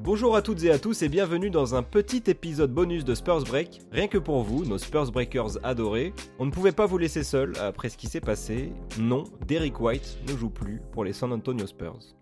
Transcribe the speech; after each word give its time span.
Bonjour 0.00 0.36
à 0.36 0.42
toutes 0.42 0.62
et 0.62 0.70
à 0.70 0.78
tous 0.78 1.02
et 1.02 1.08
bienvenue 1.08 1.50
dans 1.50 1.74
un 1.74 1.82
petit 1.82 2.22
épisode 2.28 2.72
bonus 2.72 3.04
de 3.04 3.16
Spurs 3.16 3.42
Break. 3.42 3.80
Rien 3.90 4.06
que 4.06 4.16
pour 4.16 4.44
vous, 4.44 4.64
nos 4.64 4.78
Spurs 4.78 5.10
Breakers 5.10 5.58
adorés, 5.64 6.14
on 6.38 6.46
ne 6.46 6.52
pouvait 6.52 6.72
pas 6.72 6.86
vous 6.86 6.98
laisser 6.98 7.24
seuls 7.24 7.58
après 7.58 7.88
ce 7.88 7.96
qui 7.96 8.06
s'est 8.06 8.20
passé. 8.20 8.72
Non, 8.98 9.24
Derek 9.46 9.80
White 9.80 10.18
ne 10.28 10.36
joue 10.36 10.50
plus 10.50 10.80
pour 10.92 11.02
les 11.04 11.12
San 11.12 11.32
Antonio 11.32 11.66
Spurs. 11.66 12.14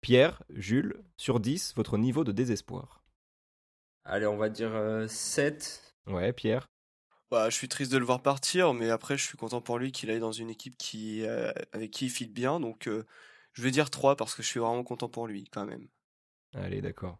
Pierre, 0.00 0.42
Jules, 0.48 1.02
sur 1.18 1.40
10, 1.40 1.74
votre 1.76 1.98
niveau 1.98 2.24
de 2.24 2.32
désespoir. 2.32 3.04
Allez, 4.04 4.26
on 4.26 4.38
va 4.38 4.48
dire 4.48 4.72
7. 5.08 5.94
Ouais, 6.06 6.32
Pierre. 6.32 6.70
Bah, 7.30 7.50
je 7.50 7.54
suis 7.54 7.68
triste 7.68 7.92
de 7.92 7.98
le 7.98 8.04
voir 8.06 8.22
partir, 8.22 8.72
mais 8.72 8.88
après, 8.88 9.18
je 9.18 9.24
suis 9.24 9.36
content 9.36 9.60
pour 9.60 9.78
lui 9.78 9.92
qu'il 9.92 10.10
aille 10.10 10.20
dans 10.20 10.32
une 10.32 10.48
équipe 10.50 10.76
qui, 10.78 11.24
euh, 11.26 11.52
avec 11.72 11.90
qui 11.90 12.06
il 12.06 12.10
file 12.10 12.32
bien. 12.32 12.58
Donc, 12.60 12.88
euh, 12.88 13.06
je 13.52 13.62
vais 13.62 13.70
dire 13.70 13.90
3 13.90 14.16
parce 14.16 14.34
que 14.34 14.42
je 14.42 14.48
suis 14.48 14.58
vraiment 14.58 14.82
content 14.82 15.08
pour 15.08 15.26
lui, 15.26 15.44
quand 15.44 15.66
même. 15.66 15.86
Allez, 16.54 16.80
d'accord. 16.80 17.18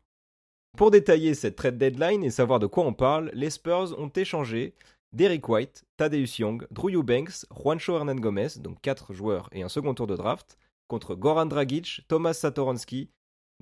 Pour 0.77 0.91
détailler 0.91 1.35
cette 1.35 1.57
trade 1.57 1.79
deadline 1.79 2.25
et 2.25 2.31
savoir 2.31 2.59
de 2.59 2.67
quoi 2.67 2.85
on 2.85 2.93
parle, 2.93 3.31
les 3.35 3.51
Spurs 3.51 3.99
ont 3.99 4.09
échangé 4.09 4.75
Derek 5.13 5.49
White, 5.49 5.85
Tadeusz 5.97 6.39
Young, 6.39 6.67
Drew 6.71 6.91
Eubanks, 6.95 7.45
Juancho 7.51 7.97
Hernan 7.97 8.15
Gomez, 8.15 8.59
donc 8.59 8.81
4 8.81 9.13
joueurs 9.13 9.49
et 9.53 9.63
un 9.63 9.69
second 9.69 9.95
tour 9.95 10.07
de 10.07 10.17
draft, 10.17 10.57
contre 10.89 11.15
Goran 11.15 11.47
Dragic, 11.47 12.03
Thomas 12.09 12.35
Satoransky, 12.35 13.11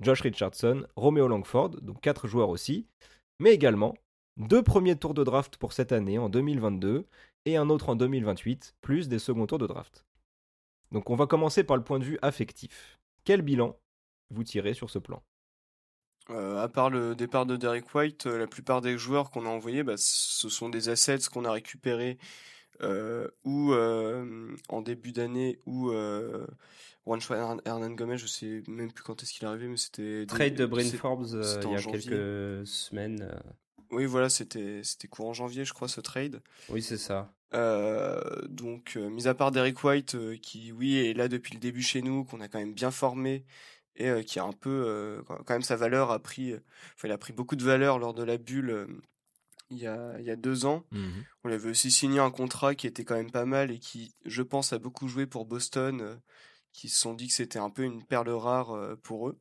Josh 0.01 0.21
Richardson, 0.21 0.85
Romeo 0.95 1.27
Langford, 1.27 1.81
donc 1.81 1.99
4 2.01 2.27
joueurs 2.27 2.49
aussi, 2.49 2.85
mais 3.39 3.51
également 3.51 3.95
deux 4.37 4.63
premiers 4.63 4.95
tours 4.95 5.13
de 5.13 5.23
draft 5.23 5.57
pour 5.57 5.73
cette 5.73 5.91
année 5.91 6.17
en 6.17 6.29
2022 6.29 7.05
et 7.45 7.57
un 7.57 7.69
autre 7.69 7.89
en 7.89 7.95
2028, 7.95 8.75
plus 8.81 9.09
des 9.09 9.19
seconds 9.19 9.47
tours 9.47 9.57
de 9.57 9.67
draft. 9.67 10.05
Donc 10.91 11.09
on 11.09 11.15
va 11.15 11.27
commencer 11.27 11.63
par 11.63 11.77
le 11.77 11.83
point 11.83 11.99
de 11.99 12.05
vue 12.05 12.19
affectif. 12.21 12.99
Quel 13.25 13.41
bilan 13.41 13.77
vous 14.29 14.43
tirez 14.43 14.73
sur 14.73 14.89
ce 14.89 14.99
plan? 14.99 15.21
Euh, 16.31 16.61
à 16.61 16.67
part 16.67 16.89
le 16.89 17.15
départ 17.15 17.45
de 17.45 17.55
Derek 17.55 17.93
White, 17.93 18.27
euh, 18.27 18.37
la 18.37 18.47
plupart 18.47 18.81
des 18.81 18.97
joueurs 18.97 19.31
qu'on 19.31 19.45
a 19.45 19.49
envoyés, 19.49 19.83
bah, 19.83 19.95
ce 19.97 20.47
sont 20.49 20.69
des 20.69 20.89
assets 20.89 21.29
qu'on 21.31 21.43
a 21.43 21.51
récupérés 21.51 22.19
euh, 22.81 23.27
ou 23.43 23.73
en 23.73 24.81
début 24.81 25.11
d'année 25.11 25.59
ou 25.65 25.91
Juancho 27.05 27.33
Hernan 27.33 27.91
Gomez, 27.91 28.17
je 28.17 28.27
sais 28.27 28.63
même 28.67 28.91
plus 28.91 29.03
quand 29.03 29.21
est-ce 29.23 29.33
qu'il 29.33 29.43
est 29.43 29.47
arrivé, 29.47 29.67
mais 29.67 29.77
c'était 29.77 30.25
trade 30.27 30.53
de 30.55 30.65
Brain 30.65 30.83
Forbes 30.83 31.27
il 31.27 31.71
y 31.71 31.75
a 31.75 31.81
quelques 31.81 32.67
semaines. 32.67 33.29
Oui, 33.91 34.05
voilà, 34.05 34.29
c'était 34.29 34.81
c'était 34.83 35.07
courant 35.07 35.33
janvier, 35.33 35.65
je 35.65 35.73
crois, 35.73 35.87
ce 35.87 35.99
trade. 35.99 36.41
Oui, 36.69 36.83
c'est 36.83 36.97
ça. 36.97 37.33
donc, 38.47 38.95
mis 38.97 39.27
à 39.27 39.33
part 39.33 39.51
Derek 39.51 39.83
White, 39.83 40.15
qui 40.41 40.71
oui 40.71 40.97
est 40.97 41.13
là 41.13 41.27
depuis 41.27 41.55
le 41.55 41.59
début 41.59 41.81
chez 41.81 42.03
nous, 42.03 42.23
qu'on 42.23 42.39
a 42.39 42.47
quand 42.47 42.59
même 42.59 42.73
bien 42.73 42.91
formé 42.91 43.45
et 43.99 44.23
qui 44.23 44.39
a 44.39 44.43
un 44.43 44.53
peu 44.53 45.21
quand 45.27 45.53
même 45.53 45.61
sa 45.61 45.75
valeur 45.75 46.11
a 46.11 46.19
pris, 46.19 46.53
enfin, 46.95 47.07
il 47.07 47.11
a 47.11 47.17
pris 47.17 47.33
beaucoup 47.33 47.55
de 47.55 47.63
valeur 47.63 47.99
lors 47.99 48.13
de 48.13 48.23
la 48.23 48.37
bulle 48.37 48.87
il 49.69 49.77
y 49.77 49.87
a, 49.87 50.19
il 50.19 50.25
y 50.25 50.31
a 50.31 50.35
deux 50.35 50.65
ans. 50.65 50.83
Mmh 50.91 51.09
On 51.43 51.51
avait 51.51 51.69
aussi 51.69 51.91
signé 51.91 52.19
un 52.19 52.31
contrat 52.31 52.75
qui 52.75 52.87
était 52.87 53.03
quand 53.05 53.15
même 53.15 53.31
pas 53.31 53.45
mal 53.45 53.71
et 53.71 53.79
qui, 53.79 54.15
je 54.25 54.41
pense, 54.41 54.73
a 54.73 54.79
beaucoup 54.79 55.07
joué 55.07 55.27
pour 55.27 55.45
Boston, 55.45 56.19
qui 56.71 56.89
se 56.89 56.99
sont 56.99 57.13
dit 57.13 57.27
que 57.27 57.33
c'était 57.33 57.59
un 57.59 57.69
peu 57.69 57.83
une 57.83 58.03
perle 58.03 58.29
rare 58.29 58.97
pour 59.03 59.29
eux. 59.29 59.39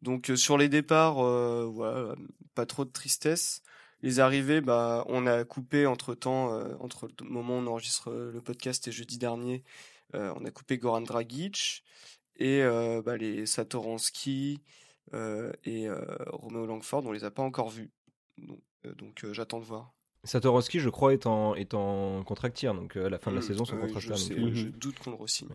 Donc 0.00 0.32
sur 0.34 0.58
les 0.58 0.68
départs, 0.68 1.22
voilà, 1.70 2.14
pas 2.54 2.66
trop 2.66 2.84
de 2.84 2.90
tristesse. 2.90 3.62
Les 4.00 4.18
arrivées, 4.18 4.60
bah, 4.60 5.04
on 5.06 5.28
a 5.28 5.44
coupé 5.44 5.86
entre 5.86 6.14
temps, 6.14 6.48
entre 6.80 7.08
le 7.20 7.30
moment 7.30 7.58
où 7.58 7.60
on 7.60 7.66
enregistre 7.68 8.10
le 8.10 8.40
podcast 8.40 8.88
et 8.88 8.92
jeudi 8.92 9.16
dernier, 9.16 9.62
on 10.12 10.44
a 10.44 10.50
coupé 10.50 10.76
Goran 10.76 11.02
Dragic 11.02 11.84
et 12.36 12.62
bah, 13.04 13.16
les 13.16 13.46
Satoransky 13.46 14.60
et 15.12 15.88
Romeo 16.26 16.66
Langford, 16.66 17.06
on 17.06 17.12
les 17.12 17.24
a 17.24 17.30
pas 17.30 17.42
encore 17.42 17.70
vus. 17.70 17.90
Donc, 18.84 19.26
j'attends 19.32 19.60
de 19.60 19.64
voir. 19.64 19.92
Satoransky, 20.24 20.78
je 20.78 20.88
crois, 20.88 21.12
est 21.12 21.26
en, 21.26 21.54
est 21.56 21.74
en 21.74 22.22
donc 22.22 22.96
à 22.96 23.08
la 23.08 23.18
fin 23.18 23.30
de 23.32 23.36
la 23.36 23.42
mmh, 23.42 23.44
saison, 23.44 23.64
son 23.64 23.76
contrat 23.76 23.98
je, 23.98 24.14
je 24.14 24.68
doute 24.68 24.98
qu'on 25.00 25.10
le 25.10 25.16
re-signe. 25.16 25.48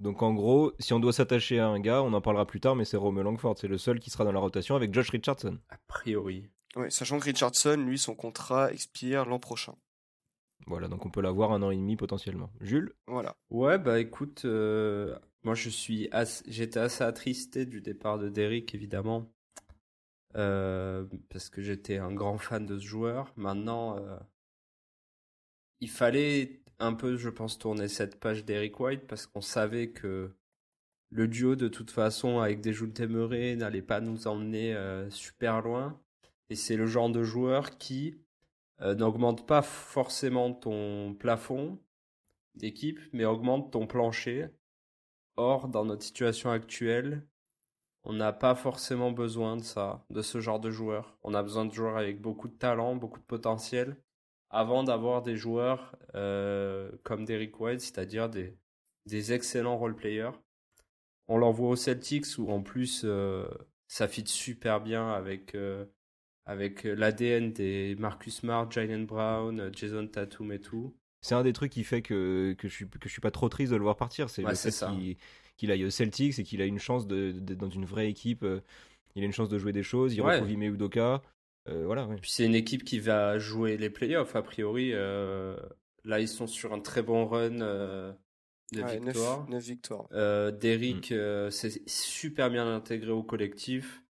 Donc 0.00 0.22
en 0.22 0.34
gros, 0.34 0.72
si 0.80 0.92
on 0.92 0.98
doit 0.98 1.12
s'attacher 1.12 1.60
à 1.60 1.68
un 1.68 1.78
gars, 1.78 2.02
on 2.02 2.12
en 2.12 2.20
parlera 2.20 2.46
plus 2.46 2.60
tard, 2.60 2.74
mais 2.74 2.84
c'est 2.84 2.96
Romeo 2.96 3.22
Langford, 3.22 3.56
c'est 3.58 3.68
le 3.68 3.78
seul 3.78 4.00
qui 4.00 4.10
sera 4.10 4.24
dans 4.24 4.32
la 4.32 4.40
rotation 4.40 4.74
avec 4.74 4.92
Josh 4.92 5.10
Richardson. 5.10 5.58
A 5.68 5.76
priori. 5.86 6.50
Oui, 6.74 6.90
sachant 6.90 7.20
que 7.20 7.24
Richardson, 7.24 7.76
lui, 7.76 7.98
son 7.98 8.16
contrat 8.16 8.72
expire 8.72 9.24
l'an 9.26 9.38
prochain. 9.38 9.76
Voilà, 10.66 10.88
donc 10.88 11.06
on 11.06 11.10
peut 11.10 11.20
l'avoir 11.20 11.52
un 11.52 11.62
an 11.62 11.70
et 11.70 11.76
demi 11.76 11.94
potentiellement. 11.94 12.50
Jules? 12.60 12.92
Voilà. 13.06 13.36
Ouais, 13.50 13.78
bah 13.78 14.00
écoute, 14.00 14.44
moi, 15.44 15.54
je 15.54 15.68
suis 15.68 16.08
j'étais 16.46 16.80
assez 16.80 17.04
attristé 17.04 17.66
du 17.66 17.80
départ 17.82 18.18
de 18.18 18.28
Derrick, 18.30 18.74
évidemment, 18.74 19.30
euh, 20.36 21.06
parce 21.28 21.50
que 21.50 21.62
j'étais 21.62 21.98
un 21.98 22.12
grand 22.12 22.38
fan 22.38 22.66
de 22.66 22.78
ce 22.78 22.86
joueur. 22.86 23.32
Maintenant, 23.36 23.98
euh, 23.98 24.18
il 25.80 25.90
fallait 25.90 26.62
un 26.78 26.94
peu, 26.94 27.16
je 27.16 27.28
pense, 27.28 27.58
tourner 27.58 27.88
cette 27.88 28.18
page 28.20 28.44
d'Eric 28.44 28.80
White 28.80 29.06
parce 29.06 29.26
qu'on 29.26 29.42
savait 29.42 29.90
que 29.90 30.34
le 31.10 31.28
duo, 31.28 31.56
de 31.56 31.68
toute 31.68 31.90
façon, 31.90 32.40
avec 32.40 32.60
des 32.60 32.72
joues 32.72 32.86
de 32.86 33.54
n'allait 33.56 33.82
pas 33.82 34.00
nous 34.00 34.26
emmener 34.26 34.74
euh, 34.74 35.10
super 35.10 35.60
loin. 35.62 36.00
Et 36.50 36.56
c'est 36.56 36.76
le 36.76 36.86
genre 36.86 37.10
de 37.10 37.22
joueur 37.22 37.78
qui 37.78 38.16
n'augmente 38.80 39.46
pas 39.46 39.62
forcément 39.62 40.52
ton 40.52 41.14
plafond 41.14 41.78
d'équipe, 42.54 43.00
mais 43.12 43.24
augmente 43.24 43.72
ton 43.72 43.86
plancher 43.86 44.50
Or, 45.36 45.68
dans 45.68 45.84
notre 45.84 46.02
situation 46.02 46.50
actuelle, 46.50 47.26
on 48.04 48.12
n'a 48.12 48.32
pas 48.32 48.54
forcément 48.54 49.10
besoin 49.12 49.56
de 49.56 49.62
ça, 49.62 50.04
de 50.10 50.22
ce 50.22 50.40
genre 50.40 50.60
de 50.60 50.70
joueurs. 50.70 51.16
On 51.22 51.34
a 51.34 51.42
besoin 51.42 51.64
de 51.64 51.72
joueurs 51.72 51.96
avec 51.96 52.20
beaucoup 52.20 52.48
de 52.48 52.54
talent, 52.54 52.96
beaucoup 52.96 53.18
de 53.18 53.24
potentiel, 53.24 53.96
avant 54.50 54.84
d'avoir 54.84 55.22
des 55.22 55.36
joueurs 55.36 55.96
euh, 56.14 56.90
comme 57.02 57.24
Derrick 57.24 57.58
White, 57.60 57.80
c'est-à-dire 57.80 58.28
des, 58.28 58.56
excellents 59.32 59.78
role-players. 59.78 60.32
On 61.28 61.38
l'envoie 61.38 61.70
aux 61.70 61.76
Celtics 61.76 62.38
où 62.38 62.50
en 62.50 62.62
plus 62.62 63.02
euh, 63.04 63.48
ça 63.88 64.08
fit 64.08 64.26
super 64.26 64.80
bien 64.80 65.10
avec, 65.10 65.54
euh, 65.54 65.86
avec 66.46 66.84
l'ADN 66.84 67.52
des 67.52 67.96
Marcus 67.98 68.36
Smart, 68.36 68.70
Jalen 68.70 69.06
Brown, 69.06 69.70
Jason 69.74 70.06
Tatum 70.06 70.52
et 70.52 70.60
tout 70.60 70.94
c'est 71.24 71.34
un 71.34 71.42
des 71.42 71.54
trucs 71.54 71.72
qui 71.72 71.84
fait 71.84 72.02
que, 72.02 72.54
que, 72.58 72.68
je 72.68 72.74
suis, 72.74 72.86
que 72.86 73.08
je 73.08 73.08
suis 73.08 73.22
pas 73.22 73.30
trop 73.30 73.48
triste 73.48 73.72
de 73.72 73.76
le 73.76 73.82
voir 73.82 73.96
partir. 73.96 74.28
C'est 74.28 74.42
le 74.42 74.54
fait 74.54 74.84
qu'il 75.56 75.70
aille 75.70 75.86
au 75.86 75.88
Celtics 75.88 76.38
et 76.38 76.42
qu'il 76.42 76.60
a 76.60 76.66
une 76.66 76.78
chance 76.78 77.06
d'être 77.06 77.56
dans 77.56 77.70
une 77.70 77.86
vraie 77.86 78.10
équipe. 78.10 78.42
Euh, 78.42 78.60
il 79.16 79.22
a 79.22 79.26
une 79.26 79.32
chance 79.32 79.48
de 79.48 79.56
jouer 79.56 79.72
des 79.72 79.82
choses. 79.82 80.12
Il 80.14 80.20
retrouve 80.20 80.50
Ime 80.50 80.64
Udoka. 80.64 81.22
Euh, 81.70 81.86
voilà, 81.86 82.06
Puis 82.20 82.30
c'est 82.30 82.44
une 82.44 82.54
équipe 82.54 82.84
qui 82.84 82.98
va 82.98 83.38
jouer 83.38 83.78
les 83.78 83.88
playoffs, 83.88 84.36
a 84.36 84.42
priori. 84.42 84.90
Euh, 84.92 85.56
là, 86.04 86.20
ils 86.20 86.28
sont 86.28 86.46
sur 86.46 86.74
un 86.74 86.80
très 86.80 87.00
bon 87.00 87.24
run 87.24 87.50
de 88.72 88.82
victoires. 88.82 89.48
9, 89.48 89.64
victoires. 89.64 90.08
Derrick 90.52 91.10
mm. 91.10 91.50
s'est 91.50 91.82
super 91.86 92.50
bien 92.50 92.70
intégré 92.70 93.12
au 93.12 93.22
collectif. 93.22 94.02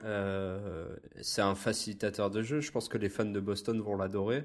c'est 0.00 1.42
un 1.42 1.56
facilitateur 1.56 2.30
de 2.30 2.42
jeu. 2.42 2.60
Je 2.60 2.70
pense 2.70 2.88
que 2.88 2.98
les 2.98 3.08
fans 3.08 3.24
de 3.24 3.40
Boston 3.40 3.80
vont 3.80 3.96
l'adorer. 3.96 4.44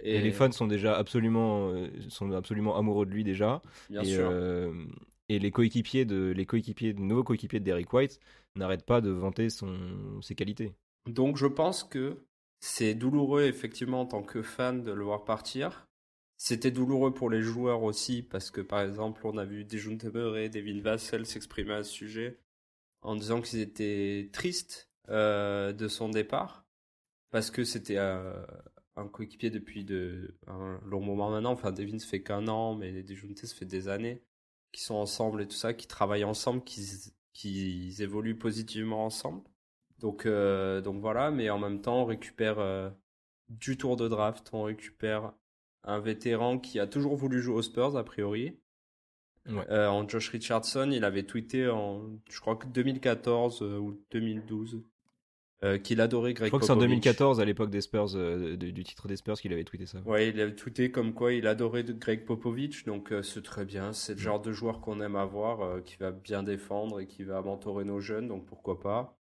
Et... 0.00 0.20
les 0.20 0.32
fans 0.32 0.52
sont 0.52 0.66
déjà 0.66 0.96
absolument, 0.96 1.70
euh, 1.70 1.88
sont 2.08 2.30
absolument 2.32 2.76
amoureux 2.76 3.06
de 3.06 3.10
lui 3.10 3.24
déjà. 3.24 3.62
Bien 3.90 4.02
et, 4.02 4.06
sûr. 4.06 4.28
Euh, 4.30 4.72
et 5.28 5.38
les 5.38 5.50
coéquipiers 5.50 6.04
de, 6.04 6.32
les 6.34 6.46
coéquipiers, 6.46 6.94
de 6.94 7.00
nouveaux 7.00 7.24
coéquipiers 7.24 7.60
de 7.60 7.64
Derek 7.64 7.92
White 7.92 8.20
n'arrêtent 8.56 8.86
pas 8.86 9.00
de 9.00 9.10
vanter 9.10 9.50
son, 9.50 10.20
ses 10.22 10.34
qualités. 10.34 10.74
Donc 11.06 11.36
je 11.36 11.46
pense 11.46 11.84
que 11.84 12.18
c'est 12.60 12.94
douloureux 12.94 13.42
effectivement 13.42 14.02
en 14.02 14.06
tant 14.06 14.22
que 14.22 14.42
fan 14.42 14.82
de 14.82 14.92
le 14.92 15.04
voir 15.04 15.24
partir. 15.24 15.86
C'était 16.36 16.70
douloureux 16.70 17.12
pour 17.12 17.30
les 17.30 17.42
joueurs 17.42 17.82
aussi 17.82 18.22
parce 18.22 18.50
que 18.50 18.60
par 18.60 18.80
exemple 18.80 19.20
on 19.24 19.38
a 19.38 19.44
vu 19.44 19.64
Dejounte 19.64 20.04
et 20.04 20.48
Devin 20.48 20.80
Vassell 20.80 21.26
s'exprimer 21.26 21.74
à 21.74 21.82
ce 21.82 21.92
sujet 21.92 22.38
en 23.02 23.16
disant 23.16 23.40
qu'ils 23.40 23.60
étaient 23.60 24.28
tristes 24.32 24.88
euh, 25.08 25.72
de 25.72 25.88
son 25.88 26.08
départ 26.08 26.64
parce 27.30 27.50
que 27.50 27.64
c'était 27.64 27.98
un 28.98 29.08
coéquipier 29.08 29.50
depuis 29.50 29.84
de, 29.84 30.34
un 30.46 30.80
long 30.84 31.00
moment 31.00 31.30
maintenant. 31.30 31.52
Enfin, 31.52 31.72
Devin, 31.72 31.98
ça 31.98 32.06
fait 32.06 32.22
qu'un 32.22 32.48
an, 32.48 32.74
mais 32.74 33.02
Dejounte, 33.02 33.38
ça 33.38 33.54
fait 33.54 33.64
des 33.64 33.88
années 33.88 34.22
qui 34.72 34.82
sont 34.82 34.96
ensemble 34.96 35.42
et 35.42 35.48
tout 35.48 35.56
ça, 35.56 35.74
qui 35.74 35.86
travaillent 35.86 36.24
ensemble, 36.24 36.62
qui, 36.64 36.84
qui 37.32 37.94
évoluent 38.00 38.38
positivement 38.38 39.04
ensemble. 39.04 39.42
Donc, 39.98 40.26
euh, 40.26 40.80
donc 40.80 41.00
voilà, 41.00 41.30
mais 41.30 41.50
en 41.50 41.58
même 41.58 41.80
temps, 41.80 42.02
on 42.02 42.04
récupère 42.04 42.58
euh, 42.58 42.90
du 43.48 43.76
tour 43.76 43.96
de 43.96 44.08
draft, 44.08 44.50
on 44.52 44.62
récupère 44.62 45.32
un 45.84 46.00
vétéran 46.00 46.58
qui 46.58 46.78
a 46.80 46.86
toujours 46.86 47.16
voulu 47.16 47.40
jouer 47.40 47.56
aux 47.56 47.62
Spurs, 47.62 47.96
a 47.96 48.04
priori. 48.04 48.58
Euh, 49.48 49.86
en 49.86 50.06
Josh 50.06 50.28
Richardson, 50.28 50.90
il 50.92 51.04
avait 51.04 51.22
tweeté 51.22 51.68
en, 51.68 52.02
je 52.28 52.38
crois 52.38 52.56
que 52.56 52.66
2014 52.66 53.62
ou 53.62 53.98
2012, 54.10 54.82
euh, 55.64 55.78
qu'il 55.78 56.00
adorait 56.00 56.34
Greg 56.34 56.46
Je 56.46 56.50
crois 56.50 56.60
que 56.60 56.64
c'est 56.66 56.70
en 56.72 56.76
Popovich. 56.76 56.90
2014, 57.02 57.40
à 57.40 57.44
l'époque 57.44 57.70
des 57.70 57.80
Spurs, 57.80 58.14
euh, 58.14 58.56
de- 58.56 58.70
du 58.70 58.84
titre 58.84 59.08
des 59.08 59.16
Spurs, 59.16 59.40
qu'il 59.40 59.52
avait 59.52 59.64
tweeté 59.64 59.86
ça. 59.86 59.98
Ouais, 60.06 60.28
il 60.28 60.40
a 60.40 60.50
tweeté 60.50 60.90
comme 60.90 61.12
quoi 61.14 61.32
il 61.32 61.46
adorait 61.46 61.84
Greg 61.84 62.24
Popovich, 62.24 62.84
donc 62.84 63.12
euh, 63.12 63.22
c'est 63.22 63.42
très 63.42 63.64
bien. 63.64 63.92
C'est 63.92 64.14
le 64.14 64.20
genre 64.20 64.40
de 64.40 64.52
joueur 64.52 64.80
qu'on 64.80 65.00
aime 65.00 65.16
avoir, 65.16 65.62
euh, 65.62 65.80
qui 65.80 65.96
va 65.96 66.12
bien 66.12 66.42
défendre 66.42 67.00
et 67.00 67.06
qui 67.06 67.24
va 67.24 67.42
mentorer 67.42 67.84
nos 67.84 68.00
jeunes, 68.00 68.28
donc 68.28 68.46
pourquoi 68.46 68.78
pas. 68.80 69.18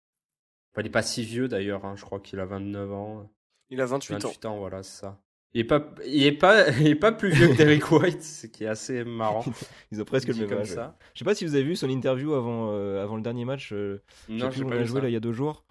Enfin, 0.74 0.82
il 0.82 0.88
est 0.88 0.90
pas 0.90 1.04
si 1.04 1.24
vieux 1.24 1.48
d'ailleurs, 1.48 1.86
hein, 1.86 1.94
je 1.96 2.04
crois 2.04 2.20
qu'il 2.20 2.40
a 2.40 2.46
29 2.46 2.92
ans. 2.92 3.30
Il 3.70 3.80
a 3.80 3.86
28 3.86 4.16
ans. 4.16 4.30
28 4.30 4.46
ans, 4.46 4.58
voilà, 4.58 4.82
c'est 4.82 5.02
ça. 5.02 5.20
Il 5.56 5.62
est 5.62 5.66
pas, 5.66 5.94
il 6.04 6.24
est 6.26 6.32
pas, 6.32 6.68
il 6.80 6.88
est 6.88 6.96
pas 6.96 7.12
plus 7.12 7.30
vieux 7.30 7.50
que 7.50 7.58
Derek 7.58 7.92
White, 7.92 8.24
ce 8.24 8.48
qui 8.48 8.64
est 8.64 8.68
assez 8.68 9.04
marrant. 9.04 9.46
Ils 9.92 10.02
ont 10.02 10.04
presque 10.06 10.30
le 10.30 10.34
même 10.48 10.52
âge. 10.58 10.70
Je 11.14 11.20
sais 11.20 11.26
pas 11.26 11.36
si 11.36 11.46
vous 11.46 11.54
avez 11.54 11.64
vu 11.64 11.76
son 11.76 11.90
interview 11.92 12.34
avant, 12.34 12.72
euh, 12.74 13.04
avant 13.04 13.18
le 13.18 13.22
dernier 13.22 13.46
match. 13.46 13.72
euh, 13.72 14.02
je 14.28 14.34
sais 14.34 14.40
Non, 14.40 14.50
où 14.50 14.66
on 14.66 14.70
pas 14.70 14.76
a 14.78 14.84
joué 14.84 15.02
là 15.02 15.10
il 15.10 15.14
y 15.14 15.16
a 15.16 15.20
deux 15.20 15.32
jours. 15.32 15.64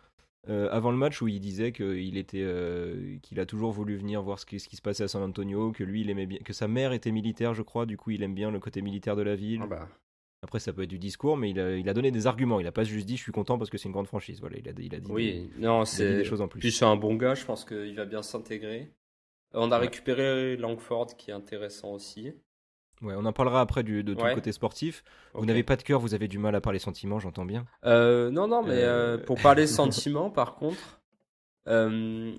Euh, 0.48 0.68
avant 0.72 0.90
le 0.90 0.96
match 0.96 1.22
où 1.22 1.28
il 1.28 1.38
disait 1.38 1.70
qu'il 1.70 2.16
était, 2.16 2.42
euh, 2.42 3.16
qu'il 3.22 3.38
a 3.38 3.46
toujours 3.46 3.70
voulu 3.70 3.96
venir 3.96 4.22
voir 4.22 4.40
ce 4.40 4.46
qui, 4.46 4.58
ce 4.58 4.68
qui 4.68 4.74
se 4.76 4.82
passait 4.82 5.04
à 5.04 5.08
San 5.08 5.22
Antonio, 5.22 5.70
que 5.70 5.84
lui 5.84 6.00
il 6.00 6.10
aimait 6.10 6.26
bien, 6.26 6.38
que 6.40 6.52
sa 6.52 6.66
mère 6.66 6.92
était 6.92 7.12
militaire, 7.12 7.54
je 7.54 7.62
crois. 7.62 7.86
Du 7.86 7.96
coup, 7.96 8.10
il 8.10 8.22
aime 8.24 8.34
bien 8.34 8.50
le 8.50 8.58
côté 8.58 8.82
militaire 8.82 9.14
de 9.14 9.22
la 9.22 9.36
ville. 9.36 9.60
Ah 9.62 9.66
bah, 9.68 9.88
Après, 10.42 10.58
ça 10.58 10.72
peut 10.72 10.82
être 10.82 10.90
du 10.90 10.98
discours, 10.98 11.36
mais 11.36 11.50
il 11.50 11.60
a, 11.60 11.76
il 11.76 11.88
a 11.88 11.94
donné 11.94 12.10
des 12.10 12.26
arguments. 12.26 12.58
Il 12.58 12.66
a 12.66 12.72
pas 12.72 12.82
juste 12.82 13.06
dit 13.06 13.16
je 13.16 13.22
suis 13.22 13.30
content 13.30 13.56
parce 13.56 13.70
que 13.70 13.78
c'est 13.78 13.86
une 13.86 13.92
grande 13.92 14.08
franchise. 14.08 14.40
Voilà, 14.40 14.56
il 14.58 14.68
a, 14.68 14.72
il 14.76 14.94
a 14.96 14.98
dit, 14.98 15.12
des, 15.14 15.48
non, 15.58 15.84
dit 15.84 15.90
c'est. 15.90 16.16
des 16.16 16.24
choses 16.24 16.40
en 16.40 16.48
plus. 16.48 16.58
Puis 16.58 16.72
c'est 16.72 16.84
un 16.84 16.96
bon 16.96 17.14
gars, 17.14 17.36
je 17.36 17.44
pense 17.44 17.64
qu'il 17.64 17.94
va 17.94 18.04
bien 18.04 18.22
s'intégrer. 18.22 18.90
On 19.54 19.70
a 19.70 19.76
Ouais. 19.78 19.84
récupéré 19.86 20.56
Langford 20.56 21.16
qui 21.16 21.30
est 21.30 21.34
intéressant 21.34 21.92
aussi. 21.92 22.32
Ouais, 23.02 23.14
on 23.16 23.24
en 23.24 23.32
parlera 23.32 23.60
après 23.60 23.82
du, 23.82 24.04
de 24.04 24.14
tout 24.14 24.22
Ouais. 24.22 24.30
le 24.30 24.34
côté 24.36 24.52
sportif. 24.52 25.02
Vous 25.34 25.44
n'avez 25.44 25.62
pas 25.64 25.76
de 25.76 25.82
cœur, 25.82 25.98
vous 26.00 26.14
avez 26.14 26.28
du 26.28 26.38
mal 26.38 26.54
à 26.54 26.60
parler 26.60 26.78
sentiments, 26.78 27.18
j'entends 27.18 27.44
bien. 27.44 27.64
Euh, 27.84 28.30
non, 28.30 28.46
non, 28.48 28.62
mais 28.62 28.82
Euh, 28.82 29.16
euh, 29.16 29.18
pour 29.18 29.40
parler 29.40 29.66
sentiments, 29.66 30.30
par 30.30 30.54
contre, 30.54 31.00
euh, 31.68 32.32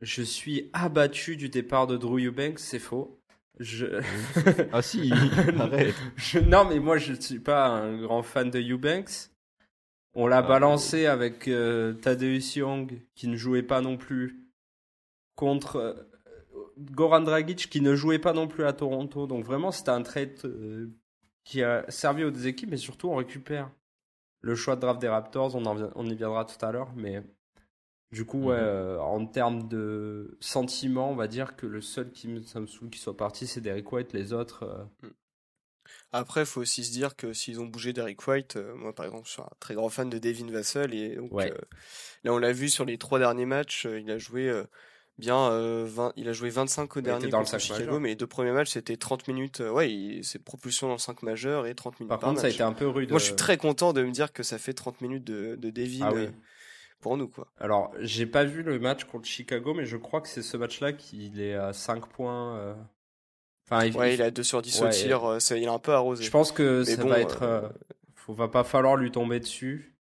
je 0.00 0.22
suis 0.22 0.70
abattu 0.72 1.36
du 1.36 1.48
départ 1.48 1.86
de 1.86 1.96
Drew 1.96 2.18
Eubanks, 2.18 2.58
c'est 2.58 2.78
faux. 2.78 3.20
Je... 3.58 3.86
Ah 4.72 4.82
si, 4.82 5.10
arrête. 5.58 5.94
je- 6.16 6.38
Non, 6.38 6.64
mais 6.66 6.78
moi, 6.78 6.98
je 6.98 7.12
ne 7.12 7.20
suis 7.20 7.38
pas 7.40 7.66
un 7.68 7.96
grand 8.00 8.22
fan 8.22 8.50
de 8.50 8.60
Eubanks. 8.60 9.30
On 10.14 10.26
l'a 10.26 10.38
Ah, 10.38 10.42
balancé 10.42 11.04
avec 11.06 11.40
Tadeusz 12.02 12.56
Young, 12.56 13.02
qui 13.14 13.28
ne 13.28 13.36
jouait 13.36 13.62
pas 13.62 13.82
non 13.82 13.96
plus, 13.98 14.40
contre 15.34 16.06
Goran 16.78 17.20
Dragic, 17.20 17.68
qui 17.70 17.80
ne 17.80 17.94
jouait 17.94 18.18
pas 18.18 18.32
non 18.32 18.48
plus 18.48 18.64
à 18.64 18.72
Toronto. 18.72 19.26
Donc 19.26 19.44
vraiment, 19.44 19.70
c'était 19.72 19.90
un 19.90 20.02
trade 20.02 20.34
euh, 20.44 20.88
qui 21.44 21.62
a 21.62 21.84
servi 21.90 22.24
aux 22.24 22.30
deux 22.30 22.46
équipes, 22.46 22.70
mais 22.70 22.76
surtout, 22.76 23.08
on 23.08 23.16
récupère 23.16 23.70
le 24.42 24.54
choix 24.54 24.76
de 24.76 24.80
draft 24.82 25.00
des 25.00 25.08
Raptors. 25.08 25.54
On, 25.56 25.64
en 25.64 25.74
vient- 25.74 25.92
on 25.94 26.06
y 26.06 26.14
viendra 26.14 26.44
tout 26.44 26.64
à 26.64 26.72
l'heure, 26.72 26.92
mais 26.94 27.22
du 28.12 28.24
coup, 28.24 28.50
Mhm. 28.50 28.56
euh, 28.58 28.98
en 29.00 29.26
termes 29.26 29.68
de 29.68 30.36
sentiments, 30.40 31.10
on 31.10 31.16
va 31.16 31.28
dire 31.28 31.56
que 31.56 31.66
le 31.66 31.80
seul 31.80 32.10
qui 32.12 32.28
saoule 32.44 32.90
qui 32.90 32.98
soit 32.98 33.16
parti, 33.16 33.46
c'est 33.46 33.60
Derek 33.60 33.90
White. 33.90 34.12
Les 34.12 34.32
autres, 34.32 34.62
euh, 34.64 35.08
Après, 36.12 36.40
il 36.42 36.46
faut 36.46 36.60
aussi 36.60 36.84
se 36.84 36.90
dire 36.92 37.14
que 37.16 37.32
s'ils 37.32 37.60
ont 37.60 37.66
bougé 37.66 37.92
Derek 37.92 38.26
White, 38.26 38.56
euh, 38.56 38.74
moi 38.74 38.92
par 38.94 39.06
exemple, 39.06 39.26
je 39.26 39.32
suis 39.32 39.42
un 39.42 39.48
très 39.60 39.74
grand 39.74 39.88
fan 39.88 40.08
de 40.10 40.18
Devin 40.18 40.50
Vassell 40.50 40.92
et 40.94 41.16
donc 41.16 41.32
Ouais. 41.32 41.52
euh, 41.52 41.56
là 42.24 42.32
on 42.32 42.38
l'a 42.38 42.52
vu 42.52 42.68
sur 42.68 42.84
les 42.84 42.98
trois 42.98 43.18
derniers 43.18 43.46
matchs, 43.46 43.84
il 43.86 44.10
a 44.10 44.18
joué 44.18 44.50
bien, 45.18 45.50
euh, 45.50 45.84
20, 45.86 46.12
il 46.16 46.28
a 46.28 46.32
joué 46.32 46.50
25 46.50 46.96
au 46.96 47.00
Il 47.00 47.02
dernier 47.02 47.28
dans 47.28 47.38
contre 47.38 47.58
Chicago, 47.58 47.84
majeur. 47.84 48.00
mais 48.00 48.08
les 48.10 48.16
deux 48.16 48.26
premiers 48.26 48.52
matchs 48.52 48.70
c'était 48.70 48.96
30 48.96 49.26
minutes, 49.28 49.60
euh, 49.60 49.70
ouais, 49.70 50.20
c'est 50.22 50.38
propulsion 50.42 50.86
dans 50.88 50.94
le 50.94 50.98
5 50.98 51.22
majeur 51.22 51.66
et 51.66 51.74
30 51.74 51.98
minutes 52.00 52.08
par 52.08 52.18
par 52.18 52.30
contre, 52.30 52.40
ça 52.40 52.46
a 52.46 52.48
match. 52.50 52.54
été 52.56 52.62
un 52.64 52.72
peu 52.72 52.86
rude. 52.88 53.10
Moi 53.10 53.18
je 53.18 53.24
suis 53.24 53.32
euh, 53.32 53.36
très 53.36 53.56
content 53.56 53.92
de 53.92 54.02
me 54.02 54.10
dire 54.10 54.32
que 54.32 54.42
ça 54.42 54.58
fait 54.58 54.74
30 54.74 55.00
minutes 55.00 55.24
de, 55.24 55.56
de 55.56 55.70
Devin 55.70 56.06
Ah 56.06 56.12
oui. 56.12 56.26
euh, 56.26 56.30
pour 57.00 57.16
nous 57.16 57.28
quoi. 57.28 57.48
Alors, 57.58 57.92
j'ai 58.00 58.26
pas 58.26 58.44
vu 58.44 58.62
le 58.62 58.78
match 58.78 59.04
contre 59.04 59.26
Chicago, 59.28 59.74
mais 59.74 59.84
je 59.86 59.96
crois 59.96 60.20
que 60.20 60.28
c'est 60.28 60.42
ce 60.42 60.56
match-là 60.56 60.92
qu'il 60.92 61.40
est 61.40 61.54
à 61.54 61.72
5 61.72 62.06
points. 62.08 62.56
euh, 62.56 62.74
Enfin, 63.68 63.84
il- 63.84 63.96
Ouais, 63.96 64.14
il- 64.14 64.22
a 64.22 64.30
2 64.30 64.44
sur 64.44 64.62
10 64.62 64.80
Ouais, 64.80 64.86
au 64.88 64.90
tir, 64.90 65.24
euh, 65.28 65.38
ça, 65.40 65.56
il 65.58 65.66
a 65.68 65.72
un 65.72 65.78
peu 65.80 65.92
arrosé. 65.92 66.22
je 66.24 66.30
pense 66.30 66.52
que 66.52 66.84
Mais 66.86 66.94
ça 66.94 67.02
bon, 67.02 67.08
va 67.08 67.20
être. 67.20 67.42
euh, 67.42 67.62
euh, 67.62 67.68
faut, 68.14 68.32
va 68.32 68.46
pas 68.48 68.62
falloir 68.64 68.94
lui 68.96 69.10
tomber 69.10 69.40
dessus. 69.40 69.95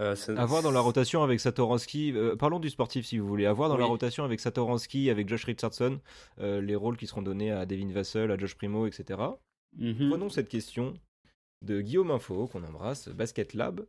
Euh, 0.00 0.16
Avoir 0.36 0.62
dans 0.62 0.72
la 0.72 0.80
rotation 0.80 1.22
avec 1.22 1.38
Satoransky, 1.38 2.12
euh, 2.14 2.34
parlons 2.34 2.58
du 2.58 2.68
sportif 2.68 3.06
si 3.06 3.18
vous 3.18 3.28
voulez, 3.28 3.46
avoir 3.46 3.68
dans 3.68 3.76
la 3.76 3.84
rotation 3.84 4.24
avec 4.24 4.40
Satoransky, 4.40 5.08
avec 5.08 5.28
Josh 5.28 5.44
Richardson, 5.44 6.00
euh, 6.40 6.60
les 6.60 6.74
rôles 6.74 6.96
qui 6.96 7.06
seront 7.06 7.22
donnés 7.22 7.52
à 7.52 7.64
Devin 7.64 7.92
Vassell, 7.92 8.30
à 8.32 8.36
Josh 8.36 8.56
Primo, 8.56 8.86
etc. 8.86 9.20
Mhm. 9.76 10.08
Prenons 10.10 10.28
cette 10.30 10.48
question 10.48 10.94
de 11.62 11.80
Guillaume 11.80 12.10
Info, 12.10 12.48
qu'on 12.48 12.64
embrasse, 12.64 13.08
Basket 13.08 13.54
Lab, 13.54 13.86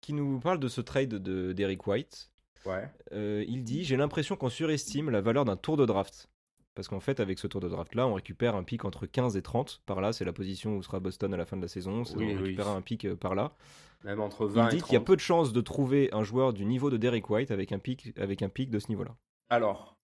qui 0.00 0.12
nous 0.12 0.38
parle 0.38 0.60
de 0.60 0.68
ce 0.68 0.80
trade 0.80 1.10
de 1.10 1.52
d'Eric 1.52 1.86
White. 1.86 2.30
Ouais. 2.64 2.88
Euh, 3.12 3.44
il 3.48 3.64
dit 3.64 3.84
J'ai 3.84 3.96
l'impression 3.96 4.36
qu'on 4.36 4.48
surestime 4.48 5.10
la 5.10 5.20
valeur 5.20 5.44
d'un 5.44 5.56
tour 5.56 5.76
de 5.76 5.86
draft. 5.86 6.28
Parce 6.74 6.88
qu'en 6.88 7.00
fait, 7.00 7.20
avec 7.20 7.38
ce 7.38 7.46
tour 7.46 7.60
de 7.60 7.68
draft-là, 7.68 8.06
on 8.06 8.14
récupère 8.14 8.56
un 8.56 8.64
pic 8.64 8.84
entre 8.84 9.06
15 9.06 9.36
et 9.36 9.42
30. 9.42 9.82
Par 9.86 10.00
là, 10.00 10.12
c'est 10.12 10.24
la 10.24 10.32
position 10.32 10.76
où 10.76 10.82
sera 10.82 11.00
Boston 11.00 11.32
à 11.34 11.36
la 11.36 11.44
fin 11.44 11.56
de 11.56 11.62
la 11.62 11.68
saison. 11.68 12.04
Oui, 12.14 12.28
on 12.30 12.34
oui. 12.34 12.34
récupérera 12.36 12.74
un 12.74 12.80
pic 12.82 13.04
euh, 13.04 13.14
par 13.16 13.34
là. 13.34 13.52
Même 14.04 14.20
entre 14.20 14.48
Il 14.54 14.54
20 14.54 14.68
et 14.70 14.76
dit 14.76 14.76
30. 14.78 14.88
qu'il 14.88 14.94
y 14.94 14.96
a 14.96 15.00
peu 15.00 15.16
de 15.16 15.20
chances 15.20 15.52
de 15.52 15.60
trouver 15.60 16.08
un 16.12 16.22
joueur 16.24 16.52
du 16.52 16.64
niveau 16.64 16.90
de 16.90 16.96
Derek 16.96 17.28
White 17.30 17.50
avec 17.50 17.72
un 17.72 17.78
pic, 17.78 18.12
avec 18.18 18.42
un 18.42 18.48
pic 18.48 18.70
de 18.70 18.78
ce 18.78 18.88
niveau-là. 18.88 19.16
Alors. 19.50 19.96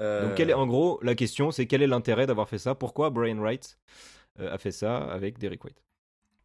euh, 0.00 0.22
Donc, 0.28 0.34
quel 0.36 0.50
est, 0.50 0.54
en 0.54 0.66
gros, 0.66 0.98
la 1.02 1.14
question, 1.14 1.50
c'est 1.50 1.66
quel 1.66 1.82
est 1.82 1.86
l'intérêt 1.86 2.26
d'avoir 2.26 2.48
fait 2.48 2.58
ça? 2.58 2.74
Pourquoi 2.74 3.10
Brian 3.10 3.36
Wright 3.38 3.78
euh, 4.40 4.52
a 4.52 4.58
fait 4.58 4.72
ça 4.72 4.98
avec 4.98 5.38
Derek 5.38 5.64
White? 5.64 5.82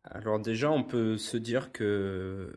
Alors 0.03 0.39
déjà, 0.39 0.71
on 0.71 0.83
peut 0.83 1.17
se 1.17 1.37
dire 1.37 1.71
que 1.71 2.55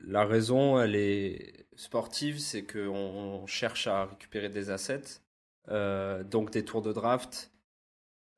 la 0.00 0.24
raison, 0.24 0.78
elle 0.80 0.96
est 0.96 1.66
sportive, 1.76 2.38
c'est 2.38 2.64
qu'on 2.64 2.88
on 2.88 3.46
cherche 3.46 3.86
à 3.86 4.06
récupérer 4.06 4.48
des 4.50 4.70
assets, 4.70 5.02
euh, 5.02 5.29
donc 5.68 6.50
des 6.50 6.64
tours 6.64 6.82
de 6.82 6.92
draft, 6.92 7.52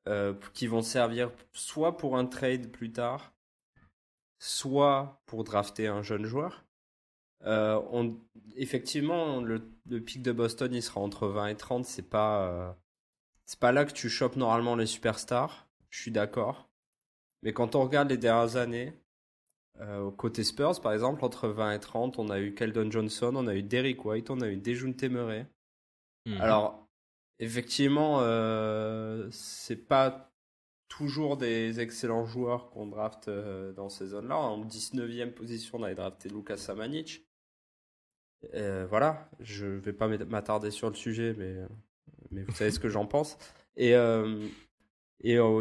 euh, 0.07 0.33
qui 0.53 0.67
vont 0.67 0.81
servir 0.81 1.31
soit 1.53 1.95
pour 1.95 2.17
un 2.17 2.25
trade 2.25 2.69
plus 2.71 2.91
tard, 2.91 3.33
soit 4.37 5.21
pour 5.25 5.45
drafter 5.45 5.87
un 5.87 6.01
jeune 6.01 6.25
joueur. 6.25 6.65
Euh, 7.45 7.81
on, 7.89 8.19
effectivement, 8.55 9.41
le, 9.41 9.61
le 9.89 10.01
pic 10.01 10.21
de 10.21 10.33
Boston, 10.33 10.73
il 10.73 10.83
sera 10.83 10.99
entre 10.99 11.27
20 11.27 11.47
et 11.47 11.55
30. 11.55 11.85
C'est 11.85 12.09
pas, 12.09 12.47
euh, 12.47 12.71
c'est 13.45 13.59
pas 13.59 13.71
là 13.71 13.85
que 13.85 13.93
tu 13.93 14.09
chopes 14.09 14.35
normalement 14.35 14.75
les 14.75 14.87
superstars. 14.87 15.67
Je 15.89 16.01
suis 16.01 16.11
d'accord. 16.11 16.69
Mais 17.41 17.53
quand 17.53 17.75
on 17.75 17.83
regarde 17.83 18.09
les 18.09 18.17
dernières 18.17 18.57
années, 18.57 18.93
euh, 19.79 20.11
côté 20.11 20.43
Spurs, 20.43 20.81
par 20.81 20.93
exemple, 20.93 21.23
entre 21.23 21.47
20 21.47 21.73
et 21.73 21.79
30, 21.79 22.19
on 22.19 22.29
a 22.29 22.39
eu 22.39 22.53
Keldon 22.53 22.91
Johnson, 22.91 23.33
on 23.35 23.47
a 23.47 23.55
eu 23.55 23.63
Derrick 23.63 24.03
White, 24.03 24.29
on 24.29 24.41
a 24.41 24.47
eu 24.49 24.57
Dejounte 24.57 25.03
Murray. 25.03 25.47
Mhm. 26.25 26.41
Alors, 26.41 26.82
effectivement, 27.39 28.19
euh, 28.21 29.27
c'est 29.31 29.87
pas 29.87 30.33
toujours 30.97 31.37
des 31.37 31.79
excellents 31.79 32.25
joueurs 32.25 32.69
qu'on 32.69 32.85
draft 32.85 33.27
euh, 33.27 33.73
dans 33.73 33.89
ces 33.89 34.07
zones-là. 34.07 34.37
En 34.37 34.63
19e 34.63 35.31
position, 35.31 35.79
on 35.79 35.83
avait 35.83 35.95
drafté 35.95 36.29
Lucas 36.29 36.57
Samanic. 36.57 37.25
Euh, 38.53 38.85
voilà, 38.87 39.27
je 39.39 39.65
vais 39.65 39.93
pas 39.93 40.07
m'attarder 40.07 40.69
sur 40.69 40.89
le 40.89 40.95
sujet, 40.95 41.33
mais, 41.37 42.43
vous 42.43 42.53
savez 42.53 42.69
ce 42.69 42.79
que 42.79 42.89
j'en 42.89 43.07
pense. 43.07 43.37
Et, 43.75 43.95
euh, 43.95 44.47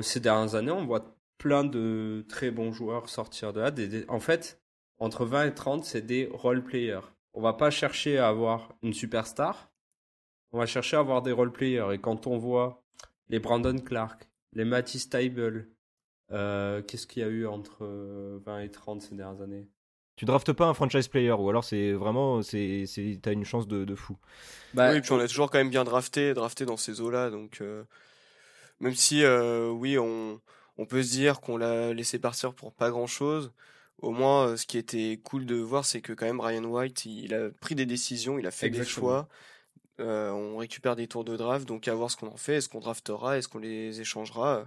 ces 0.03 0.21
dernières 0.21 0.55
années, 0.55 0.71
on 0.71 0.85
voit 0.85 1.17
plein 1.39 1.65
de 1.65 2.27
très 2.29 2.51
bons 2.51 2.73
joueurs 2.73 3.09
sortir 3.09 3.55
de 3.55 3.61
là. 3.61 3.71
En 4.09 4.21
fait, 4.21 4.61
entre 4.99 5.25
20 5.25 5.47
et 5.47 5.55
30, 5.55 5.85
c'est 5.85 6.03
des 6.03 6.29
role 6.31 6.63
players. 6.63 7.01
On 7.33 7.41
va 7.41 7.55
pas 7.55 7.71
chercher 7.71 8.19
à 8.19 8.29
avoir 8.29 8.75
une 8.83 8.93
superstar. 8.93 9.72
On 10.53 10.59
va 10.59 10.67
chercher 10.67 10.97
à 10.97 11.01
avoir 11.01 11.23
des 11.23 11.33
role 11.33 11.53
players. 11.53 11.89
Et 11.93 11.99
quand 11.99 12.27
on 12.27 12.39
voit 12.39 12.83
les 13.29 13.39
Brandon 13.39 13.79
Clark, 13.79 14.29
les 14.53 14.65
Matisse 14.65 15.09
Taibel, 15.09 15.69
euh, 16.31 16.83
qu'est-ce 16.83 17.07
qu'il 17.07 17.23
y 17.23 17.25
a 17.25 17.29
eu 17.29 17.47
entre 17.47 17.85
euh, 17.85 18.39
20 18.45 18.61
et 18.61 18.71
30 18.71 19.03
ces 19.03 19.15
dernières 19.15 19.43
années? 19.43 19.69
Tu 20.17 20.27
draftes 20.27 20.53
pas 20.53 20.67
un 20.67 20.75
franchise 20.75 21.09
player, 21.09 21.33
ou 21.33 21.49
alors 21.49 21.65
c'est 21.65 21.93
vraiment, 21.93 22.43
c'est, 22.43 22.85
c'est, 22.87 23.19
t'as 23.23 23.33
une 23.33 23.45
chance 23.45 23.67
de, 23.67 23.85
de 23.85 23.95
fou. 23.95 24.19
bah, 24.75 24.93
oui, 24.93 25.01
puis 25.01 25.13
on 25.13 25.19
a 25.19 25.27
toujours 25.27 25.51
quand 25.51 25.59
même 25.59 25.71
bien 25.71 25.85
drafté, 25.85 26.35
drafté 26.35 26.67
dans 26.67 26.77
ces 26.77 27.01
eaux-là, 27.01 27.31
donc 27.31 27.61
euh, 27.61 27.85
même 28.81 28.95
si 28.95 29.25
euh, 29.25 29.71
oui, 29.71 29.99
on, 29.99 30.41
on 30.77 30.87
peut 30.87 31.03
se 31.03 31.11
dire 31.13 31.41
qu'on 31.41 31.57
l'a 31.57 31.95
laissé 31.95 32.19
partir 32.19 32.55
pour 32.55 32.75
pas 32.75 32.91
grand-chose, 32.91 33.53
au 34.03 34.11
moins 34.11 34.49
euh, 34.49 34.57
ce 34.57 34.67
qui 34.67 34.77
était 34.77 35.19
cool 35.25 35.47
de 35.47 35.57
voir, 35.57 35.85
c'est 35.87 36.03
que 36.03 36.13
quand 36.13 36.27
même 36.27 36.41
Ryan 36.41 36.65
White, 36.65 37.07
il 37.07 37.33
a 37.35 37.51
pris 37.61 37.75
des 37.75 37.87
décisions, 37.87 38.39
il 38.39 38.47
a 38.47 38.51
fait 38.51 38.69
des 38.69 38.85
choix. 38.85 39.29
Euh, 40.03 40.31
on 40.31 40.57
récupère 40.57 40.97
des 40.97 41.07
tours 41.07 41.25
de 41.25 41.37
draft, 41.37 41.67
donc 41.67 41.87
à 41.89 41.95
voir 41.95 42.11
ce 42.11 42.17
qu'on 42.17 42.27
en 42.29 42.37
fait, 42.37 42.57
est-ce 42.57 42.69
qu'on 42.69 42.81
draftera, 42.81 43.39
est-ce 43.39 43.49
qu'on 43.49 43.59
les 43.61 44.01
échangera, 44.01 44.57
euh, 44.57 44.65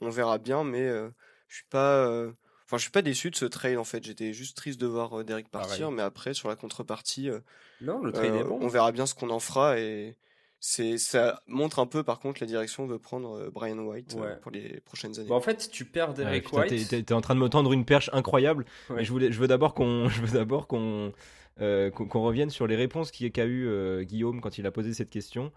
on 0.00 0.10
verra 0.10 0.38
bien, 0.38 0.64
mais 0.64 0.82
euh, 0.82 1.08
je 1.48 1.56
suis 1.56 1.66
pas, 1.70 2.04
euh, 2.06 2.32
enfin 2.66 2.76
je 2.78 2.82
suis 2.82 2.90
pas 2.90 3.02
déçu 3.02 3.30
de 3.30 3.36
ce 3.36 3.44
trade 3.44 3.76
en 3.78 3.84
fait. 3.84 4.02
J'étais 4.04 4.32
juste 4.32 4.56
triste 4.56 4.80
de 4.80 4.86
voir 4.86 5.20
euh, 5.20 5.24
Derek 5.24 5.48
partir, 5.48 5.78
Pareil. 5.86 5.94
mais 5.96 6.02
après 6.02 6.34
sur 6.34 6.48
la 6.48 6.56
contrepartie, 6.56 7.30
euh, 7.30 7.38
non, 7.80 8.02
le 8.02 8.12
trade 8.12 8.34
est 8.34 8.44
bon. 8.44 8.58
On 8.60 8.68
verra 8.68 8.90
bien 8.92 9.06
ce 9.06 9.14
qu'on 9.14 9.30
en 9.30 9.38
fera 9.40 9.78
et 9.78 10.16
c'est 10.64 10.96
ça 10.96 11.42
montre 11.48 11.80
un 11.80 11.86
peu 11.86 12.04
par 12.04 12.20
contre 12.20 12.40
la 12.40 12.46
direction 12.46 12.86
veut 12.86 12.98
prendre 13.00 13.36
euh, 13.36 13.50
Brian 13.50 13.78
White 13.78 14.14
euh, 14.16 14.20
Ouais. 14.22 14.36
pour 14.40 14.50
les 14.52 14.80
prochaines 14.80 15.18
années. 15.18 15.28
Bah, 15.28 15.34
en 15.34 15.40
fait, 15.40 15.68
tu 15.72 15.84
perds 15.84 16.10
Ouais, 16.10 16.14
Derrick 16.14 16.44
putain, 16.44 16.62
t'es, 16.62 16.74
White. 16.76 16.88
t'es- 16.88 17.02
t'es 17.02 17.14
en 17.14 17.20
train 17.20 17.34
de 17.34 17.40
me 17.40 17.48
tendre 17.48 17.72
une 17.72 17.84
perche 17.84 18.10
incroyable. 18.12 18.64
Ouais. 18.88 18.96
Mais 18.96 19.04
je 19.04 19.10
voulais, 19.12 19.30
je 19.32 19.38
veux 19.40 19.48
d'abord 19.48 19.74
qu'on, 19.74 20.08
je 20.08 20.20
veux 20.22 20.38
d'abord 20.38 20.66
qu'on, 20.68 21.12
euh, 21.60 21.90
qu'on 21.90 22.22
revienne 22.22 22.50
sur 22.50 22.66
les 22.66 22.76
réponses 22.76 23.10
qu'a 23.10 23.44
eu 23.44 23.66
euh, 23.68 24.02
Guillaume 24.04 24.40
quand 24.40 24.58
il 24.58 24.66
a 24.66 24.70
posé 24.70 24.94
cette 24.94 25.10
question, 25.10 25.52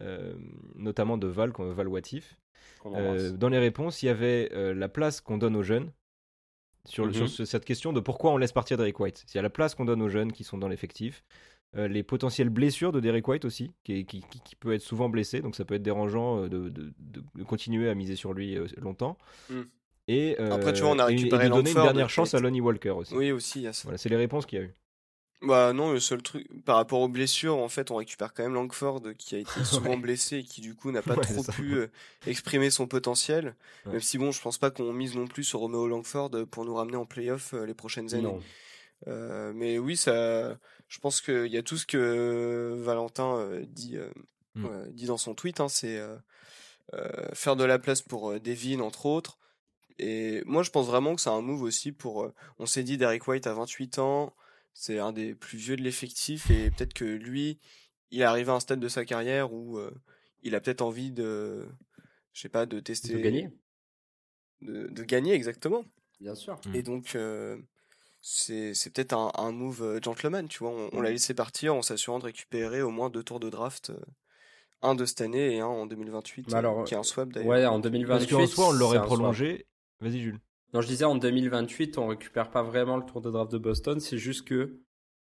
euh, 0.00 0.34
notamment 0.74 1.16
de 1.18 1.26
Val, 1.26 1.52
Val 1.56 1.88
Watif. 1.88 2.36
Euh, 2.86 3.30
dans 3.32 3.48
les 3.48 3.58
réponses, 3.58 4.02
il 4.02 4.06
y 4.06 4.08
avait 4.08 4.50
euh, 4.52 4.74
la 4.74 4.88
place 4.88 5.20
qu'on 5.20 5.38
donne 5.38 5.56
aux 5.56 5.62
jeunes. 5.62 5.90
Sur, 6.84 7.06
Mhm. 7.06 7.26
ce- 7.26 7.44
cette 7.44 7.64
question 7.64 7.92
de 7.92 7.98
pourquoi 7.98 8.30
on 8.32 8.36
laisse 8.36 8.52
partir 8.52 8.76
Derek 8.76 9.00
White. 9.00 9.24
Il 9.32 9.36
y 9.36 9.38
a 9.40 9.42
la 9.42 9.50
place 9.50 9.74
qu'on 9.74 9.84
donne 9.84 10.00
aux 10.02 10.08
jeunes 10.08 10.30
qui 10.30 10.44
sont 10.44 10.56
dans 10.56 10.68
l'effectif. 10.68 11.24
Euh, 11.76 11.88
les 11.88 12.04
potentielles 12.04 12.48
blessures 12.48 12.92
de 12.92 13.00
Derek 13.00 13.26
White 13.26 13.44
aussi, 13.44 13.72
qui, 13.82 14.06
qui- 14.06 14.20
qui- 14.30 14.40
qui 14.40 14.54
peut 14.54 14.72
être 14.72 14.82
souvent 14.82 15.08
blessé, 15.08 15.40
donc 15.40 15.56
ça 15.56 15.64
peut 15.64 15.74
être 15.74 15.82
dérangeant 15.82 16.42
de, 16.42 16.48
de- 16.48 16.68
de- 16.70 17.24
de 17.34 17.42
continuer 17.42 17.88
à 17.90 17.94
miser 17.96 18.14
sur 18.14 18.32
lui 18.34 18.56
euh, 18.56 18.66
longtemps. 18.78 19.18
Mm. 19.50 19.62
Et, 20.08 20.38
Après, 20.38 20.72
tu 20.72 20.82
vois, 20.82 20.92
on 20.92 20.98
a 21.00 21.10
et- 21.10 21.14
et 21.14 21.16
récupéré 21.16 21.46
de 21.48 21.54
donner 21.54 21.70
une 21.70 21.82
dernière 21.82 22.08
chance 22.08 22.34
à 22.34 22.38
Lonnie 22.40 22.60
Walker 22.60 22.90
aussi. 22.90 23.14
Oui, 23.16 23.32
aussi. 23.32 23.66
Voilà, 23.82 23.98
c'est 23.98 24.08
les 24.08 24.16
réponses 24.16 24.46
qu'il 24.46 24.60
y 24.60 24.62
a 24.62 24.64
eu. 24.66 24.72
Bah 25.42 25.72
non, 25.74 25.92
le 25.92 26.00
seul 26.00 26.22
truc, 26.22 26.46
par 26.64 26.76
rapport 26.76 27.00
aux 27.00 27.08
blessures, 27.08 27.56
en 27.58 27.68
fait, 27.68 27.90
on 27.90 27.96
récupère 27.96 28.32
quand 28.32 28.42
même 28.42 28.54
Langford 28.54 29.02
qui 29.18 29.34
a 29.34 29.38
été 29.38 29.50
souvent 29.64 29.90
Ouais. 29.90 29.96
blessé 29.96 30.38
et 30.38 30.44
qui 30.44 30.60
du 30.62 30.74
coup 30.74 30.90
n'a 30.90 31.02
pas 31.02 31.14
Ouais, 31.14 31.22
trop 31.22 31.42
pu 31.44 31.74
euh, 31.76 31.86
exprimer 32.26 32.70
son 32.70 32.86
potentiel. 32.86 33.54
Ouais. 33.84 33.92
Même 33.92 34.00
si 34.00 34.16
bon, 34.18 34.32
je 34.32 34.40
pense 34.40 34.56
pas 34.58 34.70
qu'on 34.70 34.92
mise 34.92 35.14
non 35.14 35.26
plus 35.26 35.44
sur 35.44 35.60
Romeo 35.60 35.86
Langford 35.88 36.30
euh, 36.34 36.46
pour 36.46 36.64
nous 36.64 36.74
ramener 36.74 36.96
en 36.96 37.04
playoff 37.04 37.52
euh, 37.54 37.66
les 37.66 37.74
prochaines 37.74 38.14
années. 38.14 38.34
Euh, 39.08 39.52
mais 39.54 39.78
oui, 39.78 39.96
ça, 39.96 40.58
je 40.88 40.98
pense 41.00 41.20
qu'il 41.20 41.48
y 41.48 41.58
a 41.58 41.62
tout 41.62 41.76
ce 41.76 41.84
que 41.86 42.74
Valentin 42.78 43.46
dit, 43.68 43.96
euh, 43.96 44.08
Mm. 44.54 44.64
euh, 44.64 44.86
dit 44.90 45.04
dans 45.04 45.18
son 45.18 45.34
tweet, 45.34 45.60
hein, 45.60 45.68
c'est 45.68 46.00
faire 47.34 47.56
de 47.56 47.64
la 47.64 47.78
place 47.78 48.00
pour 48.00 48.40
Devin 48.40 48.80
entre 48.80 49.04
autres. 49.04 49.38
Et 49.98 50.42
moi, 50.46 50.62
je 50.62 50.70
pense 50.70 50.86
vraiment 50.86 51.14
que 51.14 51.20
c'est 51.20 51.28
un 51.30 51.40
move 51.42 51.62
aussi 51.62 51.92
pour. 51.92 52.30
on 52.58 52.66
s'est 52.66 52.82
dit 52.82 52.96
Derek 52.96 53.26
White 53.28 53.46
à 53.46 53.52
28 53.54 53.98
ans, 53.98 54.34
c'est 54.78 54.98
un 54.98 55.10
des 55.12 55.34
plus 55.34 55.56
vieux 55.56 55.74
de 55.76 55.82
l'effectif 55.82 56.50
et 56.50 56.70
peut-être 56.70 56.92
que 56.92 57.04
lui, 57.06 57.58
il 58.10 58.20
est 58.20 58.24
arrivé 58.24 58.50
à 58.50 58.54
un 58.54 58.60
stade 58.60 58.78
de 58.78 58.88
sa 58.88 59.06
carrière 59.06 59.54
où 59.54 59.78
euh, 59.78 59.90
il 60.42 60.54
a 60.54 60.60
peut-être 60.60 60.82
envie 60.82 61.12
de, 61.12 61.66
je 62.34 62.40
sais 62.42 62.50
pas, 62.50 62.66
de 62.66 62.78
tester, 62.78 63.14
De 63.14 63.18
gagner, 63.20 63.48
de, 64.60 64.88
de 64.88 65.02
gagner 65.02 65.32
exactement. 65.32 65.82
bien 66.20 66.34
sûr. 66.34 66.60
Mm. 66.66 66.74
Et 66.74 66.82
donc, 66.82 67.14
euh, 67.16 67.56
c'est 68.20 68.74
c'est 68.74 68.90
peut-être 68.90 69.14
un, 69.14 69.32
un 69.36 69.50
move 69.50 69.82
euh, 69.82 69.98
gentleman, 70.02 70.46
tu 70.46 70.58
vois. 70.58 70.70
On, 70.70 70.90
on 70.92 71.00
l'a 71.00 71.10
laissé 71.10 71.32
partir 71.32 71.74
en 71.74 71.80
s'assurant 71.80 72.18
de 72.18 72.24
récupérer 72.24 72.82
au 72.82 72.90
moins 72.90 73.08
deux 73.08 73.22
tours 73.22 73.40
de 73.40 73.48
draft, 73.48 73.88
euh, 73.90 73.98
un 74.82 74.94
de 74.94 75.06
cette 75.06 75.22
année 75.22 75.54
et 75.56 75.60
un 75.60 75.66
en 75.66 75.86
2028, 75.86 76.50
Bah 76.50 76.58
alors, 76.58 76.80
euh, 76.80 76.84
qui 76.84 76.92
est 76.92 76.98
un 76.98 77.02
swap 77.02 77.30
d'ailleurs. 77.32 77.48
Ouais, 77.48 77.64
en 77.64 77.80
Parce 77.80 77.92
2028. 77.92 78.28
qu'en 78.30 78.46
soi, 78.46 78.68
on 78.68 78.72
l'aurait 78.72 79.02
prolongé. 79.02 79.66
Vas-y, 80.00 80.20
Jules. 80.20 80.38
Non, 80.76 80.82
je 80.82 80.88
disais 80.88 81.06
en 81.06 81.16
2028, 81.16 81.96
on 81.96 82.06
récupère 82.08 82.50
pas 82.50 82.62
vraiment 82.62 82.98
le 82.98 83.02
tour 83.06 83.22
de 83.22 83.30
draft 83.30 83.50
de 83.50 83.56
Boston, 83.56 83.98
c'est 83.98 84.18
juste 84.18 84.46
que 84.46 84.78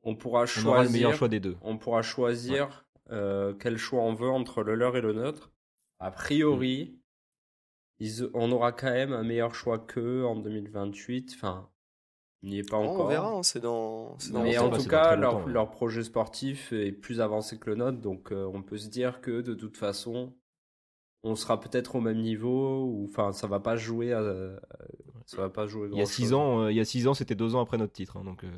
on 0.03 0.17
pourra 0.17 0.45
On 0.45 0.47
choisir. 0.47 0.71
aura 0.71 0.85
le 0.85 0.89
meilleur 0.89 1.13
choix 1.15 1.29
des 1.29 1.39
deux. 1.39 1.59
On 1.61 1.77
pourra 1.77 2.01
choisir 2.01 2.87
euh, 3.11 3.53
quel 3.53 3.77
choix 3.77 4.01
on 4.01 4.15
veut 4.15 4.31
entre 4.31 4.63
le 4.63 4.75
leur 4.75 4.97
et 4.97 5.03
le 5.03 5.13
nôtre. 5.13 5.53
A 5.99 6.11
priori, 6.11 6.99
ils- 7.99 8.31
on 8.33 8.51
aura 8.53 8.73
quand 8.73 8.91
même 8.91 9.13
un 9.13 9.23
meilleur 9.23 9.55
choix 9.55 9.79
qu'eux 9.79 10.25
en 10.25 10.35
2028. 10.37 11.33
Enfin, 11.35 11.69
il 12.43 12.49
n'y 12.49 12.59
est 12.61 12.71
pas 12.71 12.79
encore. 12.79 13.05
on 13.05 13.09
verra, 13.11 13.29
hein, 13.31 13.43
c'est 13.43 13.61
dans. 13.61 14.17
Mais 14.33 14.57
en 14.57 14.71
tout 14.71 14.89
cas, 14.89 15.15
longtemps, 15.15 15.47
leur 15.47 15.71
projet 15.71 16.05
sportif 16.05 16.73
est 16.73 16.93
plus 16.93 17.21
avancé 17.21 17.59
que 17.59 17.69
le 17.69 17.77
nôtre, 17.77 17.99
donc 18.01 18.33
euh, 18.33 18.51
on 18.55 18.63
peut 18.63 18.79
se 18.79 18.89
dire 18.89 19.21
que 19.21 19.43
de 19.43 19.53
toute 19.53 19.77
façon, 19.77 20.33
on 21.23 21.35
sera 21.37 21.61
peut-être 21.61 21.97
au 21.97 22.01
même 22.01 22.23
niveau, 22.23 22.85
ou 22.85 23.05
enfin, 23.11 23.33
ça 23.33 23.47
va 23.47 23.61
pas 23.61 23.77
jouer, 23.77 24.15
à- 24.15 24.59
ça 25.26 25.38
va 25.38 25.49
pas 25.50 25.66
jouer. 25.66 25.88
Il 25.88 25.90
y 25.90 25.95
a 25.95 26.04
grand-chose. 26.04 26.14
6 26.14 26.33
ans, 26.35 26.62
euh, 26.62 26.73
il 26.73 26.76
y 26.76 26.81
a 26.81 26.85
six 26.85 27.07
ans, 27.07 27.14
c'était 27.14 27.35
deux 27.35 27.54
ans 27.54 27.61
après 27.61 27.78
notre 27.78 27.93
titre, 27.93 28.16
hein, 28.16 28.25
donc 28.25 28.45
euh, 28.45 28.50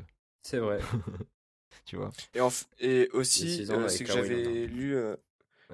C'est 0.42 0.58
vrai. 0.58 0.78
tu 1.85 1.96
vois. 1.96 2.11
Et, 2.35 2.40
en 2.40 2.49
f- 2.49 2.66
et 2.80 3.02
Il 3.02 3.14
y 3.14 3.16
aussi, 3.16 3.66
euh, 3.70 3.88
c'est 3.88 4.04
que 4.04 4.12
j'avais 4.12 4.42
Leonard. 4.42 4.68
lu, 4.76 4.96
euh, 4.96 5.16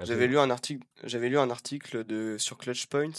j'avais 0.03 0.27
lu 0.27 0.39
un 0.39 0.51
article, 0.51 0.85
j'avais 1.05 1.29
lu 1.29 1.39
un 1.39 1.51
article 1.51 2.05
de 2.05 2.37
sur 2.39 2.59
Clutch 2.59 2.87
Point 2.87 3.11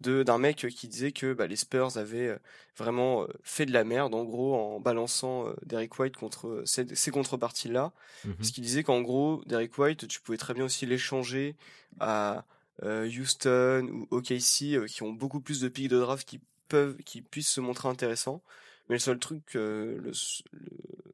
de 0.00 0.24
d'un 0.24 0.38
mec 0.38 0.66
qui 0.68 0.88
disait 0.88 1.12
que 1.12 1.32
bah, 1.32 1.46
les 1.46 1.54
Spurs 1.54 1.96
avaient 1.96 2.36
vraiment 2.76 3.26
fait 3.44 3.66
de 3.66 3.72
la 3.72 3.84
merde, 3.84 4.14
en 4.14 4.24
gros, 4.24 4.56
en 4.56 4.80
balançant 4.80 5.46
euh, 5.46 5.54
Derek 5.64 5.96
White 5.98 6.16
contre 6.16 6.62
ces, 6.66 6.92
ces 6.94 7.10
contreparties-là. 7.12 7.92
Mhm. 8.24 8.34
Parce 8.34 8.50
qu'il 8.50 8.64
disait 8.64 8.82
qu'en 8.82 9.00
gros, 9.00 9.42
Derek 9.46 9.76
White, 9.78 10.08
tu 10.08 10.20
pouvais 10.20 10.38
très 10.38 10.54
bien 10.54 10.64
aussi 10.64 10.86
l'échanger 10.86 11.54
à 12.00 12.44
Houston 12.82 13.88
ou 13.92 14.06
OKC, 14.16 14.86
qui 14.88 15.02
ont 15.02 15.12
beaucoup 15.12 15.40
plus 15.40 15.60
de 15.60 15.68
pics 15.68 15.88
de 15.88 15.98
draft 16.00 16.26
qui 16.28 16.40
peuvent, 16.72 16.96
qui 17.04 17.22
puissent 17.22 17.50
se 17.50 17.60
montrer 17.60 17.88
intéressants. 17.88 18.42
Mais 18.88 18.96
le 18.96 19.00
seul 19.00 19.18
truc, 19.18 19.56
euh, 19.56 19.98
le, 20.00 20.10
s- 20.10 20.42
le- 20.52 20.60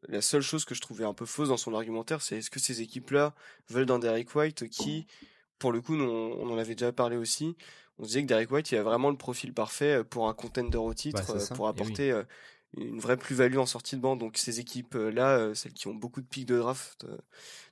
la 0.08 0.22
seule 0.22 0.42
chose 0.42 0.64
que 0.64 0.74
je 0.74 0.80
trouvais 0.80 1.04
un 1.04 1.14
peu 1.14 1.26
fausse 1.26 1.48
dans 1.50 1.56
son 1.58 1.74
argumentaire, 1.74 2.22
c'est 2.22 2.38
est-ce 2.38 2.50
que 2.50 2.60
ces 2.60 2.80
équipes-là 2.82 3.34
veulent 3.68 3.86
d'un 3.86 3.98
Derek 3.98 4.34
White 4.34 4.68
qui, 4.70 5.06
pour 5.58 5.72
le 5.72 5.80
coup, 5.82 5.96
nous, 5.96 6.04
on, 6.04 6.40
on 6.42 6.50
en 6.54 6.58
avait 6.58 6.74
déjà 6.76 6.92
parlé 6.92 7.16
aussi. 7.16 7.56
On 7.98 8.04
se 8.04 8.08
disait 8.08 8.22
que 8.22 8.28
Derek 8.28 8.50
White, 8.50 8.72
il 8.72 8.78
a 8.78 8.82
vraiment 8.82 9.10
le 9.10 9.16
profil 9.18 9.52
parfait 9.54 9.98
euh, 10.00 10.04
pour 10.04 10.28
un 10.28 10.34
contender 10.34 10.78
au 10.78 10.94
titre, 10.94 11.22
Bah, 11.22 11.40
c'est 11.40 11.52
euh, 11.52 11.56
pour 11.56 11.66
oui. 11.86 11.94
Euh, 12.76 12.82
une 12.82 12.98
vraie 13.00 13.16
plus-value 13.16 13.56
en 13.56 13.66
sortie 13.66 13.96
de 13.96 14.00
banc. 14.00 14.16
Donc 14.16 14.36
ces 14.36 14.60
équipes-là, 14.60 15.38
euh, 15.38 15.54
celles 15.54 15.72
qui 15.72 15.86
ont 15.88 15.94
beaucoup 15.94 16.20
de 16.20 16.26
pics 16.26 16.46
de 16.46 16.58
draft 16.58 17.04
euh, 17.04 17.16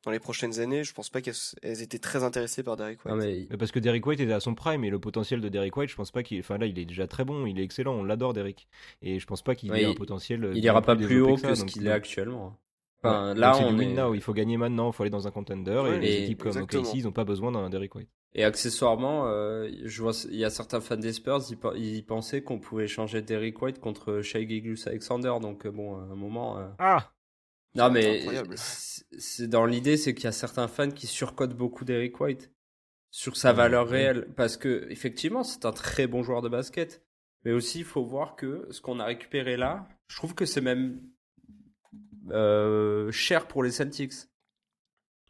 dans 0.04 0.10
les 0.10 0.18
prochaines 0.18 0.58
années, 0.60 0.84
je 0.84 0.94
pense 0.94 1.10
pas 1.10 1.20
qu'elles 1.20 1.34
elles 1.62 1.82
étaient 1.82 1.98
très 1.98 2.22
intéressées 2.24 2.62
par 2.62 2.76
Derek 2.76 3.04
White. 3.04 3.14
Non, 3.14 3.20
mais 3.22 3.46
Mais 3.50 3.56
parce 3.56 3.72
que 3.72 3.78
Derek 3.78 4.06
White 4.06 4.20
était 4.20 4.32
à 4.32 4.40
son 4.40 4.54
prime 4.54 4.84
et 4.84 4.90
le 4.90 4.98
potentiel 4.98 5.40
de 5.40 5.48
Derek 5.48 5.76
White, 5.76 5.90
je 5.90 5.96
pense 5.96 6.10
pas 6.10 6.22
qu'il. 6.22 6.38
Enfin 6.40 6.58
là, 6.58 6.66
il 6.66 6.78
est 6.78 6.84
déjà 6.86 7.06
très 7.06 7.24
bon, 7.24 7.46
il 7.46 7.58
est 7.60 7.64
excellent, 7.64 7.94
on 7.94 8.04
l'adore, 8.04 8.32
Derek. 8.32 8.66
Et 9.02 9.18
je 9.18 9.26
pense 9.26 9.42
pas 9.42 9.54
qu'il 9.54 9.70
Ouais, 9.70 9.82
ait 9.82 9.86
un 9.86 9.90
il- 9.90 9.94
potentiel. 9.96 10.44
euh, 10.44 10.52
il 10.54 10.64
ira 10.64 10.80
pas 10.82 10.96
plus 10.96 11.20
haut 11.20 11.36
que 11.36 11.54
ce 11.54 11.64
qu'il 11.64 11.86
est 11.86 11.90
actuellement. 11.92 12.46
Ouais. 12.46 13.10
Enfin, 13.10 13.34
là, 13.34 13.56
on 13.58 13.72
du 13.72 13.82
est. 13.82 13.86
win 13.86 13.94
now, 13.94 14.14
il 14.14 14.20
faut 14.22 14.32
gagner 14.32 14.56
maintenant, 14.56 14.90
il 14.90 14.92
faut 14.94 15.02
aller 15.02 15.10
dans 15.10 15.28
un 15.28 15.30
contender. 15.30 15.78
Ouais, 15.84 15.96
et 15.96 16.00
les 16.00 16.22
équipes 16.24 16.42
comme. 16.44 16.56
OKC, 16.56 16.94
ils 16.94 17.04
n'ont 17.04 17.12
pas 17.12 17.24
besoin 17.24 17.52
d'un 17.52 17.68
Derek 17.70 17.94
White. 17.94 18.08
Et 18.38 18.44
accessoirement, 18.44 19.26
euh, 19.28 19.68
je 19.84 20.02
vois, 20.02 20.12
il 20.30 20.36
y 20.36 20.44
a 20.44 20.50
certains 20.50 20.80
fans 20.82 20.96
des 20.98 21.14
Spurs, 21.14 21.40
ils, 21.50 21.56
pe- 21.56 21.74
ils 21.76 22.04
pensaient 22.04 22.42
qu'on 22.42 22.58
pouvait 22.58 22.84
échanger 22.84 23.22
Derrick 23.22 23.60
White 23.62 23.80
contre 23.80 24.20
Shai 24.20 24.46
Gilgeous-Alexander. 24.46 25.34
Donc 25.40 25.64
euh, 25.64 25.70
bon, 25.70 25.96
à 25.96 26.02
un 26.02 26.14
moment. 26.16 26.58
euh, 26.58 26.68
Ah 26.78 27.12
Non, 27.74 27.84
mais 27.90 28.20
c'est 29.16 29.48
dans 29.48 29.64
l'idée, 29.64 29.96
c'est 29.96 30.14
qu'il 30.14 30.24
y 30.24 30.28
a 30.28 30.32
certains 30.32 30.68
fans 30.68 30.90
qui 30.90 31.06
surcotent 31.06 31.56
beaucoup 31.56 31.84
Derrick 31.86 32.20
White 32.20 32.52
sur 33.10 33.36
sa 33.38 33.52
valeur 33.56 33.88
réelle, 33.88 34.28
parce 34.36 34.58
que 34.58 34.86
effectivement, 34.90 35.42
c'est 35.42 35.64
un 35.64 35.72
très 35.72 36.06
bon 36.06 36.22
joueur 36.22 36.42
de 36.42 36.50
basket. 36.50 37.02
Mais 37.44 37.52
aussi, 37.52 37.78
il 37.78 37.84
faut 37.86 38.04
voir 38.04 38.36
que 38.36 38.66
ce 38.70 38.82
qu'on 38.82 39.00
a 39.00 39.04
récupéré 39.06 39.56
là, 39.56 39.88
je 40.08 40.16
trouve 40.16 40.34
que 40.34 40.44
c'est 40.44 40.60
même 40.60 41.00
euh, 42.30 43.10
cher 43.12 43.46
pour 43.48 43.62
les 43.62 43.70
Celtics. 43.70 44.12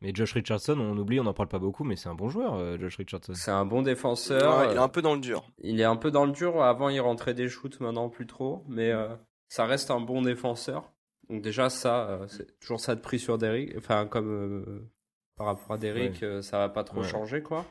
Mais 0.03 0.13
Josh 0.15 0.35
Richardson, 0.35 0.79
on 0.79 0.97
oublie, 0.99 1.19
on 1.21 1.25
n'en 1.25 1.33
parle 1.33 1.49
pas 1.49 1.59
beaucoup, 1.59 1.83
mais 1.85 1.97
c'est 1.97 2.09
un 2.11 2.15
bon 2.15 2.29
joueur, 2.29 2.55
euh, 2.55 2.77
Josh 2.79 2.97
Richardson. 2.99 3.33
C'est 3.35 3.51
un 3.51 3.65
bon 3.65 3.81
défenseur. 3.83 4.59
Ouais, 4.59 4.67
il 4.73 4.77
est 4.77 4.79
un 4.81 4.89
peu 4.89 5.01
dans 5.03 5.15
le 5.15 5.21
dur. 5.21 5.45
Il 5.59 5.81
est 5.81 5.85
un 5.85 5.97
peu 5.97 6.11
dans 6.11 6.27
le 6.27 6.33
dur. 6.33 6.63
Avant, 6.63 6.89
il 6.91 7.01
rentrait 7.01 7.33
des 7.35 7.49
shoots, 7.49 7.81
maintenant 7.81 8.09
plus 8.11 8.27
trop. 8.27 8.63
Mais 8.69 8.91
euh, 8.93 9.09
ça 9.49 9.65
reste 9.65 9.91
un 9.91 10.01
bon 10.01 10.21
défenseur. 10.23 10.93
Donc 11.31 11.41
déjà, 11.43 11.71
ça, 11.71 12.09
euh, 12.11 12.27
c'est 12.29 12.59
toujours 12.61 12.79
ça 12.81 12.95
de 12.95 13.01
prix 13.01 13.19
sur 13.19 13.39
Derrick. 13.39 13.75
Enfin, 13.79 14.07
comme 14.07 14.29
euh, 14.31 14.91
par 15.37 15.47
rapport 15.47 15.73
à 15.73 15.79
Derrick, 15.79 16.23
euh, 16.23 16.43
ça 16.43 16.59
va 16.59 16.69
pas 16.69 16.85
trop 16.85 17.01
Ouais. 17.01 17.09
changer, 17.09 17.43
quoi. 17.43 17.65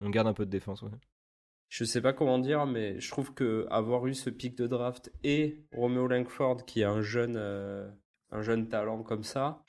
On 0.00 0.08
garde 0.10 0.26
un 0.28 0.32
peu 0.34 0.46
de 0.46 0.50
défense, 0.50 0.80
ouais. 0.82 0.90
Je 1.68 1.84
sais 1.84 2.00
pas 2.00 2.14
comment 2.14 2.38
dire, 2.38 2.64
mais 2.64 2.98
je 2.98 3.10
trouve 3.10 3.34
que 3.34 3.66
avoir 3.70 4.06
eu 4.06 4.14
ce 4.14 4.30
pic 4.30 4.56
de 4.56 4.66
draft 4.66 5.12
et 5.22 5.66
Romeo 5.72 6.06
Langford, 6.06 6.64
qui 6.64 6.80
est 6.80 6.84
un 6.84 7.02
jeune, 7.02 7.36
euh, 7.36 7.86
un 8.30 8.40
jeune 8.40 8.68
talent 8.68 9.02
comme 9.02 9.22
ça, 9.22 9.62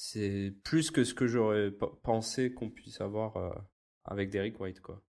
c'est 0.00 0.54
plus 0.62 0.92
que 0.92 1.02
ce 1.02 1.12
que 1.12 1.26
j'aurais 1.26 1.72
pensé 2.04 2.54
qu'on 2.54 2.70
puisse 2.70 3.00
avoir 3.00 3.36
euh, 3.36 3.50
avec 4.04 4.30
Derrick 4.30 4.60
White, 4.60 4.80
quoi. 4.80 5.02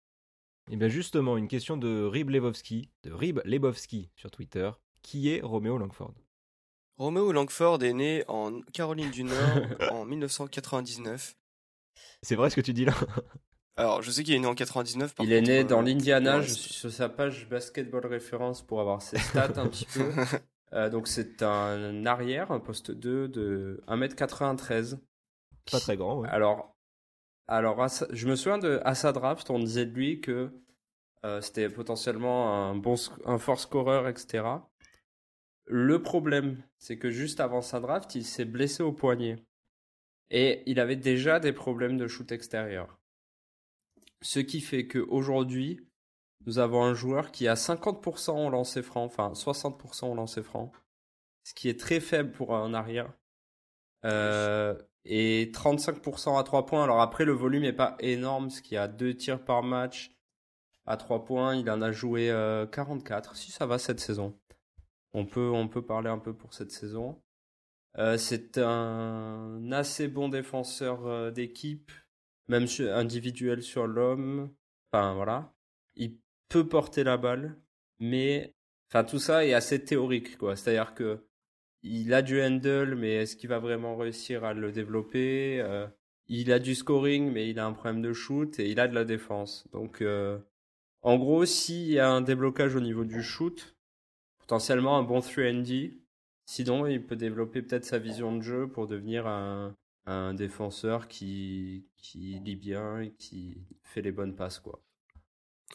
Et 0.71 0.77
bien 0.77 0.87
justement, 0.87 1.37
une 1.37 1.49
question 1.49 1.77
de 1.77 2.05
Rib 2.05 2.31
Lebowski, 2.31 2.89
de 3.03 3.13
Rib 3.13 3.41
Lebowski 3.45 4.11
sur 4.15 4.31
Twitter. 4.31 4.71
Qui 5.03 5.31
est 5.31 5.41
Romeo 5.41 5.77
Langford? 5.77 6.15
Romeo 6.99 7.33
Langford 7.33 7.83
est 7.83 7.95
né 7.95 8.23
en 8.29 8.61
Caroline 8.73 9.11
du 9.11 9.25
Nord 9.25 9.59
en 9.91 10.05
1999. 10.05 11.37
C'est 12.23 12.37
vrai 12.37 12.51
ce 12.51 12.55
que 12.55 12.61
tu 12.61 12.73
dis 12.73 12.85
là? 12.85 12.95
Alors, 13.75 14.03
je 14.03 14.11
sais 14.13 14.23
qu'il 14.23 14.35
est 14.35 14.39
né 14.39 14.47
en 14.47 14.55
99. 14.55 15.17
par 15.17 15.27
Il 15.27 15.33
est 15.33 15.41
né 15.41 15.59
euh, 15.61 15.65
dans 15.65 15.83
l'Indiana. 15.83 16.43
Je 16.43 16.53
suis 16.53 16.75
sur 16.75 16.93
sa 16.93 17.09
page 17.09 17.49
basketball 17.49 18.07
référence 18.07 18.63
pour 18.65 18.81
avoir 18.81 19.03
ses 19.03 19.19
stats 19.19 19.61
un 19.61 19.67
petit 19.67 19.87
peu. 19.87 20.13
Euh, 20.73 20.91
donc 20.91 21.09
c'est 21.09 21.43
un 21.43 22.07
arrière, 22.07 22.51
un 22.51 22.61
poste 22.61 22.91
2 22.91 23.29
de 23.29 23.83
1m93. 23.87 24.99
Pas 25.71 25.81
très 25.81 25.97
grand, 25.97 26.21
ouais. 26.21 26.29
Alors, 26.29 26.77
alors 27.49 27.87
je 28.11 28.27
me 28.29 28.37
souviens 28.37 28.59
de 28.59 28.81
à 28.85 28.95
sa 28.95 29.13
draft, 29.13 29.51
on 29.51 29.59
disait 29.59 29.87
de 29.87 29.93
lui 29.93 30.21
que 30.21 30.51
euh, 31.25 31.41
c'était 31.41 31.69
potentiellement 31.69 32.69
un 32.71 32.75
bon, 32.75 32.97
un 33.25 33.39
fort 33.39 33.61
scoreur, 33.61 34.09
etc. 34.09 34.45
Le 35.65 36.03
problème, 36.03 36.63
c'est 36.79 36.99
que 36.99 37.11
juste 37.11 37.41
avant 37.41 37.63
sa 37.63 37.81
draft, 37.81 38.15
il 38.15 38.25
s'est 38.25 38.45
blessé 38.45 38.83
au 38.83 38.93
poignet 38.93 39.45
et 40.31 40.63
il 40.67 40.81
avait 40.81 40.97
déjà 40.97 41.41
des 41.41 41.53
problèmes 41.53 41.97
de 41.97 42.07
shoot 42.07 42.31
extérieur. 42.33 42.99
Ce 44.23 44.41
qui 44.41 44.61
fait 44.61 44.87
qu'aujourd'hui, 44.87 45.86
nous 46.47 46.59
avons 46.59 46.85
un 46.85 46.95
joueur 46.95 47.33
qui 47.33 47.49
a 47.49 47.55
50% 47.55 48.47
au 48.47 48.51
lancer 48.51 48.83
franc, 48.83 49.05
enfin 49.05 49.33
60% 49.33 50.07
au 50.07 50.15
lancer 50.15 50.43
franc, 50.43 50.71
ce 51.43 51.55
qui 51.55 51.69
est 51.69 51.79
très 51.79 52.01
faible 52.01 52.31
pour 52.31 52.55
un 52.55 52.73
arrière. 52.73 53.13
Euh, 54.05 54.81
et 55.05 55.51
35% 55.53 56.39
à 56.39 56.43
3 56.45 56.67
points. 56.67 56.85
Alors 56.85 57.01
après, 57.01 57.25
le 57.25 57.33
volume 57.33 57.63
n'est 57.63 57.73
pas 57.73 57.97
énorme, 57.99 58.49
parce 58.49 58.61
qu'il 58.61 58.75
y 58.75 58.79
a 58.79 58.89
deux 58.89 59.15
tirs 59.15 59.45
par 59.45 59.63
match 59.63 60.17
à 60.87 60.97
3 60.97 61.25
points. 61.25 61.57
Il 61.57 61.69
en 61.71 61.83
a 61.83 61.93
joué 61.93 62.29
44. 62.73 63.37
Si 63.37 63.51
ça 63.51 63.67
va 63.67 63.79
cette 63.79 64.01
saison. 64.01 64.39
On 65.13 65.27
peut, 65.27 65.51
on 65.51 65.69
peut 65.69 65.85
parler 65.85 66.11
un 66.11 66.19
peu 66.19 66.35
pour 66.35 66.55
cette 66.55 66.73
saison. 66.73 67.21
c'est 68.17 68.59
un 68.59 69.73
assez 69.73 70.09
bon 70.09 70.29
défenseur 70.29 71.33
d'équipe, 71.33 71.91
même 72.49 72.67
individuel 72.93 73.63
sur 73.63 73.87
l'homme. 73.87 74.51
Enfin 74.93 75.15
voilà. 75.15 75.53
Il 75.97 76.19
peut 76.49 76.69
porter 76.69 77.05
la 77.05 77.17
balle, 77.17 77.57
mais 78.01 78.55
enfin 78.89 79.05
tout 79.05 79.19
ça 79.19 79.45
est 79.47 79.55
assez 79.55 79.85
théorique 79.85 80.39
quoi. 80.39 80.57
C'est-à-dire 80.57 80.95
que 80.95 81.27
il 81.83 82.13
a 82.15 82.23
du 82.23 82.43
handle, 82.43 82.97
mais 82.97 83.15
est-ce 83.15 83.37
qu'il 83.37 83.49
va 83.49 83.59
vraiment 83.61 83.97
réussir 83.97 84.45
à 84.45 84.55
le 84.55 84.73
développer 84.73 85.61
euh, 85.61 85.87
Il 86.29 86.53
a 86.53 86.59
du 86.59 86.75
scoring, 86.75 87.31
mais 87.33 87.49
il 87.49 87.59
a 87.61 87.67
un 87.67 87.73
problème 87.73 88.03
de 88.03 88.13
shoot 88.13 88.59
et 88.59 88.69
il 88.71 88.81
a 88.81 88.89
de 88.89 88.95
la 88.95 89.05
défense. 89.05 89.69
Donc 89.73 90.03
euh, 90.03 90.39
en 91.03 91.17
gros, 91.19 91.45
s'il 91.45 91.89
y 91.89 92.01
a 92.01 92.11
un 92.11 92.23
déblocage 92.23 92.75
au 92.75 92.81
niveau 92.81 93.05
du 93.05 93.23
shoot, 93.23 93.77
potentiellement 94.39 94.99
un 94.99 95.03
bon 95.03 95.21
3D. 95.21 95.99
Sinon, 96.47 96.87
il 96.87 97.05
peut 97.05 97.17
développer 97.17 97.63
peut-être 97.63 97.85
sa 97.85 97.99
vision 97.99 98.37
de 98.37 98.43
jeu 98.43 98.69
pour 98.69 98.87
devenir 98.87 99.27
un, 99.27 99.75
un 100.07 100.35
défenseur 100.35 101.09
qui, 101.09 101.87
qui 101.97 102.39
lit 102.45 102.57
bien 102.57 103.01
et 103.01 103.11
qui 103.13 103.59
fait 103.83 104.03
les 104.03 104.13
bonnes 104.13 104.35
passes 104.37 104.61
quoi. 104.61 104.81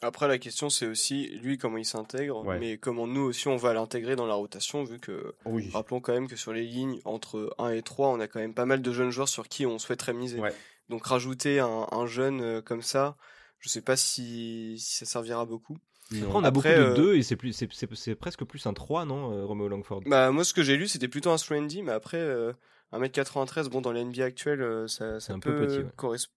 Après, 0.02 0.28
la 0.28 0.40
question, 0.40 0.70
c'est 0.70 0.88
aussi 0.88 1.28
lui 1.44 1.58
comment 1.58 1.78
il 1.78 1.86
s'intègre, 1.86 2.44
mais 2.60 2.78
comment 2.78 3.06
nous 3.06 3.22
aussi 3.22 3.48
on 3.48 3.58
va 3.58 3.74
l'intégrer 3.74 4.16
dans 4.16 4.26
la 4.26 4.34
rotation, 4.34 4.84
vu 4.84 5.00
que 5.00 5.36
rappelons 5.74 6.00
quand 6.00 6.14
même 6.14 6.28
que 6.28 6.36
sur 6.36 6.54
les 6.54 6.64
lignes 6.64 7.00
entre 7.06 7.54
1 7.60 7.70
et 7.72 7.82
3, 7.82 8.10
on 8.10 8.20
a 8.20 8.28
quand 8.28 8.40
même 8.40 8.54
pas 8.54 8.66
mal 8.66 8.82
de 8.82 8.92
jeunes 8.92 9.12
joueurs 9.12 9.30
sur 9.30 9.48
qui 9.48 9.66
on 9.66 9.78
souhaiterait 9.80 10.14
miser. 10.14 10.42
Donc 10.90 11.06
rajouter 11.06 11.60
un, 11.60 12.06
jeune 12.06 12.42
euh, 12.42 12.62
comme 12.62 12.82
ça, 12.82 13.16
je 13.60 13.70
sais 13.70 13.82
pas 13.82 13.96
si, 13.96 14.78
ça 14.80 15.06
servira 15.06 15.46
beaucoup. 15.46 15.78
Après, 16.12 16.26
on 16.34 16.44
a 16.44 16.52
beaucoup 16.52 16.68
de 16.68 16.96
2 16.96 17.02
euh, 17.02 17.18
et 17.18 17.24
c'est 17.24 17.38
plus 17.38 17.54
c'est 17.54 18.16
presque 18.16 18.44
plus 18.44 18.66
un 18.66 18.74
3 18.74 19.06
non 19.06 19.32
euh, 19.32 19.46
Romeo 19.46 19.70
Langford? 19.70 20.02
Bah 20.08 20.30
moi 20.32 20.44
ce 20.44 20.54
que 20.54 20.62
j'ai 20.62 20.76
lu 20.76 20.90
c'était 20.90 21.08
plutôt 21.08 21.30
un 21.30 21.38
3 21.38 21.60
mais 21.84 21.94
après 21.94 22.20
1m93 22.92 23.70
bon 23.70 23.80
dans 23.80 23.94
l'NBA 23.94 24.26
actuelle 24.26 24.90
ça, 24.90 25.22
ça 25.22 25.38
peut 25.40 25.66
petit, 25.66 26.28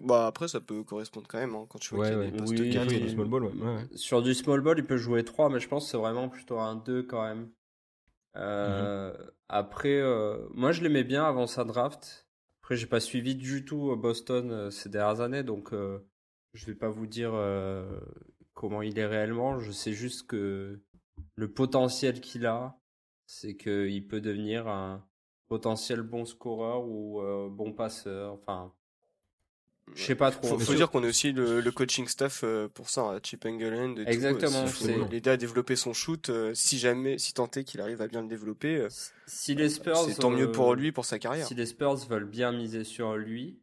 bah 0.00 0.26
après 0.26 0.48
ça 0.48 0.60
peut 0.60 0.82
correspondre 0.84 1.26
quand 1.28 1.38
même 1.38 1.54
hein, 1.54 1.66
quand 1.68 1.78
tu 1.78 1.94
vois 1.94 2.08
qu'il 2.08 2.18
y 2.18 2.20
a 2.20 2.30
des 2.30 2.36
postes 2.36 2.58
oui, 2.58 2.70
4 2.70 2.86
du 2.86 3.10
small 3.10 3.28
ball 3.28 3.50
sur 3.94 4.22
du 4.22 4.34
small 4.34 4.60
ball 4.60 4.78
il 4.78 4.86
peut 4.86 4.96
jouer 4.96 5.24
3 5.24 5.50
mais 5.50 5.60
je 5.60 5.68
pense 5.68 5.84
que 5.84 5.90
c'est 5.90 5.96
vraiment 5.96 6.28
plutôt 6.28 6.58
un 6.58 6.76
2 6.76 7.02
quand 7.04 7.22
même. 7.22 7.50
Euh, 8.36 9.12
mhm. 9.12 9.30
après 9.48 10.00
euh, 10.00 10.46
moi 10.54 10.70
je 10.70 10.82
l'aimais 10.82 11.04
bien 11.04 11.24
avant 11.24 11.46
sa 11.46 11.64
draft. 11.64 12.28
Après 12.62 12.76
j'ai 12.76 12.86
pas 12.86 13.00
suivi 13.00 13.34
du 13.34 13.64
tout 13.64 13.96
Boston 13.96 14.52
euh, 14.52 14.70
ces 14.70 14.88
dernières 14.88 15.20
années 15.20 15.42
donc 15.42 15.72
je 16.52 16.66
vais 16.66 16.74
pas 16.74 16.88
vous 16.88 17.06
dire 17.06 17.32
comment 18.54 18.82
il 18.82 18.98
est 18.98 19.06
réellement. 19.06 19.58
Je 19.58 19.72
sais 19.72 19.92
juste 19.92 20.28
que 20.28 20.80
le 21.34 21.52
potentiel 21.52 22.20
qu'il 22.20 22.46
a 22.46 22.78
c'est 23.26 23.56
qu'il 23.56 24.06
peut 24.06 24.20
devenir 24.20 24.68
un 24.68 25.04
potentiel 25.48 26.02
bon 26.02 26.24
scoreur 26.24 26.86
ou 26.86 27.20
bon 27.50 27.72
passeur. 27.72 28.34
Enfin 28.34 28.72
je 29.94 30.02
sais 30.02 30.14
pas 30.14 30.30
trop. 30.30 30.56
Il 30.58 30.64
faut, 30.64 30.74
dire 30.74 30.90
qu'on 30.90 31.02
a 31.02 31.08
aussi 31.08 31.32
le, 31.32 31.68
coaching 31.70 32.06
staff 32.08 32.42
euh, 32.44 32.68
pour 32.68 32.88
ça, 32.90 33.12
à 33.12 33.18
Chip 33.22 33.44
Engeland. 33.44 33.96
Exactement. 34.06 34.64
Euh, 34.82 35.08
l'aider 35.10 35.30
à 35.30 35.36
développer 35.36 35.76
son 35.76 35.92
shoot, 35.92 36.30
euh, 36.30 36.52
si 36.54 36.78
jamais, 36.78 37.18
si 37.18 37.34
tant 37.34 37.50
est 37.50 37.64
qu'il 37.64 37.80
arrive 37.80 38.00
à 38.02 38.08
bien 38.08 38.22
le 38.22 38.28
développer. 38.28 38.86
Si 39.26 39.54
les 39.54 39.68
Spurs, 39.68 39.96
c'est 39.98 40.14
tant 40.14 40.30
mieux 40.30 40.50
pour 40.50 40.74
lui, 40.74 40.92
pour 40.92 41.04
sa 41.04 41.18
carrière. 41.18 41.46
Si 41.46 41.54
les 41.54 41.66
Spurs 41.66 41.96
veulent 42.08 42.28
bien 42.28 42.52
miser 42.52 42.84
sur 42.84 43.16
lui, 43.16 43.58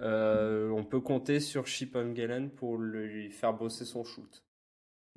on 0.00 0.84
peut 0.88 1.00
compter 1.00 1.40
sur 1.40 1.66
Chip 1.66 1.96
Engeland 1.96 2.48
pour 2.48 2.78
lui 2.78 3.30
faire 3.30 3.54
bosser 3.54 3.84
son 3.84 4.04
shoot. 4.04 4.44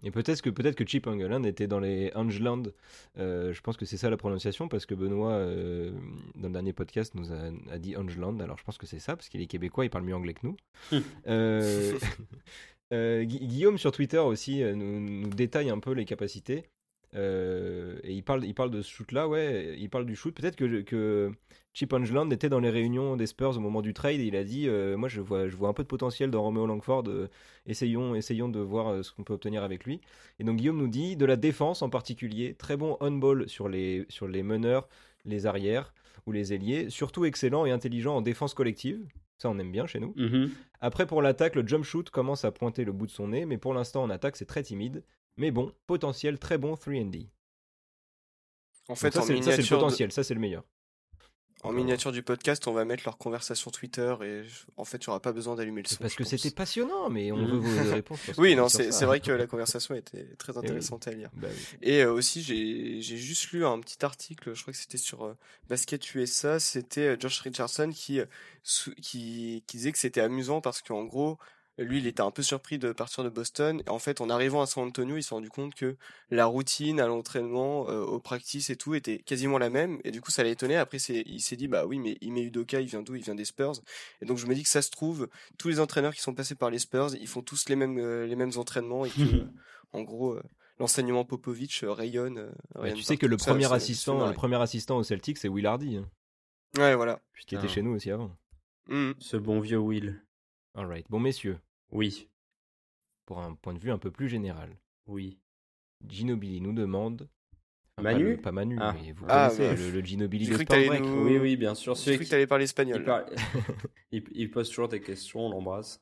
Et 0.04 0.12
peut-être 0.12 0.42
que 0.42 0.52
peut-être 0.52 0.76
que 0.76 0.86
Chip 0.86 1.08
Engeland 1.08 1.44
était 1.44 1.68
dans 1.68 1.80
les 1.80 2.12
Angeland. 2.14 2.64
Euh, 3.18 3.52
je 3.52 3.62
pense 3.62 3.78
que 3.78 3.86
c'est 3.86 3.98
ça 3.98 4.10
la 4.10 4.18
prononciation 4.18 4.68
parce 4.68 4.86
que 4.86 4.94
Benoît 4.94 5.32
euh, 5.32 5.92
dans 6.36 6.50
le 6.50 6.54
dernier 6.54 6.74
podcast 6.74 7.16
nous 7.16 7.32
a, 7.34 7.78
dit 7.80 7.98
Angeland. 7.98 8.40
Alors 8.40 8.58
je 8.60 8.64
pense 8.64 8.78
que 8.78 8.86
c'est 8.86 9.00
ça 9.00 9.16
parce 9.16 9.28
qu'il 9.28 9.42
est 9.42 9.48
québécois, 9.48 9.86
il 9.86 9.90
parle 9.90 10.04
mieux 10.04 10.16
anglais 10.16 10.36
que 10.36 10.46
nous. 10.46 10.56
euh, 11.28 11.98
Guillaume 13.24 13.80
sur 13.80 13.92
Twitter 13.92 14.20
aussi 14.20 14.64
nous, 14.64 15.00
nous, 15.00 15.30
détaille 15.30 15.72
un 15.72 15.80
peu 15.80 15.94
les 15.94 16.06
capacités. 16.06 16.66
Et 17.14 18.14
il 18.14 18.22
parle, 18.24 18.46
il 18.46 18.54
parle 18.54 18.70
de 18.70 18.84
ce 18.84 18.92
shoot-là, 18.92 19.28
ouais, 19.28 19.76
il 19.80 19.90
parle 19.90 20.06
du 20.06 20.16
shoot. 20.16 20.36
Peut-être 20.36 20.56
que, 20.56 20.82
que 20.82 21.32
Chip 21.78 21.94
Angeland 21.94 22.32
était 22.32 22.50
dans 22.50 22.60
les 22.60 22.72
réunions 22.72 23.18
des 23.18 23.28
Spurs 23.28 23.56
au 23.56 23.60
moment 23.60 23.84
du 23.84 23.94
trade 23.94 24.20
et 24.20 24.26
il 24.26 24.36
a 24.36 24.44
dit 24.44 24.68
euh, 24.68 24.98
Moi, 24.98 25.10
je 25.10 25.22
vois, 25.22 25.48
je 25.48 25.56
vois 25.56 25.70
un 25.70 25.74
peu 25.74 25.84
de 25.84 25.88
potentiel 25.88 26.32
dans 26.32 26.42
Romeo 26.42 26.66
Langford, 26.66 27.04
euh, 27.06 27.30
essayons, 27.68 28.16
essayons 28.16 28.50
de 28.50 28.60
voir 28.60 29.06
ce 29.06 29.12
qu'on 29.12 29.24
peut 29.24 29.36
obtenir 29.36 29.62
avec 29.62 29.86
lui. 29.86 30.02
Et 30.40 30.44
donc, 30.44 30.58
Guillaume 30.58 30.80
nous 30.80 30.88
dit 30.88 31.16
De 31.18 31.26
la 31.26 31.36
défense 31.36 31.84
en 31.84 31.92
particulier, 31.92 32.56
très 32.56 32.78
bon 32.78 32.98
on-ball 33.00 33.48
sur 33.48 33.70
les, 33.70 34.08
sur 34.10 34.28
les 34.28 34.42
meneurs, 34.42 34.90
les 35.24 35.46
arrières 35.46 35.94
ou 36.26 36.32
les 36.32 36.52
ailiers, 36.52 36.90
surtout 36.90 37.26
excellent 37.26 37.68
et 37.68 37.70
intelligent 37.70 38.16
en 38.16 38.22
défense 38.22 38.56
collective. 38.56 39.06
Ça, 39.38 39.48
on 39.52 39.60
aime 39.60 39.72
bien 39.72 39.86
chez 39.86 40.00
nous. 40.00 40.16
Mm-hmm. 40.18 40.50
Après, 40.82 41.06
pour 41.06 41.22
l'attaque, 41.22 41.54
le 41.54 41.68
jump 41.68 41.84
shoot 41.84 42.10
commence 42.10 42.44
à 42.44 42.52
pointer 42.52 42.86
le 42.86 42.92
bout 42.92 43.06
de 43.06 43.12
son 43.12 43.28
nez, 43.28 43.46
mais 43.46 43.60
pour 43.60 43.76
l'instant, 43.76 44.02
en 44.02 44.10
attaque, 44.10 44.36
c'est 44.36 44.46
très 44.46 44.64
timide. 44.64 45.04
Mais 45.38 45.52
bon, 45.52 45.72
potentiel 45.86 46.40
très 46.40 46.58
bon 46.58 46.74
3D. 46.74 47.28
En 48.90 48.96
fait, 48.96 49.14
ça, 49.14 49.22
c'est 49.22 49.36
le 49.36 49.70
potentiel, 49.70 50.12
ça 50.12 50.24
c'est 50.24 50.34
le 50.34 50.40
meilleur. 50.40 50.64
En 51.68 51.74
miniature 51.74 52.12
du 52.12 52.24
podcast, 52.24 52.68
on 52.68 52.74
va 52.74 52.86
mettre 52.86 53.04
leur 53.06 53.18
conversation 53.18 53.72
Twitter 53.72 54.16
et 54.24 54.42
en 54.78 54.86
fait, 54.86 55.00
tu 55.00 55.10
n'auras 55.10 55.20
pas 55.20 55.34
besoin 55.34 55.56
d'allumer 55.56 55.82
le 55.82 55.88
son. 55.88 55.98
Parce 55.98 56.16
que 56.16 56.24
c'était 56.24 56.52
passionnant, 56.52 57.10
mais 57.10 57.32
on 57.32 57.46
veut 57.46 57.58
vos 57.58 57.92
réponses. 57.94 58.20
oui, 58.38 58.56
non, 58.56 58.70
c'est 58.70 59.06
vrai 59.06 59.20
que 59.20 59.32
la 59.34 59.48
conversation 59.48 59.96
était 59.96 60.26
très 60.38 60.54
eh 60.56 60.60
intéressante 60.60 61.08
à 61.08 61.12
lire. 61.12 61.30
Bah 61.34 61.48
et 61.82 62.04
euh, 62.04 62.12
aussi, 62.12 62.42
j'ai 62.42 63.02
juste 63.02 63.52
lu 63.52 63.66
un 63.66 63.80
petit 63.80 64.04
article, 64.06 64.54
je 64.56 64.62
crois 64.62 64.72
que 64.72 64.80
c'était 64.80 64.98
sur 64.98 65.26
euh, 65.26 65.34
Basket 65.70 66.16
USA, 66.16 66.60
c'était 66.60 67.08
euh, 67.08 67.18
Josh 67.20 67.42
Richardson 67.42 67.92
qui, 67.94 68.22
qui, 69.02 69.64
qui 69.68 69.78
disait 69.78 69.92
que 69.92 70.00
c'était 70.00 70.22
amusant 70.22 70.62
parce 70.62 70.82
qu'en 70.82 71.04
gros, 71.04 71.38
lui, 71.78 72.00
il 72.00 72.08
était 72.08 72.22
un 72.22 72.32
peu 72.32 72.42
surpris 72.42 72.80
de 72.80 72.92
partir 72.92 73.24
de 73.24 73.30
Boston. 73.30 73.82
Et 73.86 73.90
en 73.90 74.00
fait, 74.00 74.22
en 74.22 74.30
arrivant 74.30 74.62
à 74.62 74.66
San 74.66 74.88
Antonio, 74.88 75.18
il 75.18 75.24
s'est 75.24 75.36
rendu 75.36 75.50
compte 75.50 75.76
que 75.76 75.96
la 76.32 76.46
routine 76.46 77.00
à 77.00 77.08
l'entraînement, 77.08 77.88
euh, 77.90 78.02
au 78.02 78.20
practice 78.20 78.70
et 78.70 78.76
tout 78.76 78.96
était 78.96 79.20
quasiment 79.20 79.58
la 79.58 79.70
même. 79.70 80.00
Et 80.04 80.12
du 80.12 80.20
coup, 80.20 80.32
ça 80.32 80.44
l'a 80.44 80.50
étonné. 80.50 80.76
Après, 80.76 80.98
il 80.98 81.42
s'est 81.42 81.56
dit, 81.56 81.68
bah 81.68 81.86
oui, 81.86 82.00
mais 82.00 82.18
il 82.22 82.34
met 82.34 82.42
Udoka, 82.42 82.82
il 82.82 82.88
vient 82.88 83.04
d'où? 83.04 83.16
Il 83.16 83.24
vient 83.24 83.36
des 83.36 83.46
Spurs. 83.46 83.74
Et 84.22 84.26
donc, 84.26 84.38
je 84.38 84.48
me 84.48 84.56
dis 84.56 84.64
que 84.64 84.70
ça 84.70 84.82
se 84.82 84.90
trouve, 84.90 85.30
tous 85.60 85.68
les 85.70 85.80
entraîneurs 85.80 86.16
qui 86.16 86.22
sont 86.22 86.34
passés 86.34 86.56
par 86.56 86.72
les 86.72 86.80
Spurs, 86.80 87.14
ils 87.16 87.28
font 87.28 87.42
tous 87.42 87.70
les 87.70 87.76
mêmes, 87.76 88.00
euh, 88.00 88.26
les 88.26 88.36
mêmes 88.36 88.54
entraînements 88.56 89.06
et 89.06 89.10
que, 89.10 89.46
en 89.94 90.02
gros, 90.02 90.34
euh, 90.34 90.44
l'enseignement 90.80 91.26
Popovic 91.26 91.84
rayonne. 91.84 92.52
tu 92.96 93.04
sais 93.04 93.18
que 93.18 93.28
le 93.28 93.38
premier 93.38 93.72
assistant, 93.72 94.28
le 94.28 94.34
premier 94.34 94.60
assistant 94.62 94.98
au 94.98 95.04
Celtic, 95.04 95.38
c'est 95.38 95.48
Will 95.48 95.68
Hardy. 95.68 95.98
Hein. 95.98 96.10
Ouais, 96.78 96.96
voilà. 96.96 97.20
Qui 97.48 97.56
était 97.56 97.68
chez 97.68 97.82
nous 97.82 97.92
aussi 97.92 98.12
avant. 98.12 98.36
Mmh. 98.88 99.12
Ce 99.20 99.38
bon 99.38 99.60
vieux 99.60 99.78
Will. 99.78 100.22
Alright. 100.76 101.06
Bon, 101.10 101.20
messieurs. 101.20 101.58
Oui. 101.92 102.30
Pour 103.26 103.40
un 103.40 103.56
point 103.56 103.74
de 103.74 103.80
vue 103.80 103.92
un 103.92 103.98
peu 103.98 104.12
plus 104.12 104.30
général. 104.30 104.78
Oui. 105.08 105.38
Ginobili 106.08 106.62
nous 106.62 106.74
demande. 106.74 107.30
Manu 108.00 108.38
Pas, 108.38 108.52
Manu, 108.52 108.78
ah. 108.80 108.94
mais 108.94 109.12
vous 109.12 109.26
ah, 109.28 109.50
connaissez 109.50 109.92
le, 109.92 110.02
Ginobili 110.02 110.48
de 110.48 110.56
Sport 110.56 110.78
Oui, 110.78 111.40
oui, 111.40 111.58
bien 111.58 111.74
sûr. 111.74 111.96
J'ai 111.96 112.16
cru 112.16 112.26
que 112.26 112.30
tu 112.30 112.36
allais 112.36 112.46
parler 112.46 112.66
espagnol. 112.66 113.04
Il, 114.12 114.52
pose 114.52 114.70
toujours 114.70 114.88
des 114.88 115.02
questions, 115.02 115.48
on 115.48 115.50
l'embrasse. 115.50 116.00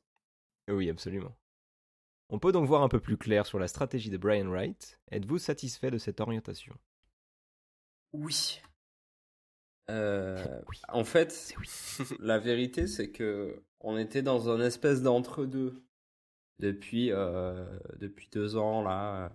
Oui, 0.69 0.89
absolument. 0.89 1.33
On 2.29 2.39
peut 2.39 2.51
donc 2.51 2.67
voir 2.67 2.81
un 2.81 2.89
peu 2.89 2.99
plus 2.99 3.17
clair 3.17 3.45
sur 3.45 3.59
la 3.59 3.69
stratégie 3.69 4.09
de 4.09 4.17
Brian 4.17 4.47
Wright. 4.47 4.99
Êtes-vous 5.11 5.37
satisfait 5.37 5.89
de 5.89 5.97
cette 5.97 6.19
orientation? 6.19 6.75
Oui. 8.11 8.61
Euh, 9.89 10.43
en 10.89 11.03
fait, 11.05 11.55
la 12.19 12.39
vérité, 12.39 12.87
c'est 12.87 13.11
que 13.11 13.63
on 13.85 13.97
était 13.97 14.21
dans 14.21 14.49
un 14.49 14.59
espèce 14.61 15.01
d'entre-deux 15.01 15.83
depuis 16.59 17.11
euh, 17.11 17.65
depuis 17.99 18.29
deux 18.31 18.57
ans 18.57 18.81
là, 18.83 19.31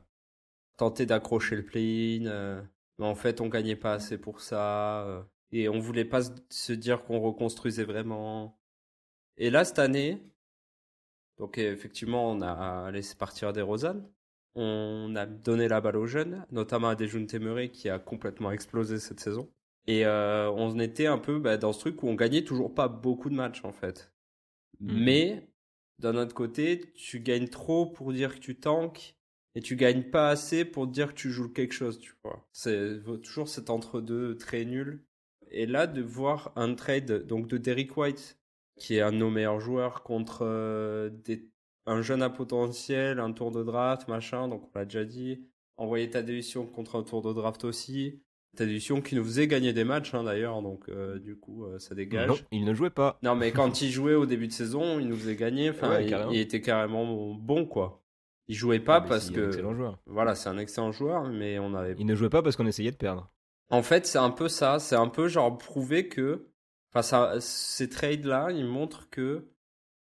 tenter 0.76 1.06
d'accrocher 1.06 1.56
le 1.56 1.64
play-in, 1.64 2.26
euh, 2.26 2.62
mais 2.98 3.06
en 3.06 3.14
fait, 3.14 3.40
on 3.40 3.48
gagnait 3.48 3.76
pas 3.76 3.94
assez 3.94 4.18
pour 4.18 4.40
ça 4.40 5.26
et 5.52 5.68
on 5.68 5.78
voulait 5.80 6.04
pas 6.04 6.22
se 6.50 6.72
dire 6.72 7.04
qu'on 7.04 7.20
reconstruisait 7.20 7.84
vraiment. 7.84 8.58
Et 9.38 9.50
là, 9.50 9.64
cette 9.64 9.78
année, 9.78 10.22
donc 11.38 11.58
effectivement, 11.58 12.30
on 12.30 12.42
a 12.42 12.90
laissé 12.90 13.16
partir 13.16 13.52
des 13.52 13.62
Rosanne. 13.62 14.06
On 14.54 15.14
a 15.16 15.26
donné 15.26 15.68
la 15.68 15.80
balle 15.80 15.96
aux 15.96 16.06
jeunes, 16.06 16.44
notamment 16.50 16.88
à 16.88 16.96
Dejun 16.96 17.26
Temeré 17.26 17.70
qui 17.70 17.88
a 17.88 17.98
complètement 17.98 18.50
explosé 18.50 18.98
cette 18.98 19.20
saison. 19.20 19.48
Et 19.86 20.04
euh, 20.04 20.50
on 20.50 20.78
était 20.78 21.06
un 21.06 21.18
peu 21.18 21.38
bah, 21.38 21.56
dans 21.56 21.72
ce 21.72 21.80
truc 21.80 22.02
où 22.02 22.08
on 22.08 22.14
gagnait 22.14 22.44
toujours 22.44 22.74
pas 22.74 22.88
beaucoup 22.88 23.30
de 23.30 23.34
matchs 23.34 23.64
en 23.64 23.72
fait. 23.72 24.12
Mmh. 24.80 25.04
Mais 25.04 25.48
d'un 25.98 26.16
autre 26.16 26.34
côté, 26.34 26.92
tu 26.94 27.20
gagnes 27.20 27.48
trop 27.48 27.86
pour 27.86 28.12
dire 28.12 28.34
que 28.34 28.40
tu 28.40 28.56
tankes 28.56 29.16
et 29.54 29.60
tu 29.60 29.76
gagnes 29.76 30.04
pas 30.04 30.30
assez 30.30 30.64
pour 30.64 30.86
dire 30.86 31.08
que 31.08 31.20
tu 31.20 31.30
joues 31.30 31.52
quelque 31.52 31.72
chose, 31.74 31.98
tu 31.98 32.14
vois. 32.22 32.48
C'est 32.52 33.02
toujours 33.22 33.48
cet 33.48 33.68
entre-deux 33.68 34.36
très 34.36 34.64
nul. 34.64 35.04
Et 35.50 35.66
là, 35.66 35.86
de 35.86 36.00
voir 36.00 36.52
un 36.56 36.74
trade 36.74 37.26
donc 37.26 37.48
de 37.48 37.58
Derrick 37.58 37.96
White, 37.96 38.38
qui 38.76 38.96
est 38.96 39.00
un 39.00 39.12
de 39.12 39.18
nos 39.18 39.30
meilleurs 39.30 39.60
joueurs, 39.60 40.02
contre 40.02 40.42
euh, 40.42 41.10
un 41.86 42.02
jeune 42.02 42.22
à 42.22 42.30
potentiel, 42.30 43.18
un 43.18 43.32
tour 43.32 43.50
de 43.50 43.64
draft, 43.64 44.08
machin, 44.08 44.48
donc 44.48 44.64
on 44.64 44.78
l'a 44.78 44.84
déjà 44.84 45.04
dit. 45.04 45.46
Envoyer 45.76 46.10
ta 46.10 46.22
démission 46.22 46.66
contre 46.66 46.96
un 46.96 47.02
tour 47.02 47.22
de 47.22 47.32
draft 47.32 47.64
aussi. 47.64 48.22
Ta 48.56 48.66
démission 48.66 49.00
qui 49.00 49.14
nous 49.14 49.24
faisait 49.24 49.46
gagner 49.46 49.72
des 49.72 49.84
matchs 49.84 50.12
hein, 50.12 50.24
d'ailleurs, 50.24 50.60
donc 50.60 50.88
euh, 50.88 51.18
du 51.20 51.36
coup 51.36 51.64
euh, 51.64 51.78
ça 51.78 51.94
dégage. 51.94 52.28
Non, 52.28 52.36
il 52.50 52.64
ne 52.64 52.74
jouait 52.74 52.90
pas. 52.90 53.18
Non, 53.22 53.36
mais 53.36 53.52
quand 53.52 53.80
il 53.80 53.90
jouait 53.90 54.14
au 54.14 54.26
début 54.26 54.48
de 54.48 54.52
saison, 54.52 54.98
il 54.98 55.06
nous 55.06 55.16
faisait 55.16 55.36
gagner. 55.36 55.70
Enfin, 55.70 56.00
il, 56.00 56.38
était 56.38 56.60
carrément 56.60 57.32
bon, 57.34 57.64
quoi. 57.64 58.02
Il 58.48 58.56
jouait 58.56 58.80
pas 58.80 58.96
ah, 58.96 59.00
parce 59.02 59.30
que. 59.30 59.46
excellent 59.46 59.74
joueur. 59.74 59.98
Voilà, 60.06 60.34
c'est 60.34 60.48
un 60.48 60.58
excellent 60.58 60.90
joueur, 60.90 61.28
mais 61.28 61.60
on 61.60 61.74
avait. 61.74 61.94
Il 61.98 62.06
ne 62.06 62.14
jouait 62.16 62.28
pas 62.28 62.42
parce 62.42 62.56
qu'on 62.56 62.66
essayait 62.66 62.90
de 62.90 62.96
perdre. 62.96 63.30
En 63.70 63.82
fait, 63.82 64.06
c'est 64.06 64.18
un 64.18 64.30
peu 64.30 64.48
ça. 64.48 64.80
C'est 64.80 64.96
un 64.96 65.08
peu 65.08 65.28
genre 65.28 65.56
prouver 65.56 66.08
que. 66.08 66.48
Enfin, 66.90 67.02
ça, 67.02 67.40
ces 67.40 67.88
trades-là, 67.88 68.50
ils 68.50 68.66
montrent 68.66 69.08
que 69.10 69.46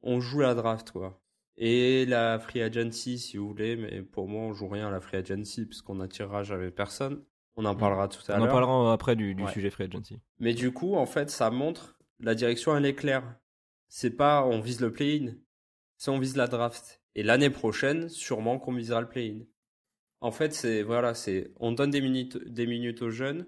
on 0.01 0.21
joue 0.21 0.39
la 0.39 0.55
draft, 0.55 0.91
quoi. 0.91 1.19
Et 1.57 2.05
la 2.05 2.39
free 2.39 2.61
agency, 2.61 3.17
si 3.17 3.37
vous 3.37 3.47
voulez, 3.47 3.75
mais 3.75 4.01
pour 4.03 4.27
moi, 4.27 4.43
on 4.43 4.53
joue 4.53 4.67
rien 4.67 4.87
à 4.87 4.91
la 4.91 5.01
free 5.01 5.17
agency 5.17 5.65
puisqu'on 5.65 5.95
n'attirera 5.95 6.43
jamais 6.43 6.69
personne. 6.69 7.23
On 7.57 7.65
en 7.65 7.75
parlera 7.75 8.07
tout 8.07 8.21
à 8.31 8.37
l'heure. 8.37 8.45
On 8.45 8.49
en 8.49 8.51
parlera 8.51 8.93
après 8.93 9.15
du, 9.15 9.35
sujet 9.51 9.71
free 9.71 9.85
agency. 9.85 10.19
Mais 10.39 10.53
du 10.53 10.71
coup, 10.71 10.95
en 10.95 11.07
fait, 11.07 11.31
ça 11.31 11.49
montre 11.49 11.97
la 12.19 12.35
direction, 12.35 12.77
elle 12.77 12.85
est 12.85 12.95
claire. 12.95 13.35
C'est 13.89 14.15
pas 14.15 14.45
on 14.45 14.59
vise 14.59 14.79
le 14.79 14.91
play-in, 14.91 15.33
c'est 15.97 16.11
on 16.11 16.19
vise 16.19 16.35
la 16.35 16.47
draft. 16.47 17.01
Et 17.15 17.23
l'année 17.23 17.49
prochaine, 17.49 18.09
sûrement 18.09 18.59
qu'on 18.59 18.73
visera 18.73 19.01
le 19.01 19.09
play-in. 19.09 19.39
En 20.21 20.31
fait, 20.31 20.53
c'est 20.53 20.83
voilà, 20.83 21.15
c'est 21.15 21.51
on 21.59 21.71
donne 21.71 21.89
des 21.89 22.01
minutes, 22.01 22.37
des 22.37 22.67
minutes 22.67 23.01
aux 23.01 23.09
jeunes, 23.09 23.47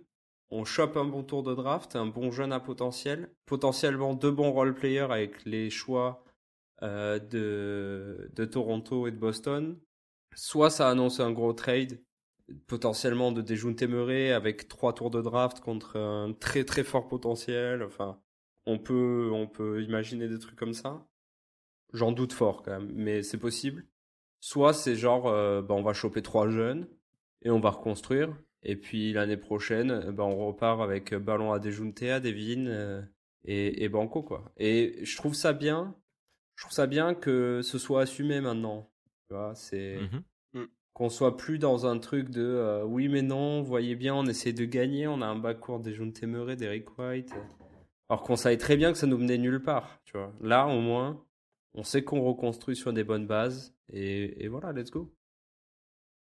on 0.49 0.65
chope 0.65 0.97
un 0.97 1.05
bon 1.05 1.23
tour 1.23 1.43
de 1.43 1.53
draft, 1.53 1.95
un 1.95 2.07
bon 2.07 2.31
jeune 2.31 2.51
à 2.51 2.59
potentiel, 2.59 3.29
potentiellement 3.45 4.15
deux 4.15 4.31
bons 4.31 4.51
role 4.51 4.73
players 4.73 5.11
avec 5.11 5.45
les 5.45 5.69
choix 5.69 6.23
euh, 6.81 7.19
de, 7.19 8.31
de 8.35 8.45
Toronto 8.45 9.07
et 9.07 9.11
de 9.11 9.17
Boston. 9.17 9.79
Soit 10.35 10.69
ça 10.71 10.89
annonce 10.89 11.19
un 11.19 11.31
gros 11.31 11.53
trade, 11.53 12.01
potentiellement 12.67 13.31
de 13.31 13.41
Dejounte 13.41 13.83
Murray 13.83 14.31
avec 14.31 14.67
trois 14.67 14.93
tours 14.93 15.12
de 15.12 15.21
draft 15.21 15.59
contre 15.59 15.97
un 15.97 16.33
très 16.33 16.63
très 16.63 16.83
fort 16.83 17.07
potentiel. 17.07 17.83
Enfin, 17.83 18.19
on 18.65 18.79
peut, 18.79 19.29
on 19.33 19.47
peut 19.47 19.83
imaginer 19.83 20.27
des 20.27 20.39
trucs 20.39 20.57
comme 20.57 20.73
ça. 20.73 21.07
J'en 21.93 22.12
doute 22.12 22.33
fort 22.33 22.62
quand 22.63 22.71
même, 22.71 22.91
mais 22.93 23.23
c'est 23.23 23.38
possible. 23.38 23.85
Soit 24.41 24.73
c'est 24.73 24.95
genre, 24.95 25.27
euh, 25.27 25.62
bah, 25.62 25.73
on 25.73 25.81
va 25.81 25.93
choper 25.93 26.21
trois 26.21 26.49
jeunes 26.49 26.88
et 27.41 27.49
on 27.49 27.59
va 27.59 27.71
reconstruire. 27.71 28.35
Et 28.63 28.75
puis 28.75 29.13
l'année 29.13 29.38
prochaine, 29.38 30.12
bah, 30.12 30.23
on 30.23 30.47
repart 30.47 30.81
avec 30.81 31.13
ballon 31.15 31.51
à 31.51 31.59
Dejounte, 31.59 32.03
à 32.03 32.19
Devin 32.19 32.67
euh, 32.67 33.01
et, 33.43 33.83
et 33.83 33.89
Banco 33.89 34.21
quoi. 34.21 34.51
Et 34.57 34.99
je 35.03 35.17
trouve 35.17 35.33
ça 35.33 35.53
bien. 35.53 35.95
Je 36.55 36.63
trouve 36.63 36.73
ça 36.73 36.88
bien 36.88 37.15
que 37.15 37.62
ce 37.63 37.77
soit 37.77 38.01
assumé 38.01 38.41
maintenant. 38.41 38.91
Tu 39.27 39.33
vois, 39.33 39.55
c'est 39.55 39.99
mmh 40.01 40.21
qu'on 40.99 41.09
soit 41.09 41.38
plus 41.38 41.59
dans 41.59 41.85
un 41.85 41.97
truc 41.97 42.29
de 42.29 42.43
euh, 42.43 42.83
oui 42.83 43.07
mais 43.07 43.21
non, 43.21 43.62
voyez 43.62 43.95
bien, 43.95 44.13
on 44.13 44.25
essaie 44.25 44.51
de 44.51 44.65
gagner, 44.65 45.07
on 45.07 45.21
a 45.21 45.25
un 45.25 45.38
backcourt 45.38 45.79
des 45.79 45.93
Jeunes 45.93 46.12
Téméré, 46.12 46.57
d'Eric 46.57 46.99
White. 46.99 47.33
Alors 48.09 48.21
qu'on 48.21 48.35
savait 48.35 48.57
très 48.57 48.75
bien 48.75 48.91
que 48.91 48.97
ça 48.97 49.07
nous 49.07 49.17
menait 49.17 49.38
nulle 49.38 49.63
part, 49.63 50.01
tu 50.03 50.17
vois. 50.17 50.33
Là, 50.41 50.67
au 50.67 50.81
moins, 50.81 51.23
on 51.73 51.83
sait 51.83 52.03
qu'on 52.03 52.21
reconstruit 52.21 52.75
sur 52.75 52.91
des 52.91 53.05
bonnes 53.05 53.27
bases 53.27 53.73
et, 53.93 54.49
voilà, 54.49 54.73
let's 54.73 54.91
go. 54.91 55.09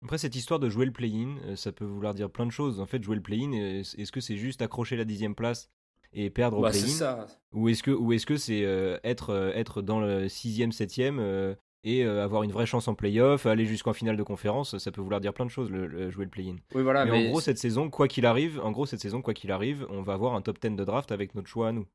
Après, 0.03 0.19
cette 0.19 0.35
histoire 0.35 0.59
de 0.59 0.69
jouer 0.69 0.85
le 0.85 0.91
play-in, 0.91 1.37
euh, 1.47 1.55
ça 1.55 1.71
peut 1.71 1.85
vouloir 1.85 2.13
dire 2.13 2.29
plein 2.29 2.45
de 2.45 2.51
choses. 2.51 2.79
En 2.79 2.85
fait, 2.85 3.01
jouer 3.01 3.15
le 3.15 3.23
play-in, 3.23 3.53
est-ce 3.53 4.11
que 4.11 4.21
c'est 4.21 4.37
juste 4.37 4.61
accrocher 4.61 4.95
la 4.95 5.05
dixième 5.05 5.33
place 5.33 5.71
et 6.13 6.29
perdre 6.29 6.59
au 6.59 6.61
bah, 6.61 6.69
play-in 6.69 7.25
Ou 7.53 7.69
est-ce 7.69 7.81
que, 7.81 7.89
ou 7.89 8.13
est-ce 8.13 8.27
que 8.27 8.37
c'est 8.37 8.63
euh, 8.63 8.99
être, 9.03 9.51
être 9.55 9.81
dans 9.81 9.99
le 9.99 10.29
sixième, 10.29 10.71
septième 10.71 11.55
et 11.83 12.05
euh, 12.05 12.23
avoir 12.23 12.43
une 12.43 12.51
vraie 12.51 12.65
chance 12.65 12.87
en 12.87 12.95
playoff, 12.95 13.45
aller 13.45 13.65
jusqu'en 13.65 13.93
finale 13.93 14.17
de 14.17 14.23
conférence, 14.23 14.77
ça 14.77 14.91
peut 14.91 15.01
vouloir 15.01 15.21
dire 15.21 15.33
plein 15.33 15.45
de 15.45 15.51
choses, 15.51 15.69
le, 15.69 16.11
jouer 16.11 16.25
le 16.25 16.31
play-in. 16.31 16.57
Oui, 16.75 16.83
voilà, 16.83 17.05
mais, 17.05 17.27
en 17.27 17.29
gros, 17.31 17.41
cette 17.41 17.57
saison, 17.57 17.89
quoi 17.89 18.07
qu'il 18.07 18.25
arrive, 18.25 18.59
en 18.59 18.71
gros, 18.71 18.85
cette 18.85 18.99
saison, 18.99 19.21
quoi 19.21 19.33
qu'il 19.33 19.51
arrive, 19.51 19.85
on 19.89 20.01
va 20.01 20.13
avoir 20.13 20.35
un 20.35 20.41
top 20.41 20.59
10 20.59 20.75
de 20.75 20.83
draft 20.83 21.11
avec 21.11 21.33
notre 21.33 21.47
choix 21.47 21.69
à 21.69 21.71
nous. 21.71 21.87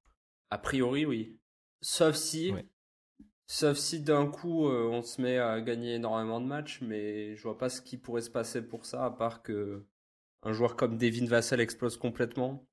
A 0.51 0.59
priori, 0.59 1.07
oui. 1.07 1.38
Sauf 1.81 2.16
si, 2.16 2.53
sauf 3.46 3.77
si 3.77 4.01
d'un 4.01 4.27
coup, 4.27 4.68
euh, 4.68 4.88
on 4.90 5.03
se 5.03 5.20
met 5.20 5.38
à 5.38 5.61
gagner 5.61 5.94
énormément 5.94 6.40
de 6.40 6.46
matchs, 6.46 6.81
mais 6.83 7.37
je 7.37 7.42
vois 7.42 7.59
pas 7.59 7.68
ce 7.68 7.81
qui 7.81 7.96
pourrait 7.96 8.22
se 8.22 8.31
passer 8.31 8.62
pour 8.62 8.87
ça, 8.87 9.05
à 9.05 9.11
part 9.11 9.42
que 9.42 9.85
un 10.42 10.53
joueur 10.53 10.77
comme 10.77 10.96
Devin 10.96 11.27
Vassell 11.27 11.61
explose 11.61 11.96
complètement. 11.96 12.66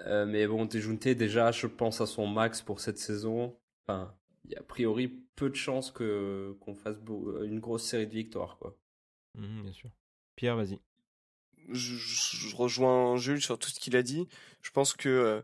Euh, 0.00 0.26
mais 0.26 0.46
bon, 0.46 0.66
Tejunte, 0.66 1.08
déjà, 1.08 1.50
je 1.50 1.66
pense 1.66 2.00
à 2.00 2.06
son 2.06 2.26
max 2.26 2.62
pour 2.62 2.80
cette 2.80 2.98
saison. 2.98 3.56
Enfin, 3.86 4.14
il 4.46 4.52
y 4.52 4.56
a 4.56 4.60
a 4.60 4.62
priori 4.62 5.08
peu 5.36 5.50
de 5.50 5.54
chances 5.54 5.90
que 5.90 6.56
qu'on 6.60 6.74
fasse 6.74 6.96
une 7.42 7.60
grosse 7.60 7.84
série 7.84 8.06
de 8.06 8.12
victoires 8.12 8.58
quoi. 8.58 8.76
Mmh, 9.34 9.62
bien 9.62 9.72
sûr. 9.72 9.90
Pierre, 10.34 10.56
vas-y. 10.56 10.78
Je, 11.68 12.54
rejoins 12.54 13.16
Jules 13.16 13.42
sur 13.42 13.58
tout 13.58 13.68
ce 13.68 13.80
qu'il 13.80 13.96
a 13.96 14.02
dit. 14.02 14.28
Je 14.62 14.70
pense 14.70 14.94
que 14.94 15.08
euh, 15.08 15.42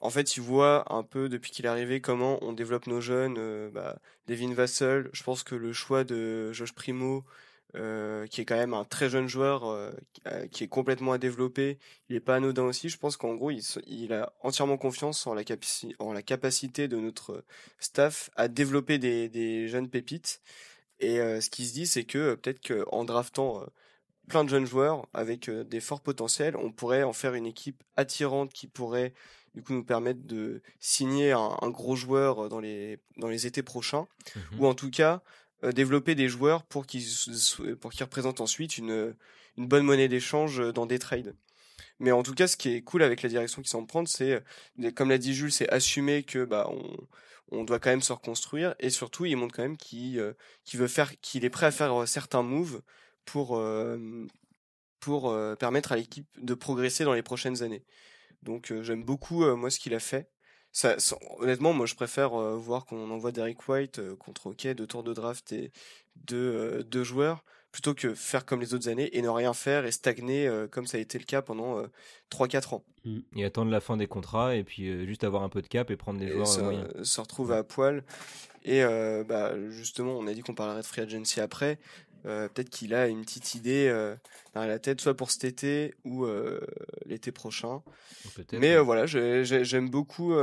en 0.00 0.10
fait, 0.10 0.36
il 0.36 0.40
voit 0.40 0.92
un 0.92 1.02
peu 1.02 1.28
depuis 1.28 1.50
qu'il 1.50 1.66
est 1.66 1.68
arrivé 1.68 2.00
comment 2.00 2.38
on 2.42 2.52
développe 2.52 2.86
nos 2.86 3.00
jeunes. 3.00 3.36
Euh, 3.38 3.70
bah, 3.70 3.98
Devin 4.26 4.52
Vassell, 4.54 5.10
je 5.12 5.22
pense 5.22 5.42
que 5.42 5.54
le 5.54 5.72
choix 5.72 6.04
de 6.04 6.52
Josh 6.52 6.72
Primo, 6.72 7.24
euh, 7.74 8.26
qui 8.26 8.40
est 8.40 8.44
quand 8.46 8.56
même 8.56 8.72
un 8.72 8.86
très 8.86 9.10
jeune 9.10 9.28
joueur, 9.28 9.66
euh, 9.66 9.90
euh, 10.26 10.46
qui 10.46 10.64
est 10.64 10.68
complètement 10.68 11.12
à 11.12 11.18
développer. 11.18 11.78
Il 12.08 12.16
est 12.16 12.20
pas 12.20 12.36
anodin 12.36 12.62
aussi. 12.64 12.88
Je 12.88 12.96
pense 12.96 13.18
qu'en 13.18 13.34
gros, 13.34 13.50
il, 13.50 13.62
il, 13.86 14.14
a 14.14 14.32
entièrement 14.40 14.78
confiance 14.78 15.26
en 15.26 15.34
la, 15.34 15.42
en 15.98 16.14
la 16.14 16.22
capacité 16.22 16.88
de 16.88 16.96
notre 16.96 17.44
staff 17.78 18.30
à 18.36 18.48
développer 18.48 18.96
des, 18.98 19.28
des 19.28 19.68
jeunes 19.68 19.90
pépites. 19.90 20.40
Et 21.00 21.18
ce 21.18 21.48
qui 21.48 21.66
se 21.66 21.74
dit, 21.74 21.86
c'est 21.86 22.02
que 22.02 22.34
peut-être 22.34 22.66
qu'en 22.66 23.04
draftant 23.04 23.64
plein 24.28 24.42
de 24.42 24.48
jeunes 24.48 24.66
joueurs 24.66 25.06
avec 25.14 25.48
des 25.48 25.78
forts 25.78 26.00
potentiels, 26.00 26.56
on 26.56 26.72
pourrait 26.72 27.04
en 27.04 27.12
faire 27.12 27.34
une 27.34 27.46
équipe 27.46 27.84
attirante 27.94 28.52
qui 28.52 28.66
pourrait 28.66 29.14
du 29.54 29.62
coup 29.62 29.74
nous 29.74 29.84
permettre 29.84 30.26
de 30.26 30.60
signer 30.80 31.30
un, 31.30 31.56
un 31.60 31.70
gros 31.70 31.94
joueur 31.94 32.48
dans 32.48 32.58
les 32.58 32.98
dans 33.16 33.28
les 33.28 33.46
étés 33.46 33.62
prochains, 33.62 34.08
mmh 34.34 34.40
ou 34.58 34.66
en 34.66 34.74
tout 34.74 34.90
cas 34.90 35.22
développer 35.62 36.14
des 36.14 36.28
joueurs 36.28 36.64
pour 36.64 36.86
qu'ils 36.86 37.04
qu'ils 37.04 38.04
représentent 38.04 38.40
ensuite 38.40 38.78
une 38.78 39.14
bonne 39.56 39.84
monnaie 39.84 40.08
d'échange 40.08 40.60
dans 40.72 40.86
des 40.86 40.98
trades. 40.98 41.34
Mais 42.00 42.12
en 42.12 42.22
tout 42.22 42.34
cas, 42.34 42.46
ce 42.46 42.56
qui 42.56 42.70
est 42.74 42.82
cool 42.82 43.02
avec 43.02 43.22
la 43.22 43.28
direction 43.28 43.62
qui 43.62 43.68
s'en 43.68 43.84
prend, 43.84 44.06
c'est 44.06 44.42
comme 44.94 45.08
l'a 45.08 45.18
dit 45.18 45.34
Jules, 45.34 45.52
c'est 45.52 45.68
assumer 45.68 46.22
que 46.22 46.44
bah 46.44 46.70
on 47.50 47.64
doit 47.64 47.78
quand 47.78 47.90
même 47.90 48.02
se 48.02 48.12
reconstruire 48.12 48.74
et 48.78 48.90
surtout 48.90 49.24
il 49.24 49.36
montre 49.36 49.54
quand 49.54 49.62
même 49.62 49.76
qu'il 49.76 50.18
euh, 50.18 50.34
veut 50.74 50.88
faire 50.88 51.18
qu'il 51.20 51.44
est 51.44 51.50
prêt 51.50 51.66
à 51.66 51.70
faire 51.70 52.02
euh, 52.02 52.06
certains 52.06 52.42
moves 52.42 52.82
pour 53.24 53.60
permettre 55.58 55.92
à 55.92 55.96
l'équipe 55.96 56.26
de 56.38 56.54
progresser 56.54 57.04
dans 57.04 57.12
les 57.12 57.22
prochaines 57.22 57.62
années. 57.62 57.84
Donc 58.42 58.72
j'aime 58.82 59.04
beaucoup 59.04 59.44
moi 59.54 59.70
ce 59.70 59.78
qu'il 59.78 59.94
a 59.94 60.00
fait 60.00 60.30
ça, 60.72 60.96
honnêtement, 61.38 61.72
moi 61.72 61.86
je 61.86 61.94
préfère 61.94 62.38
euh, 62.38 62.56
voir 62.56 62.84
qu'on 62.84 63.10
envoie 63.10 63.32
Derek 63.32 63.68
White 63.68 63.98
euh, 63.98 64.16
contre 64.16 64.48
OK, 64.48 64.66
deux 64.66 64.86
tours 64.86 65.02
de 65.02 65.12
draft 65.12 65.52
et 65.52 65.72
deux, 66.16 66.36
euh, 66.36 66.82
deux 66.82 67.04
joueurs, 67.04 67.42
plutôt 67.72 67.94
que 67.94 68.14
faire 68.14 68.44
comme 68.44 68.60
les 68.60 68.74
autres 68.74 68.88
années 68.88 69.16
et 69.16 69.22
ne 69.22 69.28
rien 69.28 69.54
faire 69.54 69.86
et 69.86 69.92
stagner 69.92 70.50
comme 70.70 70.86
ça 70.86 70.98
a 70.98 71.00
été 71.00 71.18
le 71.18 71.24
cas 71.24 71.42
pendant 71.42 71.82
3-4 72.30 72.76
ans. 72.76 72.84
Mmh. 73.04 73.18
Et 73.36 73.44
attendre 73.44 73.70
la 73.70 73.80
fin 73.80 73.96
des 73.96 74.06
contrats 74.06 74.56
et 74.56 74.64
puis 74.64 75.06
juste 75.06 75.22
avoir 75.22 75.42
un 75.42 75.48
peu 75.48 75.62
de 75.62 75.68
cap 75.68 75.90
et 75.90 75.96
prendre 75.96 76.18
des 76.18 76.28
joueurs. 76.28 76.46
Se, 76.46 77.02
se 77.02 77.20
retrouver 77.20 77.56
à 77.56 77.64
poil. 77.64 78.04
Et 78.64 78.82
bah, 79.28 79.52
justement, 79.70 80.18
on 80.18 80.26
a 80.26 80.32
dit 80.32 80.40
qu'on 80.40 80.54
parlerait 80.54 80.80
de 80.80 80.86
free 80.86 81.02
agency 81.02 81.40
après. 81.40 81.78
Euh, 82.26 82.48
peut-être 82.48 82.70
qu'il 82.70 82.94
a 82.94 83.06
une 83.06 83.22
petite 83.22 83.54
idée 83.54 83.88
euh, 83.88 84.16
dans 84.54 84.64
la 84.66 84.78
tête, 84.78 85.00
soit 85.00 85.16
pour 85.16 85.30
cet 85.30 85.44
été 85.44 85.94
ou 86.04 86.24
euh, 86.24 86.60
l'été 87.06 87.32
prochain. 87.32 87.82
Mais 88.52 88.76
voilà, 88.78 89.06
j'aime 89.06 89.88
beaucoup, 89.88 90.34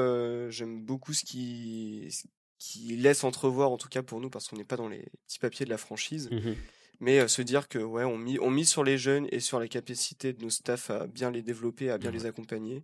j'aime 0.49 0.81
beaucoup 0.81 1.13
ce 1.13 1.23
qui, 1.23 2.13
qui 2.59 2.95
laisse 2.95 3.23
entrevoir, 3.23 3.71
en 3.71 3.77
tout 3.77 3.89
cas 3.89 4.03
pour 4.03 4.21
nous, 4.21 4.29
parce 4.29 4.47
qu'on 4.47 4.57
n'est 4.57 4.63
pas 4.63 4.77
dans 4.77 4.89
les 4.89 5.05
petits 5.27 5.39
papiers 5.39 5.65
de 5.65 5.71
la 5.71 5.77
franchise. 5.77 6.29
Mmh 6.31 6.53
Mais 7.01 7.27
se 7.27 7.41
dire 7.41 7.67
que 7.67 7.79
ouais, 7.79 8.03
on 8.03 8.17
mise 8.17 8.39
on 8.41 8.63
sur 8.63 8.83
les 8.83 8.97
jeunes 8.97 9.27
et 9.31 9.39
sur 9.39 9.59
la 9.59 9.67
capacité 9.67 10.33
de 10.33 10.41
nos 10.41 10.49
staffs 10.49 10.89
à 10.89 11.07
bien 11.07 11.31
les 11.31 11.41
développer, 11.41 11.89
à 11.89 11.97
bien 11.97 12.11
les 12.11 12.25
accompagner. 12.25 12.83